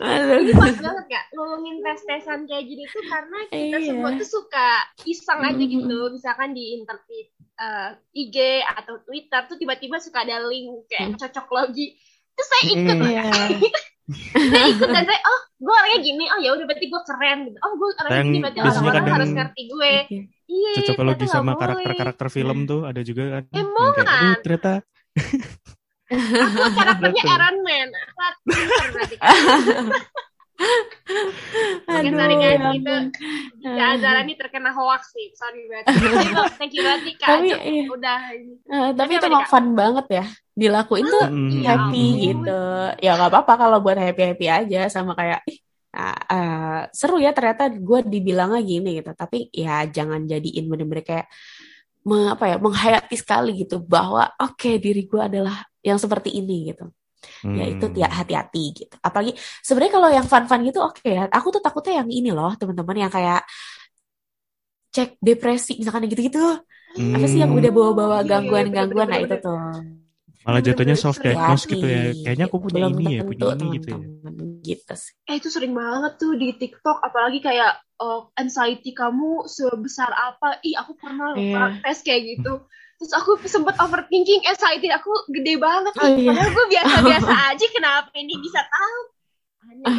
Ini 0.00 0.52
pas 0.56 0.76
banget 0.80 1.04
gak 1.12 1.24
ngomongin 1.36 1.76
tes 1.84 2.00
tesan 2.08 2.40
kayak 2.48 2.64
gini 2.64 2.84
tuh 2.88 3.04
karena 3.04 3.38
kita 3.52 3.78
iya. 3.78 3.86
semua 3.92 4.10
tuh 4.16 4.28
suka 4.28 4.68
iseng 5.04 5.40
aja 5.44 5.64
gitu. 5.64 5.98
Misalkan 6.10 6.56
di 6.56 6.80
internet 6.80 7.28
uh, 7.60 7.90
IG 8.16 8.64
atau 8.64 9.04
Twitter 9.04 9.40
tuh 9.44 9.56
tiba-tiba 9.60 10.00
suka 10.00 10.24
ada 10.24 10.40
link 10.48 10.88
kayak 10.88 11.20
cocok 11.20 11.46
logi. 11.52 11.96
Terus 12.36 12.48
saya 12.48 12.62
ikut 12.72 12.96
yeah. 13.08 13.32
saya 14.38 14.66
ikut 14.70 14.86
dan 14.86 15.02
saya 15.02 15.20
oh 15.24 15.40
gue 15.60 15.74
orangnya 15.74 16.00
gini. 16.00 16.24
Oh 16.32 16.38
ya 16.40 16.50
udah 16.56 16.64
berarti 16.64 16.86
gue 16.88 17.02
keren. 17.04 17.38
Gitu. 17.52 17.58
Oh 17.60 17.72
gue 17.76 17.88
orangnya 18.00 18.24
gini 18.24 18.38
berarti 18.40 18.58
orang-orang 18.64 19.06
harus 19.12 19.30
ngerti 19.34 19.62
gue. 19.68 19.94
Iya 20.46 20.72
cocok 20.78 21.04
logi 21.04 21.26
sama 21.26 21.52
karakter-karakter 21.58 22.26
film 22.32 22.64
tuh 22.64 22.88
ada 22.88 23.00
juga 23.04 23.40
kan. 23.40 23.44
Emang 23.52 23.92
kan 23.92 24.40
ternyata 24.40 24.72
aku 26.12 26.70
karakternya 26.76 27.22
Iron 27.34 27.56
Man. 27.66 27.88
Berarti 28.94 29.16
Mungkin 31.86 32.12
sorry 32.16 32.34
guys, 32.40 32.64
itu 32.80 32.96
ya 33.62 34.00
Zara 34.00 34.24
ini 34.24 34.34
terkena 34.34 34.72
hoax 34.72 35.12
sih, 35.12 35.28
sorry 35.36 35.68
banget. 35.68 35.86
Thank 36.58 36.72
you 36.74 36.82
banget 36.82 37.14
Kak. 37.20 37.28
Tapi, 37.28 37.48
iya. 37.52 37.84
udah. 37.92 38.18
Uh, 38.66 38.90
tapi 38.96 39.20
itu 39.20 39.26
emang 39.28 39.46
fun 39.46 39.76
banget 39.76 40.06
ya, 40.08 40.24
dilakuin 40.56 41.04
tuh 41.06 41.24
mm, 41.28 41.60
happy 41.60 42.06
ya, 42.08 42.20
gitu. 42.32 42.62
Ya 43.04 43.10
nggak 43.20 43.30
apa-apa 43.36 43.52
kalau 43.68 43.78
buat 43.84 44.00
happy 44.00 44.22
happy 44.32 44.46
aja, 44.48 44.88
sama 44.88 45.12
kayak 45.12 45.44
uh, 45.92 46.20
uh, 46.24 46.80
seru 46.90 47.20
ya 47.20 47.36
ternyata 47.36 47.68
gue 47.68 48.00
dibilangnya 48.08 48.60
gini 48.64 49.04
gitu. 49.04 49.12
Tapi 49.12 49.52
ya 49.52 49.84
jangan 49.86 50.24
jadiin 50.24 50.66
bener-bener 50.72 51.04
kayak 51.04 51.26
me, 52.06 52.32
apa 52.32 52.44
ya 52.54 52.56
menghayati 52.62 53.16
sekali 53.18 53.66
gitu 53.66 53.82
bahwa 53.82 54.30
oke 54.38 54.54
okay, 54.54 54.78
diri 54.78 55.04
gue 55.10 55.18
adalah 55.18 55.66
yang 55.82 55.98
seperti 55.98 56.30
ini 56.38 56.72
gitu. 56.72 56.86
Hmm. 57.42 57.58
ya 57.58 57.64
itu 57.66 57.86
ya 57.98 58.06
hati-hati 58.06 58.86
gitu. 58.86 58.94
Apalagi 59.02 59.34
sebenarnya 59.58 59.92
kalau 59.98 60.08
yang 60.14 60.26
fun-fun 60.30 60.62
gitu 60.62 60.78
oke 60.78 61.02
okay 61.02 61.18
ya. 61.18 61.24
Aku 61.34 61.50
tuh 61.50 61.58
takutnya 61.58 62.06
yang 62.06 62.10
ini 62.10 62.30
loh 62.30 62.54
teman-teman 62.54 63.06
yang 63.06 63.10
kayak 63.10 63.42
cek 64.94 65.18
depresi 65.18 65.76
misalkan 65.82 66.06
gitu-gitu. 66.06 66.62
Hmm. 66.96 67.12
apa 67.12 67.26
sih 67.28 67.44
yang 67.44 67.52
udah 67.52 67.70
bawa-bawa 67.74 68.24
iya, 68.24 68.28
gangguan-gangguan? 68.30 69.08
Nah 69.10 69.20
itu 69.20 69.36
tuh 69.42 69.60
malah 70.46 70.62
jatuhnya 70.62 70.94
self 70.94 71.18
diagnose 71.18 71.66
gitu 71.66 71.82
ya 71.82 72.14
kayaknya 72.22 72.46
aku 72.46 72.62
punya 72.62 72.86
Belum 72.86 73.02
ini 73.02 73.18
ya 73.18 73.22
punya 73.26 73.44
ini 73.58 73.66
gitu 73.82 73.88
ya 73.90 73.98
gitu 74.62 74.94
sih. 74.94 75.12
eh 75.26 75.34
itu 75.42 75.50
sering 75.50 75.74
banget 75.74 76.22
tuh 76.22 76.38
di 76.38 76.54
TikTok 76.54 77.02
apalagi 77.02 77.42
kayak 77.42 77.82
uh, 77.98 78.30
anxiety 78.38 78.94
kamu 78.94 79.42
sebesar 79.50 80.06
apa 80.14 80.62
ih 80.62 80.78
aku 80.78 80.94
pernah 81.02 81.34
yeah. 81.34 81.82
tes 81.82 81.98
kayak 82.06 82.38
gitu 82.38 82.62
terus 82.96 83.12
aku 83.12 83.42
sempet 83.44 83.74
overthinking 83.82 84.46
anxiety 84.46 84.86
aku 84.94 85.10
gede 85.34 85.58
banget 85.58 85.92
oh, 85.98 86.08
iya. 86.14 86.30
padahal 86.32 86.50
gue 86.54 86.66
biasa-biasa 86.78 87.32
aja 87.52 87.66
kenapa 87.74 88.10
ini 88.14 88.34
bisa 88.38 88.62
tahu 88.62 88.98
aneh 89.66 89.94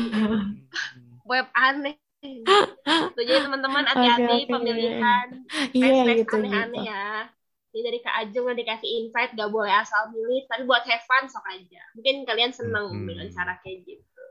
web 1.30 1.48
aneh 1.54 1.96
Tuh, 2.18 3.24
jadi 3.24 3.46
teman-teman 3.46 3.86
hati-hati 3.86 4.26
okay, 4.26 4.42
okay. 4.42 4.50
pemilihan 4.50 5.28
yeah, 5.76 6.02
tes 6.02 6.18
gitu, 6.26 6.36
aneh-aneh 6.40 6.82
gitu. 6.82 6.90
ya 6.90 7.37
jadi 7.78 7.94
dari 7.94 8.00
Kak 8.02 8.16
Ajeng 8.26 8.50
udah 8.50 8.58
dikasih 8.58 8.90
invite 9.06 9.38
gak 9.38 9.54
boleh 9.54 9.70
asal 9.70 10.10
milih 10.10 10.42
tapi 10.50 10.66
buat 10.66 10.82
have 10.90 11.06
fun 11.06 11.30
sok 11.30 11.46
aja 11.46 11.82
mungkin 11.94 12.26
kalian 12.26 12.50
seneng 12.50 12.90
hmm. 12.90 13.06
dengan 13.06 13.28
cara 13.30 13.54
kayak 13.62 13.86
gitu 13.86 14.24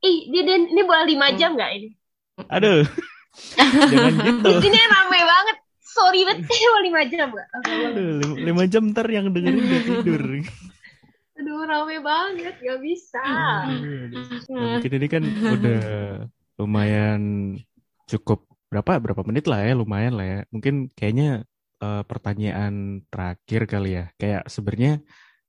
ih 0.00 0.32
dia, 0.32 0.42
dia 0.48 0.56
ini 0.64 0.82
boleh 0.88 1.04
lima 1.04 1.36
jam 1.36 1.52
nggak 1.52 1.70
ini 1.76 1.88
aduh 2.48 2.88
jangan 3.92 4.14
gitu 4.32 4.48
di 4.48 4.54
sini 4.64 4.80
rame 4.88 5.20
banget 5.20 5.56
sorry 5.94 6.20
banget 6.26 6.50
mau 6.74 6.82
lima 6.82 7.02
jam 7.06 7.28
gak? 7.30 7.48
Aduh, 7.62 8.10
lima, 8.18 8.34
lima 8.42 8.62
jam 8.66 8.82
ntar 8.90 9.06
yang 9.06 9.30
dengerin 9.30 9.62
udah 9.62 9.82
tidur. 9.86 10.22
Aduh 11.38 11.60
rame 11.66 11.96
banget 12.02 12.54
gak 12.58 12.80
bisa. 12.82 13.22
Nah, 14.50 14.78
mungkin 14.78 14.92
ini 14.98 15.06
kan 15.06 15.22
udah 15.22 15.82
lumayan 16.58 17.22
cukup 18.10 18.46
berapa 18.70 18.98
berapa 18.98 19.22
menit 19.22 19.46
lah 19.46 19.62
ya 19.62 19.78
lumayan 19.78 20.18
lah 20.18 20.26
ya. 20.26 20.40
Mungkin 20.50 20.90
kayaknya 20.98 21.46
uh, 21.80 22.02
pertanyaan 22.06 23.02
terakhir 23.08 23.66
kali 23.66 23.90
ya. 23.98 24.04
Kayak 24.20 24.42
sebenarnya 24.50 24.92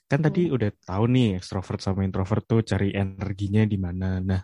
kan 0.05 0.19
tadi 0.21 0.53
udah 0.53 0.69
tahu 0.85 1.03
nih 1.09 1.41
ekstrovert 1.41 1.81
sama 1.81 2.05
introvert 2.05 2.45
tuh 2.45 2.61
cari 2.61 2.93
energinya 2.93 3.65
di 3.65 3.77
mana. 3.81 4.21
Nah, 4.21 4.41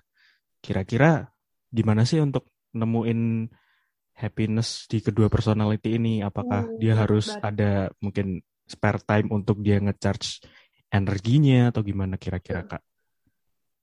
kira-kira 0.61 1.25
gimana 1.69 2.01
sih 2.05 2.19
untuk 2.21 2.49
nemuin 2.73 3.47
happiness 4.17 4.85
di 4.91 4.99
kedua 5.01 5.27
personality 5.29 5.97
ini? 5.97 6.21
Apakah 6.21 6.69
Hmm, 6.69 6.77
dia 6.81 6.93
harus 6.97 7.33
berat. 7.33 7.45
ada 7.45 7.71
mungkin 8.01 8.41
spare 8.65 8.99
time 9.03 9.27
untuk 9.33 9.59
dia 9.61 9.77
ngecharge 9.81 10.41
energinya 10.91 11.71
atau 11.71 11.81
gimana 11.83 12.15
kira-kira 12.19 12.65
kak? 12.67 12.81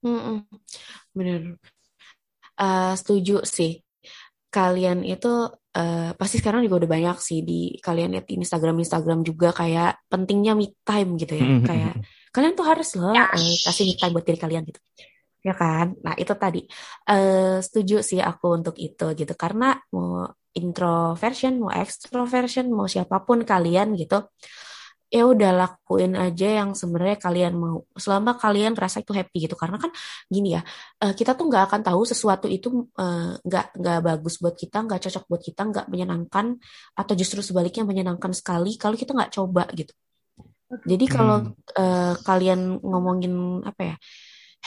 Mm-mm. 0.05 0.47
Bener. 1.15 1.59
Eh, 2.59 2.93
setuju 2.99 3.43
sih. 3.47 3.83
Kalian 4.51 5.05
itu 5.05 5.51
eh, 5.79 6.11
pasti 6.19 6.43
sekarang 6.43 6.67
juga 6.67 6.85
udah 6.85 6.91
banyak 6.91 7.17
sih 7.23 7.47
di 7.47 7.79
kalian 7.79 8.19
lihat 8.19 8.27
di 8.27 8.35
Instagram 8.43 8.77
Instagram 8.83 9.23
juga 9.23 9.55
kayak 9.55 10.11
pentingnya 10.11 10.59
me 10.59 10.75
time 10.83 11.15
gitu 11.15 11.39
ya. 11.39 11.47
Mm-mm. 11.47 11.65
Kayak 11.65 11.95
kalian 12.35 12.55
tuh 12.59 12.67
harus 12.67 12.89
loh 12.99 13.15
eh, 13.15 13.57
kasih 13.63 13.85
me 13.87 13.95
time 13.95 14.13
buat 14.19 14.27
diri 14.27 14.39
kalian 14.39 14.63
gitu. 14.67 14.81
Ya 15.47 15.55
kan? 15.55 15.95
Nah, 16.03 16.19
itu 16.19 16.35
tadi. 16.35 16.67
Eh, 17.07 17.63
setuju 17.63 18.03
sih 18.03 18.19
aku 18.19 18.59
untuk 18.59 18.75
itu 18.77 19.07
gitu. 19.15 19.33
Karena 19.39 19.79
mau 19.95 20.27
introversion, 20.59 21.63
mau 21.63 21.71
extroversion, 21.71 22.67
mau 22.75 22.91
siapa 22.91 23.23
pun 23.23 23.47
kalian 23.47 23.95
gitu, 23.95 24.27
ya 25.09 25.23
udah 25.33 25.51
lakuin 25.61 26.13
aja 26.25 26.47
yang 26.61 26.71
sebenarnya 26.77 27.17
kalian 27.17 27.53
mau. 27.57 27.81
Selama 27.97 28.37
kalian 28.37 28.73
rasa 28.77 29.01
itu 29.01 29.13
happy 29.17 29.49
gitu. 29.49 29.57
Karena 29.57 29.77
kan 29.81 29.91
gini 30.29 30.57
ya, 30.57 30.61
eh, 31.03 31.13
kita 31.19 31.33
tuh 31.39 31.45
nggak 31.49 31.63
akan 31.69 31.81
tahu 31.89 32.01
sesuatu 32.05 32.47
itu 32.47 32.69
eh, 33.01 33.41
nggak 33.47 33.65
nggak 33.81 33.99
bagus 34.09 34.35
buat 34.43 34.55
kita, 34.57 34.77
nggak 34.85 35.01
cocok 35.09 35.25
buat 35.31 35.43
kita, 35.49 35.61
nggak 35.71 35.87
menyenangkan, 35.93 36.47
atau 37.01 37.13
justru 37.21 37.41
sebaliknya 37.41 37.85
menyenangkan 37.89 38.33
sekali 38.37 38.77
kalau 38.77 38.97
kita 39.01 39.11
nggak 39.17 39.33
coba 39.37 39.65
gitu. 39.73 39.93
Jadi 40.91 41.05
kalau 41.09 41.37
eh, 41.81 42.15
kalian 42.29 42.61
ngomongin 42.85 43.65
apa 43.65 43.83
ya 43.95 43.97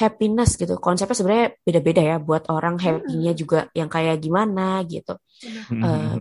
happiness 0.01 0.57
gitu, 0.57 0.73
konsepnya 0.81 1.17
sebenarnya 1.19 1.47
beda-beda 1.67 2.01
ya 2.01 2.15
buat 2.17 2.43
orang 2.49 2.75
happy-nya 2.81 3.31
juga 3.37 3.69
yang 3.77 3.89
kayak 3.91 4.17
gimana 4.23 4.81
gitu. 4.89 5.13
Eh, 5.69 6.15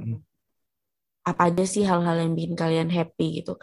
apa 1.20 1.52
aja 1.52 1.64
sih 1.68 1.84
hal-hal 1.84 2.16
yang 2.22 2.32
bikin 2.32 2.54
kalian 2.56 2.88
happy 2.88 3.40
gitu. 3.40 3.60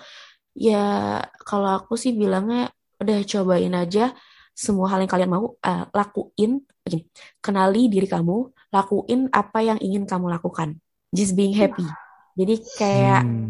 Ya 0.57 1.21
kalau 1.45 1.69
aku 1.77 1.93
sih 1.93 2.17
bilangnya 2.17 2.73
udah 2.97 3.21
cobain 3.29 3.73
aja 3.77 4.17
semua 4.57 4.89
hal 4.89 5.05
yang 5.05 5.11
kalian 5.13 5.29
mau 5.29 5.53
eh, 5.61 5.85
lakuin, 5.93 6.51
gini, 6.81 7.05
kenali 7.45 7.85
diri 7.93 8.09
kamu, 8.09 8.35
lakuin 8.73 9.29
apa 9.29 9.59
yang 9.61 9.77
ingin 9.77 10.09
kamu 10.09 10.33
lakukan. 10.33 10.81
Just 11.13 11.37
being 11.37 11.53
happy. 11.53 11.85
Jadi 12.33 12.55
kayak 12.77 13.21
Hmm. 13.21 13.49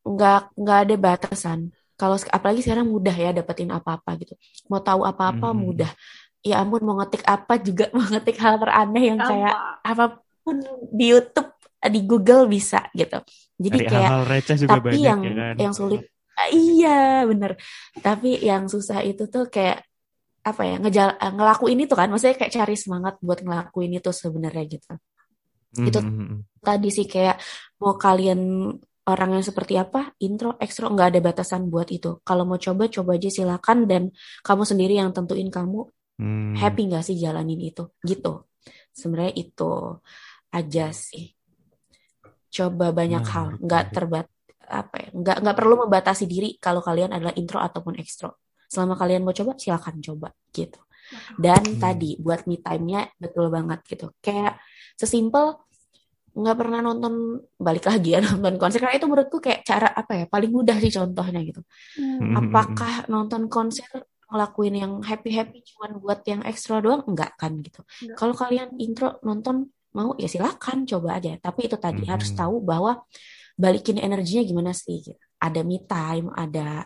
nggak 0.00 0.40
nggak 0.56 0.78
ada 0.88 0.94
batasan. 0.96 1.58
Kalau 2.00 2.16
apalagi 2.32 2.64
sekarang 2.64 2.88
mudah 2.88 3.12
ya 3.12 3.30
dapetin 3.36 3.68
apa-apa 3.68 4.16
gitu. 4.16 4.32
Mau 4.72 4.80
tahu 4.80 5.04
apa-apa 5.04 5.52
Mhm. 5.52 5.60
mudah. 5.60 5.90
Ya 6.40 6.64
ampun 6.64 6.80
mau 6.80 6.96
ngetik 7.04 7.20
apa 7.28 7.60
juga 7.60 7.92
mau 7.96 8.00
ngetik 8.08 8.40
hal 8.40 8.56
teraneh 8.56 9.02
yang 9.12 9.20
kayak 9.20 9.52
Gampang. 9.52 9.84
apa 9.84 10.04
pun 10.40 10.56
di 10.88 11.12
YouTube 11.12 11.52
di 11.84 12.00
Google 12.08 12.48
bisa 12.48 12.88
gitu. 12.96 13.20
Jadi 13.60 13.76
Dari 13.76 13.86
kayak 13.92 14.08
hal-hal 14.08 14.22
receh 14.24 14.56
juga 14.56 14.70
tapi 14.72 14.86
banyak 14.88 15.04
yang 15.04 15.20
ya 15.20 15.32
kan. 15.36 15.56
yang 15.60 15.74
sulit 15.76 16.02
Ah, 16.40 16.48
iya 16.48 16.98
bener. 17.28 17.52
Tapi 18.00 18.40
yang 18.40 18.64
susah 18.64 19.04
itu 19.04 19.28
tuh 19.28 19.52
kayak 19.52 19.84
apa 20.40 20.62
ya 20.64 20.80
ngejal 20.80 21.08
eh, 21.20 21.32
ngelakuin 21.36 21.84
itu 21.84 21.92
kan. 21.92 22.08
Maksudnya 22.08 22.40
kayak 22.40 22.54
cari 22.56 22.76
semangat 22.80 23.14
buat 23.20 23.44
ngelakuin 23.44 23.92
itu 24.00 24.08
sebenarnya 24.08 24.64
gitu. 24.66 24.92
itu- 25.76 26.00
Mhm. 26.00 26.64
Tadi 26.64 26.88
sih 26.88 27.04
kayak 27.04 27.36
mau 27.78 27.94
kalian 27.94 28.72
orang 29.04 29.30
yang 29.36 29.44
seperti 29.44 29.76
apa, 29.76 30.16
intro, 30.18 30.56
ekstro, 30.56 30.88
nggak 30.88 31.08
ada 31.12 31.20
batasan 31.20 31.68
buat 31.68 31.92
itu. 31.92 32.18
Kalau 32.24 32.42
mau 32.42 32.56
coba, 32.56 32.88
coba 32.88 33.14
aja 33.14 33.28
silakan 33.28 33.84
dan 33.84 34.02
kamu 34.40 34.62
sendiri 34.64 34.96
yang 34.96 35.12
tentuin 35.12 35.46
kamu 35.46 35.86
Hmm. 36.20 36.52
happy 36.56 36.88
nggak 36.88 37.04
sih 37.04 37.16
jalanin 37.16 37.60
itu, 37.60 37.84
gitu. 38.02 38.44
Sebenarnya 38.92 39.34
itu 39.36 39.70
aja 40.50 40.88
sih. 40.90 41.32
Coba 42.50 42.90
banyak 42.90 43.22
Menarik, 43.22 43.34
hal, 43.34 43.46
nggak 43.62 43.84
terbat 43.94 44.26
apa 44.70 44.96
ya, 45.02 45.08
nggak 45.14 45.36
nggak 45.42 45.56
perlu 45.58 45.74
membatasi 45.86 46.24
diri 46.30 46.54
kalau 46.58 46.82
kalian 46.82 47.10
adalah 47.14 47.34
intro 47.34 47.58
ataupun 47.62 47.98
ekstro. 47.98 48.38
Selama 48.70 48.94
kalian 48.94 49.22
mau 49.26 49.34
coba, 49.34 49.58
silakan 49.58 49.98
coba 49.98 50.28
gitu. 50.54 50.78
Dan 51.34 51.62
Hmm. 51.66 51.78
tadi 51.82 52.14
buat 52.22 52.46
me 52.46 52.62
time-nya 52.62 53.10
betul 53.18 53.50
banget 53.50 53.82
gitu. 53.82 54.14
Kayak 54.22 54.62
sesimpel 54.94 55.58
nggak 56.30 56.54
pernah 56.54 56.78
nonton 56.78 57.42
balik 57.58 57.90
lagi 57.90 58.14
ya 58.14 58.22
nonton 58.38 58.54
konser 58.62 58.78
karena 58.78 58.94
itu 58.94 59.10
menurutku 59.10 59.42
kayak 59.42 59.66
cara 59.66 59.90
apa 59.90 60.12
ya 60.14 60.24
paling 60.30 60.50
mudah 60.54 60.78
sih 60.78 60.94
contohnya 60.94 61.42
gitu. 61.42 61.66
Mhm. 61.98 62.38
Apakah 62.38 63.10
nonton 63.10 63.50
konser 63.50 63.90
ngelakuin 64.30 64.74
yang 64.78 64.92
happy 65.02 65.34
happy 65.34 65.58
cuman 65.74 65.98
buat 65.98 66.22
yang 66.22 66.46
ekstra 66.46 66.78
doang 66.78 67.02
enggak 67.10 67.34
kan 67.34 67.58
gitu. 67.58 67.82
Kalau 68.14 68.34
kalian 68.38 68.78
intro 68.78 69.18
nonton 69.26 69.66
mau 69.96 70.14
ya 70.18 70.28
silakan 70.30 70.86
coba 70.86 71.18
aja. 71.18 71.34
Tapi 71.38 71.66
itu 71.66 71.76
tadi 71.80 72.02
Mhm. 72.06 72.10
harus 72.10 72.30
tahu 72.34 72.62
bahwa 72.62 73.02
balikin 73.58 73.98
energinya 74.00 74.42
gimana 74.46 74.72
sih. 74.72 75.02
gitu. 75.04 75.18
Ada 75.40 75.60
me 75.64 75.78
time, 75.84 76.28
ada 76.36 76.84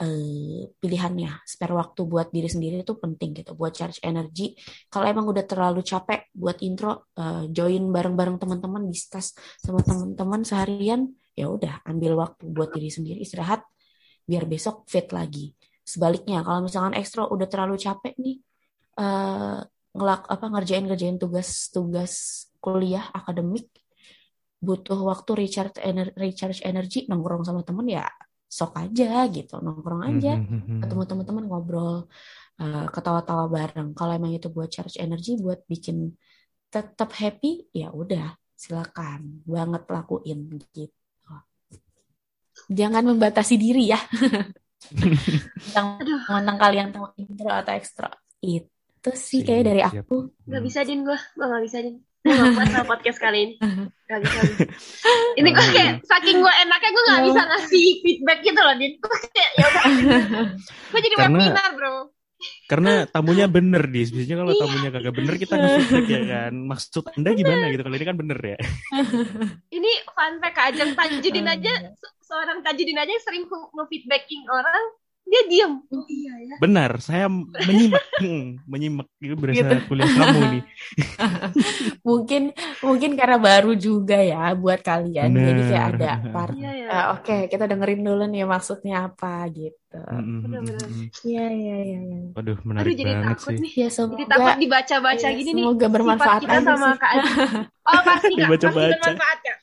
eh, 0.00 0.64
pilihannya. 0.80 1.44
Spare 1.44 1.76
waktu 1.76 2.08
buat 2.08 2.32
diri 2.32 2.48
sendiri 2.48 2.80
itu 2.80 2.96
penting 2.96 3.36
gitu, 3.36 3.52
buat 3.52 3.76
charge 3.76 4.00
energi. 4.00 4.56
Kalau 4.88 5.04
emang 5.04 5.28
udah 5.28 5.44
terlalu 5.44 5.84
capek 5.84 6.32
buat 6.32 6.56
intro, 6.64 7.04
eh, 7.20 7.52
join 7.52 7.84
bareng-bareng 7.92 8.40
teman-teman, 8.40 8.88
discuss 8.88 9.36
sama 9.60 9.84
teman-teman 9.84 10.40
seharian, 10.40 11.12
ya 11.36 11.52
udah 11.52 11.84
ambil 11.84 12.16
waktu 12.16 12.48
buat 12.48 12.72
diri 12.72 12.88
sendiri 12.88 13.20
istirahat, 13.20 13.60
biar 14.24 14.48
besok 14.48 14.88
fit 14.88 15.04
lagi. 15.12 15.52
Sebaliknya, 15.84 16.40
kalau 16.48 16.64
misalkan 16.64 16.96
ekstra 16.96 17.28
udah 17.28 17.44
terlalu 17.44 17.76
capek 17.76 18.16
nih, 18.16 18.40
eh, 18.96 19.58
ngelak 19.96 20.22
apa 20.30 20.44
ngerjain 20.52 20.84
ngerjain 20.86 21.18
tugas-tugas 21.18 22.46
kuliah 22.62 23.10
akademik, 23.10 23.66
butuh 24.60 25.00
waktu 25.00 25.30
recharge 25.40 25.80
ener- 25.80 26.14
recharge 26.14 26.60
energi 26.62 27.08
nongkrong 27.08 27.42
sama 27.48 27.64
temen 27.64 27.88
ya 27.88 28.04
sok 28.50 28.76
aja 28.76 29.24
gitu 29.30 29.62
nongkrong 29.62 30.02
aja. 30.10 30.36
Mhm. 30.36 30.82
ketemu 30.82 31.02
teman-teman 31.06 31.44
ngobrol 31.48 31.96
eh, 32.60 32.86
ketawa-tawa 32.92 33.44
bareng. 33.48 33.96
Kalau 33.96 34.12
emang 34.12 34.32
itu 34.36 34.48
buat 34.52 34.68
charge 34.68 35.00
energi 35.00 35.40
buat 35.40 35.64
bikin 35.64 36.12
tetap 36.70 37.10
happy 37.16 37.72
ya 37.72 37.88
udah 37.90 38.36
silakan. 38.54 39.42
Banget 39.48 39.82
lakuin 39.88 40.40
gitu. 40.76 40.92
Jangan 42.70 43.02
membatasi 43.02 43.54
diri 43.56 43.90
ya. 43.90 43.98
Tentang 45.74 46.56
kalian 46.58 46.88
tahu 46.94 47.06
intro 47.16 47.50
atau 47.50 47.72
ekstra 47.74 48.10
itu 48.40 48.79
sih 49.10 49.40
kayak 49.40 49.64
dari 49.64 49.80
Siap. 49.80 50.04
aku 50.04 50.16
Gak 50.44 50.62
bisa 50.62 50.80
din 50.82 51.00
gue, 51.02 51.16
gue 51.16 51.46
gak 51.46 51.64
bisa 51.64 51.78
din. 51.80 51.96
Gue 52.20 52.36
gak 52.36 52.52
kuat 52.52 52.68
sama 52.68 52.84
podcast 52.86 53.16
kali 53.16 53.38
ini. 53.40 53.54
Gak 54.04 54.20
bisa. 54.20 54.38
Din. 54.44 54.68
Ini 55.34 55.48
gue 55.50 55.66
kayak 55.72 55.92
saking 56.04 56.38
gue 56.38 56.52
enaknya 56.60 56.90
gue 56.90 57.04
gak 57.06 57.22
bisa 57.24 57.40
ngasih 57.48 57.86
feedback 58.00 58.38
gitu 58.40 58.60
loh 58.60 58.76
din. 58.76 58.92
Gue 58.94 59.16
kayak 59.24 59.50
ya 59.56 59.64
udah. 59.64 59.84
Gue 60.92 61.00
jadi 61.00 61.14
Karena- 61.16 61.40
webinar 61.40 61.70
bro. 61.72 61.96
Karena 62.64 63.04
tamunya 63.04 63.44
bener 63.46 63.84
di 63.84 64.00
biasanya 64.06 64.36
kalau 64.38 64.52
Iya. 64.52 64.60
tamunya 64.64 64.90
kagak 64.90 65.12
bener 65.12 65.34
kita 65.36 65.54
nge-feedback 65.56 66.06
ya 66.08 66.20
kan. 66.24 66.52
Maksud 66.56 67.04
Anda 67.12 67.30
gimana 67.32 67.64
gitu 67.68 67.82
kalau 67.84 67.96
ini 67.96 68.06
kan 68.06 68.16
bener 68.16 68.38
ya. 68.40 68.58
Ini 69.76 69.90
fun 70.08 70.32
fact 70.38 70.58
Ajeng 70.58 70.92
Tajudin 70.92 71.44
aja, 71.46 71.72
se- 71.92 72.14
seorang 72.20 72.60
Tajudin 72.60 72.96
aja 72.96 73.10
yang 73.10 73.24
sering 73.24 73.44
nge- 73.44 73.70
nge-feedbacking 73.76 74.44
orang, 74.46 74.82
dia 75.30 75.42
diem. 75.46 75.72
Oh 75.88 76.04
iya 76.10 76.32
ya. 76.42 76.54
Benar, 76.58 76.90
saya 76.98 77.26
menyimak, 77.30 78.02
Hmm, 78.20 78.58
menyimak 78.66 79.06
itu 79.18 79.32
berasa 79.32 79.62
Gitu. 79.62 79.86
kuliah 79.86 80.10
kamu 80.10 80.40
nih. 80.52 80.62
mungkin 82.08 82.42
mungkin 82.80 83.10
karena 83.14 83.38
baru 83.38 83.72
juga 83.76 84.18
ya 84.18 84.52
buat 84.54 84.80
kalian 84.80 85.30
jadi 85.32 85.62
kayak 85.64 85.86
Bener. 85.96 86.00
ada 86.00 86.12
part 86.34 86.52
Iya 86.52 86.70
ya. 86.74 86.86
Ah, 86.90 87.04
oke 87.14 87.36
kita 87.46 87.64
dengerin 87.64 88.02
dulu 88.02 88.24
nih 88.26 88.44
maksudnya 88.44 89.08
apa 89.08 89.46
gitu 89.48 89.98
Bener-bener. 90.42 90.86
mhm. 90.86 91.06
iya 91.24 91.44
iya 91.50 91.76
iya 91.80 91.98
iya. 92.00 92.18
Waduh, 92.30 92.36
Aduh 92.36 92.56
menarik 92.66 92.92
jadi 92.92 93.12
banget 93.14 93.26
takut 93.38 93.52
sih. 93.52 93.62
nih. 93.62 93.72
ya 93.72 93.76
Jadi 93.80 93.94
semoga 93.94 94.24
takut 94.28 94.54
dibaca-baca 94.58 95.26
Iya, 95.26 95.30
gini 95.32 95.50
nih. 95.50 95.62
semoga 95.62 95.86
bermanfaat 95.88 96.40
kita 96.40 96.58
sama 96.60 96.88
sih. 96.88 96.98
Kak 96.98 97.10
Ajeng. 97.10 97.50
Oh 97.80 98.00
pasti 98.04 98.32
kak, 98.36 98.48
pasti 98.50 98.66
bermanfaat 98.92 99.38
kak. 99.40 99.56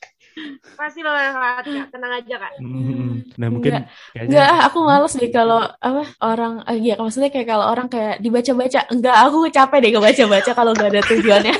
Pasti 0.76 1.00
bermanfaat 1.02 1.64
kak, 1.66 1.86
tenang 1.90 2.12
aja 2.18 2.34
kak. 2.38 2.52
Mhm. 2.62 3.34
Nah 3.38 3.48
mungkin 3.50 3.72
Enggak. 3.78 3.84
kayaknya 4.14 4.44
aku 4.66 4.78
males 4.84 5.14
deh 5.14 5.30
kalau 5.30 5.60
apa 5.64 6.02
orang 6.24 6.62
eh, 6.66 6.78
ya 6.82 6.94
maksudnya 6.98 7.30
kayak 7.30 7.48
kalau 7.48 7.66
orang 7.70 7.88
kayak 7.90 8.18
dibaca-baca. 8.18 8.80
Enggak, 8.90 9.16
aku 9.28 9.38
capek 9.50 9.78
deh 9.84 9.92
kebaca-baca 9.94 10.50
kalau 10.54 10.72
nggak 10.74 10.90
ada 10.94 11.02
tujuannya. 11.06 11.54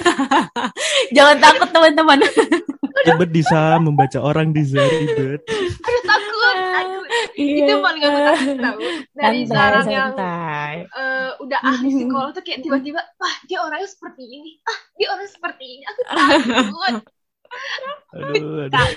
Jangan 1.16 1.36
takut 1.40 1.68
teman-teman. 1.72 2.18
ribet 3.06 3.30
bisa 3.30 3.78
membaca 3.80 4.18
orang 4.20 4.50
di 4.50 4.62
ribet. 4.66 5.40
Aduh 5.48 6.02
takut, 6.04 6.56
takut. 6.74 7.06
Iya. 7.38 7.64
Itu 7.64 7.74
paling 7.80 8.02
aku 8.02 8.18
takut 8.18 8.56
tahu. 8.58 8.78
Dari 9.14 9.40
Santai, 9.46 9.50
seorang 9.54 9.86
yang 9.88 10.10
santai. 10.14 10.74
eh, 10.86 11.30
udah 11.42 11.60
ahli 11.62 11.88
psikolog 11.96 12.30
tuh 12.34 12.42
kayak 12.42 12.60
tiba-tiba, 12.66 13.00
ah 13.00 13.36
dia 13.46 13.58
orangnya 13.62 13.88
seperti 13.88 14.24
ini, 14.26 14.50
ah 14.66 14.78
dia 14.98 15.06
orangnya 15.14 15.30
seperti 15.32 15.64
ini. 15.64 15.82
Aku 15.86 16.00
takut. 16.04 16.94
Aduh, 18.12 18.64
aduh. 18.66 18.88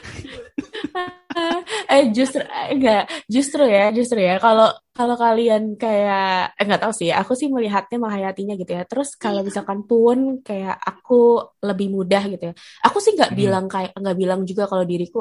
eh 1.91 2.03
justru 2.15 2.41
eh, 2.43 2.67
enggak. 2.75 3.01
Justru 3.33 3.61
ya 3.67 3.83
justru 3.97 4.19
ya. 4.19 4.35
Kalau 4.43 4.67
kalau 4.97 5.15
kalian 5.23 5.63
kayak 5.81 6.55
eh, 6.59 6.63
nggak 6.67 6.81
tahu 6.83 6.93
sih. 6.99 7.09
Aku 7.19 7.31
sih 7.39 7.47
melihatnya 7.55 7.97
menghayatinya 8.03 8.53
gitu 8.59 8.71
ya. 8.77 8.83
Terus 8.89 9.09
kalau 9.23 9.41
misalkan 9.47 9.79
pun 9.89 10.17
kayak 10.47 10.75
aku 10.89 11.13
lebih 11.67 11.87
mudah 11.95 12.21
gitu 12.31 12.43
ya. 12.51 12.53
Aku 12.87 12.97
sih 13.03 13.11
nggak 13.17 13.31
Hmm. 13.31 13.39
bilang 13.39 13.65
kayak 13.71 13.91
nggak 13.99 14.17
bilang 14.21 14.39
juga 14.49 14.63
kalau 14.71 14.83
diriku 14.87 15.19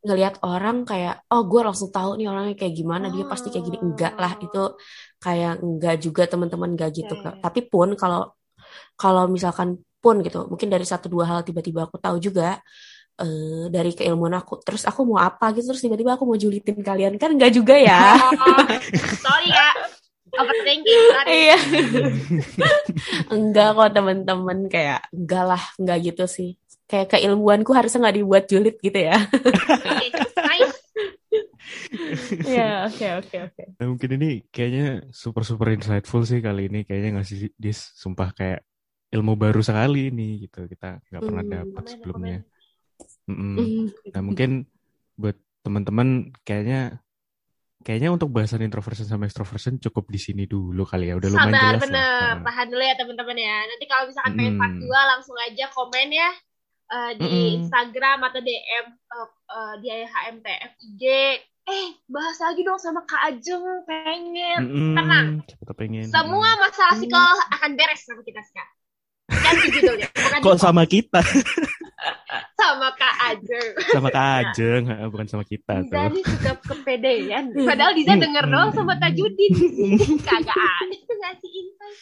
ngelihat 0.00 0.40
orang 0.48 0.76
kayak 0.88 1.28
oh 1.28 1.42
gue 1.44 1.60
langsung 1.60 1.92
tahu 1.92 2.16
nih 2.16 2.26
orangnya 2.32 2.54
kayak 2.60 2.74
gimana. 2.80 3.06
Dia 3.14 3.24
pasti 3.28 3.48
kayak 3.52 3.64
gini. 3.68 3.78
Enggak 3.84 4.12
lah. 4.22 4.32
Itu 4.40 4.58
kayak 5.24 5.52
enggak 5.64 5.94
juga 6.04 6.22
teman-teman 6.30 6.68
enggak 6.76 6.90
gitu 6.98 7.14
Ya, 7.14 7.20
ya, 7.20 7.22
Kak. 7.24 7.34
ya. 7.36 7.40
tapi 7.44 7.60
pun 7.70 7.88
kalau 8.00 8.32
kalau 9.00 9.24
misalkan 9.30 9.80
pun 10.00 10.24
gitu. 10.24 10.48
Mungkin 10.48 10.68
dari 10.72 10.88
satu 10.88 11.06
dua 11.12 11.28
hal 11.28 11.40
tiba-tiba 11.46 11.86
aku 11.86 12.00
tahu 12.00 12.16
juga 12.18 12.58
eh, 13.20 13.64
dari 13.68 13.92
keilmuan 13.92 14.32
aku 14.40 14.64
terus 14.64 14.88
aku 14.88 15.04
mau 15.04 15.20
apa 15.20 15.52
gitu? 15.54 15.70
Terus 15.70 15.84
tiba-tiba 15.84 16.16
aku 16.16 16.24
mau 16.24 16.40
julitin 16.40 16.80
kalian. 16.80 17.20
Kan 17.20 17.36
enggak 17.36 17.52
juga 17.52 17.76
ya? 17.76 18.16
Oh, 18.16 18.64
sorry 19.24 19.48
kak, 19.52 19.76
overthinking. 20.36 21.04
Sorry. 21.14 21.30
iya. 21.30 21.58
Enggak 23.34 23.68
kok 23.74 23.90
teman-teman. 23.94 24.58
Kayak 24.70 25.06
enggak 25.14 25.44
lah 25.46 25.62
enggak 25.78 25.98
gitu 26.10 26.24
sih. 26.26 26.50
Kayak 26.90 27.18
keilmuanku 27.18 27.70
harusnya 27.70 28.02
nggak 28.08 28.16
dibuat 28.18 28.44
julid 28.50 28.76
gitu 28.82 28.98
ya. 28.98 29.16
Ya 32.46 32.82
oke 32.90 33.06
oke 33.22 33.36
oke. 33.50 33.62
Nah, 33.78 33.86
mungkin 33.86 34.10
ini 34.18 34.30
kayaknya 34.50 35.06
super 35.14 35.46
super 35.46 35.70
insightful 35.70 36.22
sih 36.26 36.42
kali 36.42 36.66
ini. 36.66 36.82
Kayaknya 36.82 37.20
ngasih 37.20 37.54
dis? 37.54 37.94
Sumpah 37.94 38.34
kayak 38.34 38.66
ilmu 39.10 39.34
baru 39.34 39.58
sekali 39.60 40.08
ini 40.08 40.46
gitu 40.46 40.64
kita 40.64 41.02
nggak 41.04 41.22
pernah 41.22 41.42
Hmm. 41.42 41.52
dapat 41.52 41.84
sebelumnya. 41.86 42.38
Mm-mm. 43.26 43.54
Hmm. 43.56 43.84
Nah 44.10 44.22
mungkin 44.22 44.50
buat 45.14 45.34
teman-teman 45.60 46.08
kayaknya 46.40 47.02
kayaknya 47.80 48.12
untuk 48.12 48.28
bahasan 48.28 48.60
introversion 48.60 49.04
sama 49.04 49.24
extroversion 49.24 49.76
cukup 49.78 50.04
di 50.06 50.20
sini 50.20 50.44
dulu 50.44 50.84
kali 50.84 51.08
ya 51.08 51.16
udah 51.16 51.28
lumayan 51.28 51.48
Sabar, 51.50 51.64
jelas 51.74 51.82
bener. 51.82 51.96
lah. 51.96 52.32
Tahan 52.44 52.66
dulu 52.68 52.82
ya 52.82 52.94
teman-teman 52.94 53.36
ya. 53.36 53.56
Nanti 53.64 53.84
kalau 53.84 54.04
misalkan 54.06 54.32
pengen 54.34 54.54
part 54.56 54.74
Mm. 54.74 54.82
2 54.84 55.10
langsung 55.10 55.36
aja 55.38 55.64
komen 55.70 56.08
ya 56.10 56.30
eh, 56.90 57.10
di 57.16 57.24
Mm-mm. 57.24 57.56
Instagram 57.60 58.18
atau 58.20 58.40
DM 58.40 58.86
eh, 58.90 59.28
eh, 59.48 59.74
di 59.78 59.88
HMTF 60.04 60.72
IG. 60.88 61.02
Eh, 61.60 61.88
bahas 62.04 62.34
lagi 62.36 62.62
dong 62.62 62.80
sama 62.80 63.04
Kak 63.04 63.22
Ajeng, 63.26 63.62
pengen. 63.84 64.60
Mm-mm. 64.60 64.96
Tenang. 64.96 65.26
Pengen. 65.72 66.02
Semua 66.04 66.50
masalah 66.58 66.94
psikolog 66.94 67.38
akan 67.48 67.70
beres 67.74 68.02
sama 68.02 68.20
kita 68.20 68.42
sekarang. 68.42 68.74
Judulnya, 69.52 70.08
bukan 70.08 70.40
Kok 70.40 70.54
di- 70.54 70.60
sama 70.60 70.82
kita? 70.84 71.20
sama 72.60 72.88
Kak 72.92 73.14
Ajeng. 73.26 73.68
sama 73.90 74.08
Kak 74.08 74.26
Ajeng, 74.38 74.82
heeh, 74.86 75.06
bukan 75.08 75.26
sama 75.26 75.44
kita 75.44 75.74
Diza 75.80 75.90
tuh. 75.90 76.12
nih 76.12 76.24
suka 76.24 76.52
kepedean. 76.62 77.44
Padahal 77.56 77.92
Diza 77.92 78.14
denger 78.14 78.44
doang 78.46 78.70
sama 78.70 78.94
Tajudin. 78.96 79.52
Kagak 80.28 80.56
ada 80.56 80.96
tuh 80.98 81.16
ngasih 81.16 81.50
insight. 81.50 81.98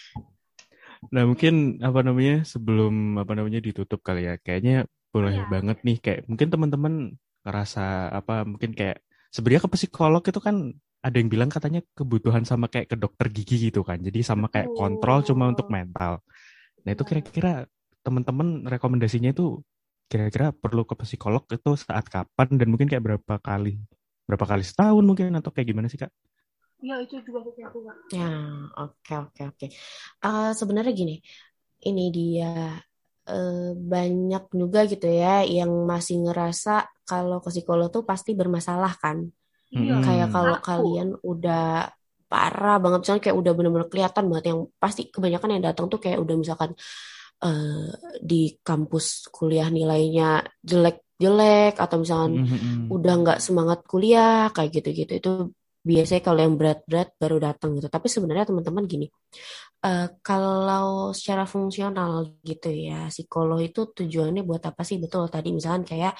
Nah 1.08 1.22
mungkin 1.24 1.54
apa 1.78 2.00
namanya 2.00 2.42
sebelum 2.42 2.94
apa 3.16 3.32
namanya 3.32 3.60
ditutup 3.60 4.02
kali 4.02 4.26
ya, 4.26 4.34
kayaknya 4.36 4.84
boleh 5.08 5.32
Iya. 5.36 5.46
banget 5.48 5.78
nih 5.80 5.96
kayak 5.98 6.20
mungkin 6.26 6.48
teman-teman 6.48 6.94
ngerasa 7.40 7.84
apa 8.12 8.44
mungkin 8.44 8.74
kayak 8.74 9.00
sebenarnya 9.30 9.62
ke 9.64 9.70
psikolog 9.72 10.20
itu 10.20 10.36
kan 10.36 10.68
ada 10.98 11.16
yang 11.16 11.30
bilang 11.30 11.46
katanya 11.46 11.80
kebutuhan 11.94 12.42
sama 12.42 12.66
kayak 12.66 12.90
ke 12.90 12.96
dokter 12.98 13.30
gigi 13.30 13.70
gitu 13.70 13.80
kan, 13.80 13.96
jadi 13.98 14.18
sama 14.20 14.50
kayak 14.50 14.74
kontrol 14.74 15.22
cuma 15.22 15.46
untuk 15.46 15.70
mental. 15.70 16.18
Nah 16.88 16.96
itu 16.96 17.04
kira-kira 17.04 17.68
teman-teman 18.00 18.64
rekomendasinya 18.64 19.28
itu 19.36 19.60
kira-kira 20.08 20.56
perlu 20.56 20.88
ke 20.88 20.96
psikolog 21.04 21.44
itu 21.52 21.76
saat 21.76 22.08
kapan 22.08 22.48
dan 22.56 22.72
mungkin 22.72 22.88
kayak 22.88 23.04
berapa 23.04 23.34
kali, 23.44 23.76
berapa 24.24 24.46
kali 24.48 24.64
setahun 24.64 25.04
mungkin 25.04 25.36
atau 25.36 25.52
kayak 25.52 25.68
gimana 25.68 25.92
sih 25.92 26.00
kak? 26.00 26.08
Ya 26.78 26.94
itu 27.02 27.18
juga 27.26 27.42
aku 27.42 27.50
aku 27.58 27.78
Kak. 27.90 27.96
Ya, 28.14 28.30
oke 28.78 29.12
oke 29.26 29.42
oke. 29.50 29.66
Eh, 30.24 30.50
sebenarnya 30.54 30.92
gini, 30.94 31.14
ini 31.84 32.02
dia 32.14 32.78
eh, 33.28 33.74
banyak 33.92 34.42
juga 34.54 34.80
gitu 34.88 35.06
ya 35.10 35.44
yang 35.44 35.72
masih 35.92 36.16
ngerasa 36.24 36.86
kalau 37.04 37.42
ke 37.44 37.50
psikolog 37.52 37.90
tuh 37.92 38.02
pasti 38.06 38.32
bermasalah 38.38 38.94
kan. 39.02 39.18
Iya. 39.74 40.00
Hmm. 40.00 40.02
Kayak 40.06 40.28
kalau 40.34 40.56
kalian 40.64 41.08
udah 41.20 41.92
parah 42.30 42.76
banget, 42.82 42.98
misalnya 43.02 43.22
kayak 43.26 43.38
udah 43.42 43.52
bener-bener 43.56 43.88
kelihatan 43.92 44.24
banget 44.30 44.44
yang 44.52 44.60
pasti 44.82 45.02
kebanyakan 45.14 45.48
yang 45.54 45.62
datang 45.68 45.86
tuh 45.92 45.98
kayak 46.04 46.18
udah 46.24 46.36
misalkan 46.42 46.70
eh, 47.44 47.88
di 48.30 48.36
kampus 48.66 49.06
kuliah 49.36 49.68
nilainya 49.76 50.42
jelek-jelek 50.70 51.74
atau 51.84 51.96
misalkan 52.02 52.32
Mhm. 52.44 52.90
udah 52.94 53.12
nggak 53.22 53.38
semangat 53.46 53.80
kuliah 53.90 54.50
kayak 54.54 54.70
gitu-gitu. 54.76 55.12
Itu 55.20 55.30
biasanya 55.90 56.22
kalau 56.26 56.40
yang 56.44 56.54
berat-berat 56.60 57.08
baru 57.22 57.36
datang 57.46 57.70
gitu. 57.78 57.88
Tapi 57.88 58.06
sebenarnya 58.14 58.44
teman-teman 58.50 58.84
gini 58.92 59.06
eh, 59.86 60.06
kalau 60.26 61.14
secara 61.18 61.44
fungsional 61.52 62.12
gitu 62.48 62.68
ya 62.88 63.06
psikolog 63.12 63.58
itu 63.62 63.80
tujuannya 63.96 64.42
buat 64.48 64.62
apa 64.70 64.82
sih? 64.88 64.96
Betul 65.02 65.22
tadi 65.34 65.48
misalkan 65.56 65.84
kayak 65.90 66.12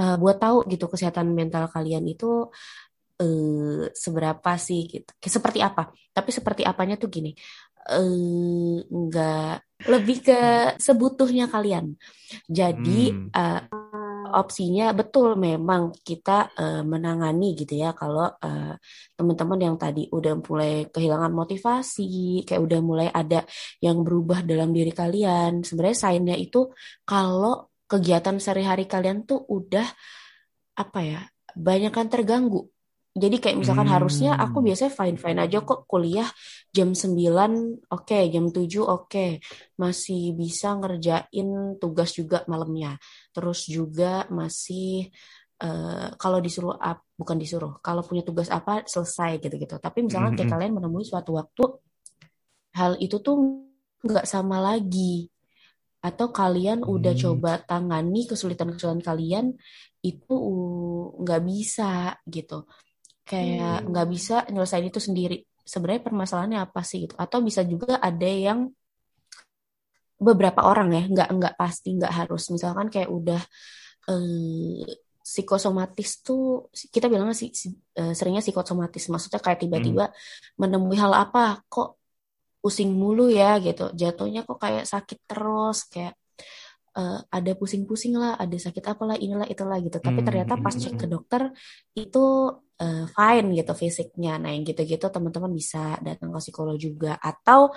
eh, 0.00 0.14
buat 0.22 0.36
tahu 0.42 0.56
gitu 0.72 0.84
kesehatan 0.92 1.26
mental 1.38 1.64
kalian 1.74 2.04
itu 2.12 2.26
eh, 3.22 3.82
seberapa 3.94 4.50
sih 4.58 4.80
gitu. 4.90 5.10
Kayak 5.22 5.34
seperti 5.38 5.58
apa? 5.62 5.82
Tapi 6.10 6.30
seperti 6.34 6.62
apanya 6.66 6.98
tuh 6.98 7.08
gini 7.08 7.32
eh 7.82 8.78
nggak 8.86 9.54
lebih 9.90 10.18
ke 10.22 10.40
sebutuhnya 10.78 11.50
kalian. 11.50 11.98
Jadi 12.46 13.10
Hmm. 13.10 13.30
eh, 13.34 13.62
opsinya 14.32 14.94
betul 14.96 15.34
memang 15.34 15.92
kita 16.06 16.54
eh, 16.56 16.82
menangani 16.86 17.58
gitu 17.58 17.74
ya 17.82 17.90
kalau 17.92 18.30
eh, 18.38 18.74
teman-teman 19.18 19.60
yang 19.60 19.76
tadi 19.82 20.06
udah 20.08 20.34
mulai 20.46 20.72
kehilangan 20.94 21.32
motivasi 21.34 22.46
kayak 22.46 22.62
udah 22.62 22.80
mulai 22.80 23.08
ada 23.10 23.42
yang 23.82 24.06
berubah 24.06 24.46
dalam 24.46 24.70
diri 24.70 24.94
kalian. 24.94 25.66
Sebenarnya 25.66 25.98
sainnya 25.98 26.36
itu 26.38 26.70
kalau 27.02 27.66
kegiatan 27.90 28.38
sehari-hari 28.40 28.86
kalian 28.88 29.26
tuh 29.28 29.42
udah 29.50 29.84
apa 30.78 31.00
ya 31.04 31.20
banyak 31.52 31.92
kan 31.92 32.08
terganggu 32.08 32.64
jadi 33.12 33.36
kayak 33.42 33.56
misalkan 33.60 33.84
Hmm. 33.88 33.94
harusnya 34.00 34.30
aku 34.40 34.64
biasanya 34.64 34.92
fine-fine 34.96 35.40
aja 35.44 35.58
kok 35.60 35.84
kuliah 35.84 36.28
jam 36.72 36.96
9 36.96 37.76
oke 37.92 38.18
jam 38.32 38.48
7 38.48 38.80
oke 38.88 39.44
masih 39.76 40.32
bisa 40.32 40.72
ngerjain 40.80 41.76
tugas 41.76 42.10
juga 42.16 42.40
malamnya 42.48 42.96
terus 43.36 43.68
juga 43.68 44.24
masih 44.32 45.12
eh, 45.62 46.08
kalau 46.18 46.38
disuruh 46.42 46.74
ap- 46.80 47.06
bukan 47.14 47.36
disuruh 47.38 47.78
kalau 47.84 48.02
punya 48.02 48.24
tugas 48.26 48.48
apa 48.50 48.82
selesai 48.88 49.38
gitu-gitu 49.44 49.76
tapi 49.78 50.02
misalkan 50.02 50.34
kayak 50.34 50.48
Mhm. 50.48 50.54
kalian 50.58 50.72
menemui 50.74 51.04
suatu 51.06 51.36
waktu 51.38 51.64
hal 52.72 52.96
itu 53.00 53.16
tuh 53.20 53.36
nggak 54.02 54.26
sama 54.26 54.58
lagi 54.58 55.28
atau 56.02 56.34
kalian 56.34 56.82
udah 56.82 57.14
Hmm. 57.14 57.22
coba 57.22 57.52
tangani 57.62 58.26
kesulitan-kesulitan 58.26 59.02
kalian 59.06 59.46
itu 60.02 60.34
uh, 60.34 61.14
nggak 61.22 61.42
bisa 61.46 62.18
gitu 62.26 62.66
kayak 63.28 63.74
Hmm. 63.82 63.88
nggak 63.90 64.06
bisa 64.14 64.34
nyelesain 64.52 64.86
itu 64.90 65.00
sendiri. 65.02 65.36
Sebenarnya 65.62 66.02
permasalahannya 66.08 66.58
apa 66.66 66.80
sih 66.82 67.06
gitu? 67.06 67.14
Atau 67.18 67.38
bisa 67.46 67.62
juga 67.62 67.98
ada 68.02 68.26
yang 68.26 68.58
beberapa 70.22 70.60
orang 70.70 70.88
ya 70.94 71.02
nggak 71.12 71.28
nggak 71.38 71.54
pasti 71.60 71.88
nggak 71.98 72.12
harus. 72.18 72.42
Misalkan 72.54 72.86
kayak 72.94 73.10
udah 73.10 73.42
eh, 74.10 74.82
psikosomatis 75.22 76.10
tuh 76.26 76.66
kita 76.94 77.06
bilangnya 77.10 77.36
sih 77.42 77.50
si, 77.54 77.68
eh, 77.98 78.12
seringnya 78.16 78.42
psikosomatis. 78.44 79.04
Maksudnya 79.12 79.40
kayak 79.44 79.60
tiba-tiba 79.64 80.04
menemui 80.60 80.96
hal 80.98 81.12
apa 81.14 81.62
kok 81.70 81.98
pusing 82.62 82.90
mulu 82.94 83.30
ya 83.30 83.58
gitu. 83.62 83.90
Jatuhnya 84.00 84.40
kok 84.48 84.58
kayak 84.62 84.84
sakit 84.92 85.18
terus 85.30 85.78
kayak 85.92 86.14
eh, 86.98 87.18
ada 87.36 87.52
pusing-pusing 87.60 88.14
lah 88.20 88.36
ada 88.42 88.56
sakit 88.66 88.84
apalah 88.92 89.16
inilah 89.18 89.46
itulah 89.48 89.78
gitu. 89.84 89.98
Tapi 90.06 90.20
Hmm, 90.20 90.26
ternyata 90.26 90.54
pas 90.64 90.74
hmm, 90.74 90.82
cek 90.82 90.94
hmm. 90.94 91.00
ke 91.02 91.06
dokter 91.14 91.42
itu 91.96 92.24
eh, 92.82 93.04
fine 93.06 93.46
gitu 93.54 93.72
fisiknya. 93.78 94.42
Nah 94.42 94.50
yang 94.50 94.66
gitu-gitu 94.66 95.06
teman-teman 95.06 95.52
bisa 95.54 95.96
datang 96.02 96.34
ke 96.34 96.38
psikolog 96.42 96.76
juga. 96.76 97.16
Atau 97.22 97.70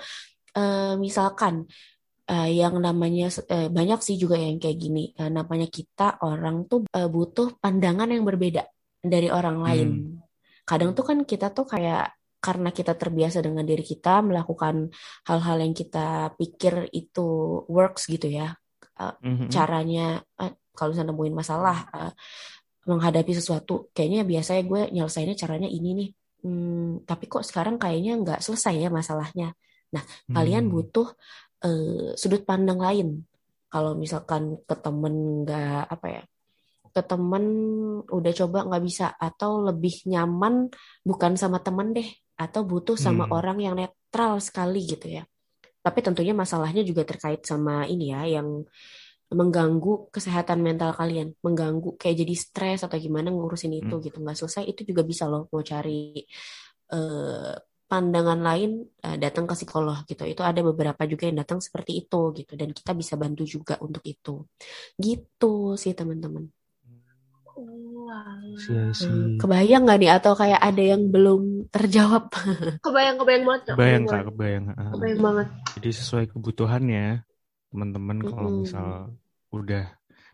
eh, 0.58 0.94
misalkan 0.98 1.70
eh, 2.26 2.50
yang 2.58 2.74
namanya 2.82 3.30
eh, 3.46 3.68
banyak 3.70 4.00
sih 4.02 4.16
juga 4.18 4.36
yang 4.36 4.58
kayak 4.58 4.78
gini. 4.78 5.14
Eh, 5.14 5.30
namanya 5.30 5.70
kita 5.70 6.18
orang 6.26 6.66
tuh 6.66 6.84
eh, 6.90 7.08
butuh 7.08 7.62
pandangan 7.62 8.10
yang 8.10 8.26
berbeda 8.26 8.66
dari 9.00 9.30
orang 9.30 9.58
lain. 9.62 9.88
Kadang 10.66 10.98
tuh 10.98 11.04
kan 11.06 11.18
kita 11.22 11.54
tuh 11.54 11.66
kayak 11.70 12.10
karena 12.42 12.70
kita 12.70 12.94
terbiasa 12.94 13.42
dengan 13.42 13.66
diri 13.66 13.82
kita 13.82 14.22
melakukan 14.22 14.90
hal-hal 15.26 15.56
yang 15.62 15.74
kita 15.74 16.30
pikir 16.38 16.90
itu 16.94 17.26
works 17.70 18.06
gitu 18.10 18.30
ya. 18.30 18.54
Mhm. 18.96 19.52
caranya 19.52 20.24
eh, 20.40 20.56
kalau 20.72 20.92
misalnya 20.92 21.12
nemuin 21.12 21.36
masalah 21.36 21.76
uh, 21.92 22.12
menghadapi 22.86 23.32
sesuatu 23.34 23.90
kayaknya 23.90 24.22
biasanya 24.22 24.62
gue 24.62 24.80
nyelesainnya 24.94 25.36
caranya 25.36 25.68
ini 25.68 25.90
nih 25.92 26.10
hmm, 26.46 27.04
tapi 27.04 27.26
kok 27.26 27.42
sekarang 27.42 27.76
kayaknya 27.76 28.16
nggak 28.22 28.40
selesai 28.40 28.86
ya 28.86 28.88
masalahnya 28.88 29.52
nah 29.90 30.02
hmm. 30.02 30.34
kalian 30.34 30.64
butuh 30.70 31.10
uh, 31.66 32.14
sudut 32.14 32.46
pandang 32.46 32.78
lain 32.78 33.26
kalau 33.66 33.98
misalkan 33.98 34.62
ke 34.62 34.74
temen 34.78 35.42
nggak 35.42 35.82
apa 35.90 36.06
ya 36.06 36.22
ke 36.96 37.02
temen 37.04 37.44
udah 38.08 38.32
coba 38.32 38.58
nggak 38.64 38.84
bisa 38.86 39.12
atau 39.20 39.60
lebih 39.66 40.06
nyaman 40.08 40.70
bukan 41.04 41.36
sama 41.36 41.60
temen 41.60 41.92
deh 41.92 42.08
atau 42.40 42.64
butuh 42.64 42.96
sama 42.96 43.28
hmm. 43.28 43.34
orang 43.36 43.58
yang 43.60 43.74
netral 43.76 44.40
sekali 44.40 44.86
gitu 44.86 45.20
ya 45.20 45.24
tapi 45.84 46.02
tentunya 46.02 46.32
masalahnya 46.32 46.82
juga 46.82 47.06
terkait 47.06 47.44
sama 47.46 47.84
ini 47.86 48.10
ya 48.10 48.40
yang 48.40 48.64
mengganggu 49.26 50.12
kesehatan 50.14 50.62
mental 50.62 50.94
kalian, 50.94 51.34
mengganggu 51.42 51.98
kayak 51.98 52.22
jadi 52.22 52.34
stres 52.38 52.80
atau 52.86 52.94
gimana 52.94 53.34
ngurusin 53.34 53.74
itu 53.74 53.96
hmm. 53.98 54.04
gitu 54.06 54.16
nggak 54.22 54.38
selesai 54.38 54.64
itu 54.70 54.86
juga 54.86 55.02
bisa 55.02 55.26
loh 55.26 55.50
mau 55.50 55.66
cari 55.66 56.22
uh, 56.94 57.54
pandangan 57.86 58.38
lain 58.42 58.86
uh, 59.02 59.18
datang 59.18 59.50
ke 59.50 59.54
psikolog 59.58 60.06
gitu. 60.06 60.22
Itu 60.26 60.46
ada 60.46 60.62
beberapa 60.62 61.02
juga 61.10 61.26
yang 61.26 61.42
datang 61.42 61.58
seperti 61.58 62.06
itu 62.06 62.34
gitu 62.38 62.54
dan 62.54 62.70
kita 62.70 62.94
bisa 62.94 63.18
bantu 63.18 63.42
juga 63.42 63.74
untuk 63.82 64.06
itu. 64.06 64.46
Gitu 64.94 65.74
sih 65.74 65.94
teman-teman. 65.94 66.46
Wow. 67.56 68.54
Hmm, 68.68 69.40
kebayang 69.40 69.88
nggak 69.88 69.98
nih 69.98 70.12
atau 70.14 70.38
kayak 70.38 70.60
ada 70.62 70.82
yang 70.94 71.08
belum 71.10 71.72
terjawab? 71.74 72.30
Kebayang, 72.84 73.16
kebayang 73.18 73.44
banget. 73.48 73.62
Kebayang 73.74 74.04
kak, 74.06 74.22
kebayang. 74.30 74.64
Kebayang 74.94 75.20
banget. 75.24 75.48
Jadi 75.80 75.90
sesuai 75.90 76.24
kebutuhannya 76.30 77.26
teman-teman 77.76 78.24
mm-hmm. 78.24 78.32
kalau 78.32 78.50
misal 78.64 78.86
udah 79.52 79.84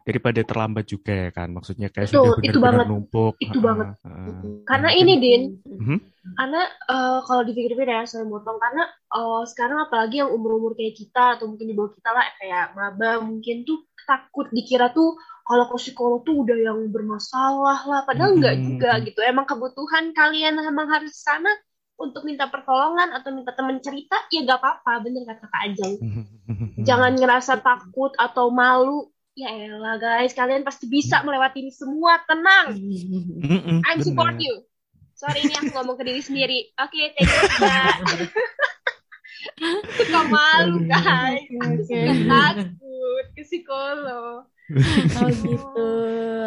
daripada 0.03 0.43
terlambat 0.43 0.85
juga 0.87 1.15
ya 1.15 1.31
kan 1.31 1.55
maksudnya 1.55 1.87
kayak 1.91 2.11
itu, 2.11 2.19
sudah 2.19 2.35
benar-benar 2.39 2.87
numpuk 2.91 3.35
itu 3.39 3.59
uh, 3.59 3.63
banget. 3.63 3.87
uh, 4.03 4.43
karena 4.67 4.91
ini 4.99 5.15
din. 5.19 5.43
Uh, 5.63 5.99
karena 6.39 6.63
uh, 6.91 7.19
kalau 7.27 7.43
dipikir-pikir 7.47 7.87
ya 7.87 8.03
saya 8.07 8.27
motong. 8.27 8.59
Karena 8.59 8.87
uh, 9.15 9.47
sekarang 9.47 9.79
apalagi 9.87 10.23
yang 10.23 10.31
umur-umur 10.35 10.75
kayak 10.75 10.99
kita 10.99 11.39
atau 11.39 11.47
mungkin 11.51 11.71
di 11.71 11.75
bawah 11.75 11.95
kita 11.95 12.11
lah 12.11 12.27
kayak 12.39 12.75
maba 12.75 13.23
mungkin 13.23 13.63
tuh 13.63 13.87
takut 14.03 14.51
dikira 14.51 14.91
tuh 14.91 15.15
kalau 15.47 15.71
ke 15.71 15.77
psikolog 15.79 16.23
tuh 16.27 16.35
udah 16.47 16.59
yang 16.59 16.79
bermasalah 16.91 17.81
lah. 17.87 18.01
Padahal 18.03 18.39
enggak 18.39 18.59
juga 18.59 18.91
gitu. 19.07 19.23
Emang 19.23 19.47
kebutuhan 19.47 20.11
kalian 20.15 20.59
emang 20.59 20.91
harus 20.91 21.15
sana 21.15 21.51
untuk 22.03 22.27
minta 22.27 22.51
pertolongan 22.51 23.15
atau 23.15 23.31
minta 23.31 23.55
teman 23.55 23.79
cerita 23.79 24.19
ya 24.35 24.43
gak 24.43 24.59
apa-apa. 24.59 25.07
Bener 25.07 25.23
kata 25.23 25.47
Kak 25.47 25.63
Ajeng. 25.71 25.95
Jangan 26.89 27.15
ngerasa 27.15 27.63
takut 27.63 28.11
atau 28.19 28.51
malu. 28.51 29.07
Ya 29.39 29.49
elah 29.49 29.97
guys. 29.97 30.35
Kalian 30.35 30.67
pasti 30.67 30.91
bisa 30.91 31.23
melewati 31.23 31.63
ini 31.63 31.73
semua. 31.73 32.19
Tenang. 32.27 32.75
I'm 33.87 34.03
support 34.03 34.37
you. 34.43 34.67
Sorry 35.15 35.47
ini 35.47 35.55
aku 35.55 35.71
ngomong 35.79 35.97
ke 35.97 36.05
diri 36.05 36.19
sendiri. 36.19 36.75
Oke 36.83 36.99
okay, 36.99 37.07
thank 37.15 37.31
you 37.31 37.49
Kak. 37.63 37.97
Suka 39.95 40.21
malu 40.27 40.83
guys. 40.85 41.47
Aku 41.47 41.81
suka 41.87 42.13
takut 42.27 43.27
ke 43.39 43.43
psikolog. 43.47 44.51
Oh 45.23 45.29
gitu. 45.31 45.91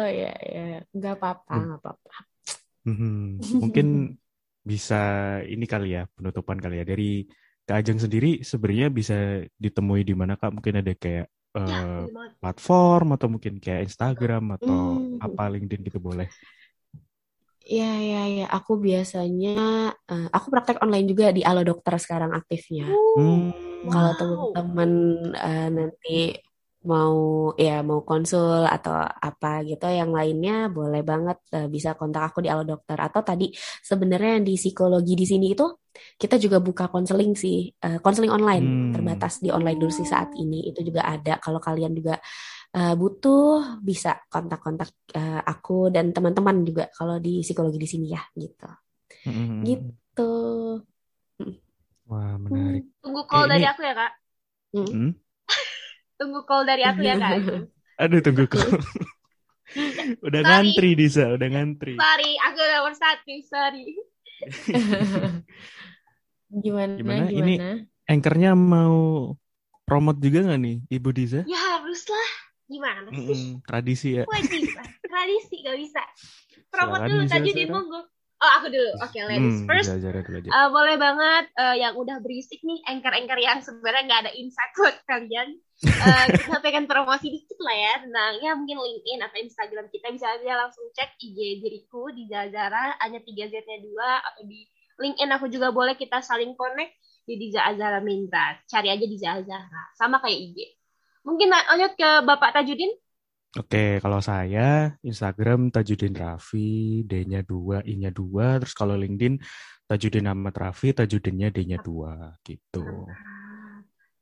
Ya 0.04 0.36
ya. 0.36 0.84
Nggak 0.92 1.14
apa-apa 1.16 1.54
nggak 1.56 1.80
apa-apa. 1.80 2.14
Mungkin 3.64 4.20
bisa 4.66 5.00
ini 5.46 5.62
kali 5.62 5.94
ya 5.94 6.10
penutupan 6.18 6.58
kali 6.58 6.82
ya 6.82 6.84
dari 6.84 7.22
Kak 7.62 7.82
Ajeng 7.82 8.02
sendiri 8.02 8.42
sebenarnya 8.42 8.90
bisa 8.90 9.16
ditemui 9.54 10.02
di 10.02 10.14
mana 10.18 10.34
Kak 10.34 10.50
mungkin 10.58 10.82
ada 10.82 10.90
kayak 10.90 11.30
uh, 11.54 12.10
platform 12.42 13.14
atau 13.14 13.26
mungkin 13.30 13.62
kayak 13.62 13.86
Instagram 13.86 14.58
atau 14.58 14.98
hmm. 14.98 15.22
apa 15.22 15.42
LinkedIn 15.54 15.86
gitu 15.86 16.02
boleh 16.02 16.26
Ya, 17.66 17.98
ya, 17.98 18.22
ya. 18.30 18.46
Aku 18.46 18.78
biasanya, 18.78 19.90
uh, 19.90 20.28
aku 20.30 20.54
praktek 20.54 20.78
online 20.86 21.10
juga 21.10 21.34
di 21.34 21.42
Alo 21.42 21.66
Dokter 21.66 21.98
sekarang 21.98 22.30
aktifnya. 22.30 22.86
Hmm. 23.18 23.50
Kalau 23.90 24.12
teman-teman 24.14 24.90
uh, 25.34 25.68
nanti 25.74 26.38
mau 26.86 27.50
ya 27.58 27.82
mau 27.82 28.06
konsul 28.06 28.64
atau 28.64 28.94
apa 29.02 29.66
gitu 29.66 29.84
yang 29.90 30.14
lainnya 30.14 30.70
boleh 30.70 31.02
banget 31.02 31.38
uh, 31.52 31.66
bisa 31.66 31.98
kontak 31.98 32.30
aku 32.32 32.46
di 32.46 32.48
Alo 32.48 32.62
Dokter 32.62 32.94
atau 32.96 33.20
tadi 33.26 33.50
sebenarnya 33.82 34.40
di 34.40 34.54
psikologi 34.54 35.18
di 35.18 35.26
sini 35.26 35.46
itu 35.52 35.66
kita 36.16 36.36
juga 36.36 36.60
buka 36.60 36.92
konseling 36.92 37.32
sih 37.32 37.72
eh, 37.72 37.98
konseling 38.04 38.28
uh, 38.28 38.36
online 38.36 38.64
hmm. 38.64 38.92
terbatas 38.94 39.40
di 39.40 39.48
online 39.48 39.80
dulu 39.80 39.92
sih 39.92 40.04
saat 40.04 40.32
ini 40.36 40.68
itu 40.68 40.84
juga 40.84 41.08
ada 41.08 41.40
kalau 41.40 41.56
kalian 41.56 41.96
juga 41.96 42.20
uh, 42.76 42.94
butuh 42.94 43.80
bisa 43.80 44.20
kontak-kontak 44.28 44.92
uh, 45.16 45.40
aku 45.40 45.88
dan 45.88 46.12
teman-teman 46.12 46.62
juga 46.62 46.92
kalau 46.92 47.16
di 47.16 47.40
psikologi 47.40 47.80
di 47.80 47.88
sini 47.88 48.06
ya 48.12 48.22
gitu 48.36 48.68
hmm. 49.28 49.60
gitu 49.64 50.32
wah 52.06 52.34
menarik 52.38 52.84
tunggu 53.02 53.22
call 53.26 53.48
eh, 53.48 53.56
dari 53.56 53.64
ini... 53.64 53.70
aku 53.72 53.80
ya 53.82 53.94
kak 53.96 54.12
hmm? 54.76 54.88
Hmm? 54.92 55.12
Tunggu 56.16 56.40
call 56.48 56.64
dari 56.64 56.82
aku 56.84 57.00
ya 57.04 57.16
kak. 57.20 57.36
Aduh 58.02 58.20
tunggu 58.24 58.44
call. 58.48 58.66
udah 60.26 60.40
sorry. 60.42 60.48
ngantri 60.48 60.90
Disa, 60.96 61.24
udah 61.36 61.48
ngantri. 61.52 61.94
Sorry, 61.98 62.30
aku 62.48 62.60
nomor 62.60 62.94
satu, 62.96 63.32
sorry. 63.44 63.86
gimana, 66.62 66.92
gimana? 67.00 67.22
Gimana? 67.28 67.32
Ini 67.32 67.54
anchornya 68.06 68.50
mau 68.54 69.34
promote 69.84 70.18
juga 70.22 70.46
nggak 70.46 70.60
nih, 70.60 70.76
Ibu 70.92 71.08
Diza? 71.12 71.40
Ya 71.44 71.60
haruslah. 71.76 72.28
Gimana 72.66 73.06
sih? 73.14 73.22
Mm, 73.22 73.62
tradisi 73.62 74.08
ya. 74.18 74.24
Wajib, 74.26 74.66
tradisi 75.06 75.54
gak 75.62 75.78
bisa. 75.78 76.02
Promote 76.66 77.06
dulu 77.06 77.24
tadi 77.30 77.50
di 77.54 77.64
monggo. 77.70 78.00
Oh 78.36 78.50
aku 78.60 78.68
dulu, 78.68 78.92
oke 79.00 79.16
okay, 79.16 79.24
ladies 79.24 79.64
hmm, 79.64 79.68
first. 79.68 79.88
Aja, 79.88 80.12
aja, 80.12 80.20
aja. 80.20 80.48
Uh, 80.52 80.68
boleh 80.68 81.00
banget 81.00 81.48
uh, 81.56 81.72
yang 81.72 81.96
udah 81.96 82.20
berisik 82.20 82.60
nih, 82.60 82.84
anchor-anchor 82.84 83.40
yang 83.40 83.64
sebenarnya 83.64 84.02
nggak 84.04 84.20
ada 84.28 84.32
insight 84.36 84.72
buat 84.76 84.96
kalian. 85.08 85.56
Uh, 85.80 86.24
kita 86.44 86.60
pengen 86.60 86.84
promosi 86.84 87.32
dikit 87.32 87.56
lah 87.64 87.72
ya 87.72 87.92
tentang 88.04 88.32
ya 88.44 88.52
mungkin 88.52 88.76
LinkedIn 88.76 89.24
atau 89.24 89.38
Instagram 89.40 89.86
kita 89.88 90.12
bisa 90.12 90.36
aja 90.36 90.52
langsung 90.52 90.84
cek 90.92 91.16
IG 91.16 91.64
diriku 91.64 92.12
di 92.12 92.28
Zazara 92.28 93.00
hanya 93.00 93.24
tiga 93.24 93.48
Z-nya 93.48 93.80
dua 93.80 94.20
atau 94.20 94.44
di 94.44 94.68
LinkedIn 95.00 95.32
aku 95.32 95.48
juga 95.48 95.72
boleh 95.72 95.96
kita 95.96 96.20
saling 96.20 96.52
connect 96.56 96.92
di 97.26 97.34
Diza 97.40 97.66
Azara 97.66 97.98
Minta. 98.00 98.56
Cari 98.70 98.88
aja 98.88 99.04
di 99.04 99.16
Azara 99.18 99.82
sama 99.98 100.22
kayak 100.22 100.38
IG. 100.38 100.58
Mungkin 101.26 101.50
lanjut 101.50 101.92
ke 101.98 102.10
Bapak 102.22 102.54
Tajudin. 102.54 102.94
Oke, 103.56 104.04
kalau 104.04 104.20
saya 104.20 104.92
Instagram 105.00 105.72
Tajudin 105.72 106.12
Raffi, 106.12 107.00
D-nya 107.08 107.40
2, 107.40 107.88
I-nya 107.88 108.12
2, 108.12 108.60
terus 108.60 108.76
kalau 108.76 108.92
LinkedIn 109.00 109.40
Tajudin 109.88 110.28
Ahmad 110.28 110.52
Raffi, 110.52 110.92
Tajudinnya 110.92 111.48
D-nya 111.48 111.80
2 111.80 112.36
gitu. 112.44 112.84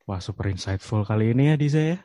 Wah, 0.07 0.21
super 0.23 0.55
insightful 0.55 1.03
kali 1.03 1.35
ini 1.35 1.51
ya 1.51 1.57
Diza 1.59 1.83
ya. 1.83 1.99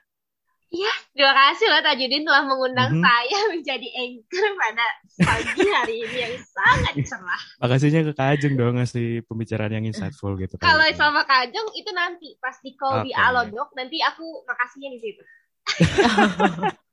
Iya, 0.69 0.93
terima 1.13 1.33
kasih 1.37 1.65
loh 1.69 1.81
Tajudin 1.85 2.25
telah 2.25 2.43
mengundang 2.45 2.89
mm 2.93 2.97
-hmm. 2.97 3.05
saya 3.05 3.39
menjadi 3.53 3.87
anchor 3.89 4.49
pada 4.57 4.85
pagi 5.21 5.65
hari 5.69 5.95
ini 6.05 6.17
yang 6.25 6.35
sangat 6.41 6.93
cerah. 7.05 7.41
Makasihnya 7.61 8.01
ke 8.09 8.11
Kak 8.17 8.27
Ajeng 8.37 8.53
dong 8.57 8.77
ngasih 8.81 9.21
pembicaraan 9.29 9.73
yang 9.73 9.85
insightful 9.85 10.33
gitu. 10.37 10.57
Kalau 10.57 10.85
sama 10.97 11.29
Kak 11.29 11.49
Ajeng 11.49 11.67
itu 11.77 11.89
nanti 11.93 12.37
pas 12.41 12.57
di 12.57 12.73
call 12.73 13.05
okay. 13.05 13.05
di 13.09 13.11
Alodok, 13.13 13.69
nanti 13.77 14.01
aku 14.01 14.45
makasihnya 14.49 14.89
di 14.97 14.99
situ. 15.01 15.21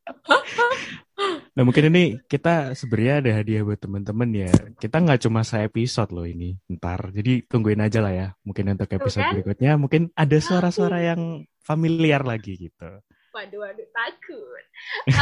nah 1.57 1.63
mungkin 1.65 1.89
ini 1.89 2.21
kita 2.29 2.77
sebenarnya 2.77 3.15
ada 3.25 3.31
hadiah 3.43 3.63
buat 3.65 3.81
teman-teman 3.81 4.29
ya. 4.33 4.53
Kita 4.77 5.03
nggak 5.03 5.27
cuma 5.27 5.43
saya 5.43 5.67
episode 5.67 6.13
loh 6.13 6.29
ini, 6.29 6.55
ntar. 6.77 7.11
Jadi 7.11 7.49
tungguin 7.49 7.81
aja 7.83 7.99
lah 8.05 8.13
ya. 8.13 8.29
Mungkin 8.45 8.77
untuk 8.77 8.93
episode 8.93 9.25
kan? 9.25 9.33
berikutnya 9.35 9.73
mungkin 9.81 10.13
ada 10.15 10.37
suara-suara 10.39 11.01
yang 11.03 11.43
familiar 11.65 12.23
lagi 12.23 12.71
gitu. 12.71 12.91
Waduh, 13.37 13.69
waduh, 13.69 13.89
takut. 13.93 14.65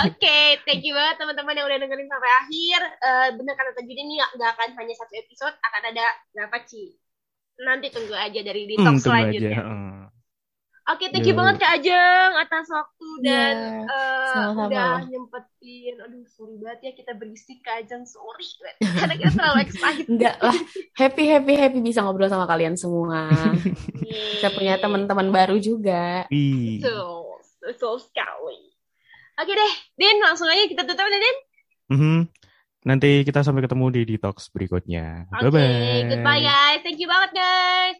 Oke, 0.07 0.15
okay, 0.23 0.47
thank 0.63 0.87
you 0.87 0.95
banget 0.95 1.19
teman-teman 1.19 1.59
yang 1.59 1.67
udah 1.67 1.79
dengerin 1.83 2.07
sampai 2.07 2.31
akhir. 2.31 2.81
Uh, 3.03 3.29
bener 3.43 3.55
kata 3.59 3.71
tadi 3.75 3.91
ini 3.91 4.23
nggak 4.23 4.51
akan 4.55 4.69
hanya 4.79 4.95
satu 4.95 5.15
episode, 5.19 5.57
akan 5.59 5.83
ada 5.91 6.07
berapa 6.31 6.57
Ci? 6.63 6.95
Nanti 7.59 7.91
tunggu 7.91 8.15
aja 8.15 8.39
dari 8.39 8.71
di 8.71 8.79
talk 8.79 8.99
hmm, 8.99 9.03
selanjutnya. 9.03 9.59
Aja. 9.59 9.67
Uh. 9.67 10.05
Oke, 10.85 11.09
thank 11.09 11.25
you 11.25 11.33
yeah. 11.33 11.41
banget 11.41 11.65
Kak 11.65 11.73
Ajeng 11.81 12.33
atas 12.37 12.69
waktu 12.69 13.09
iya, 13.25 13.25
dan 13.25 13.55
yeah, 13.89 14.53
uh, 14.53 14.69
udah 14.69 15.01
nyempetin. 15.09 15.97
Aduh, 15.97 16.29
sorry 16.29 16.61
banget 16.61 16.81
ya 16.85 16.93
kita 16.93 17.17
berisik 17.17 17.65
Kak 17.65 17.81
Ajeng, 17.81 18.05
sorry. 18.05 18.45
Karena 18.85 19.17
kita 19.17 19.33
terlalu 19.33 19.59
excited. 19.65 20.07
Enggak 20.13 20.37
lah, 20.45 20.59
happy 20.93 21.25
happy 21.33 21.57
happy 21.57 21.81
bisa 21.81 22.05
ngobrol 22.05 22.29
sama 22.29 22.45
kalian 22.45 22.77
semua. 22.77 23.33
Kita 24.45 24.53
punya 24.53 24.77
teman-teman 24.77 25.33
baru 25.33 25.57
juga. 25.57 26.29
Betul, 26.29 27.41
betul 27.65 27.97
sekali. 28.05 28.77
Oke 29.41 29.53
deh, 29.57 29.73
Din 29.97 30.21
langsung 30.21 30.47
aja 30.47 30.69
kita 30.69 30.85
tutup 30.85 31.09
deh, 31.09 31.19
Din. 31.19 31.37
Mm 31.91 31.99
-hmm. 31.99 32.19
Nanti 32.85 33.25
kita 33.25 33.41
sampai 33.41 33.65
ketemu 33.65 33.87
di 33.89 34.01
detox 34.05 34.53
berikutnya. 34.53 35.33
Oke, 35.41 35.49
okay, 35.49 35.51
bye 35.51 35.57
bye. 35.57 36.01
Goodbye 36.13 36.43
guys. 36.45 36.81
Thank 36.85 37.01
you 37.01 37.09
banget 37.09 37.31
guys. 37.33 37.85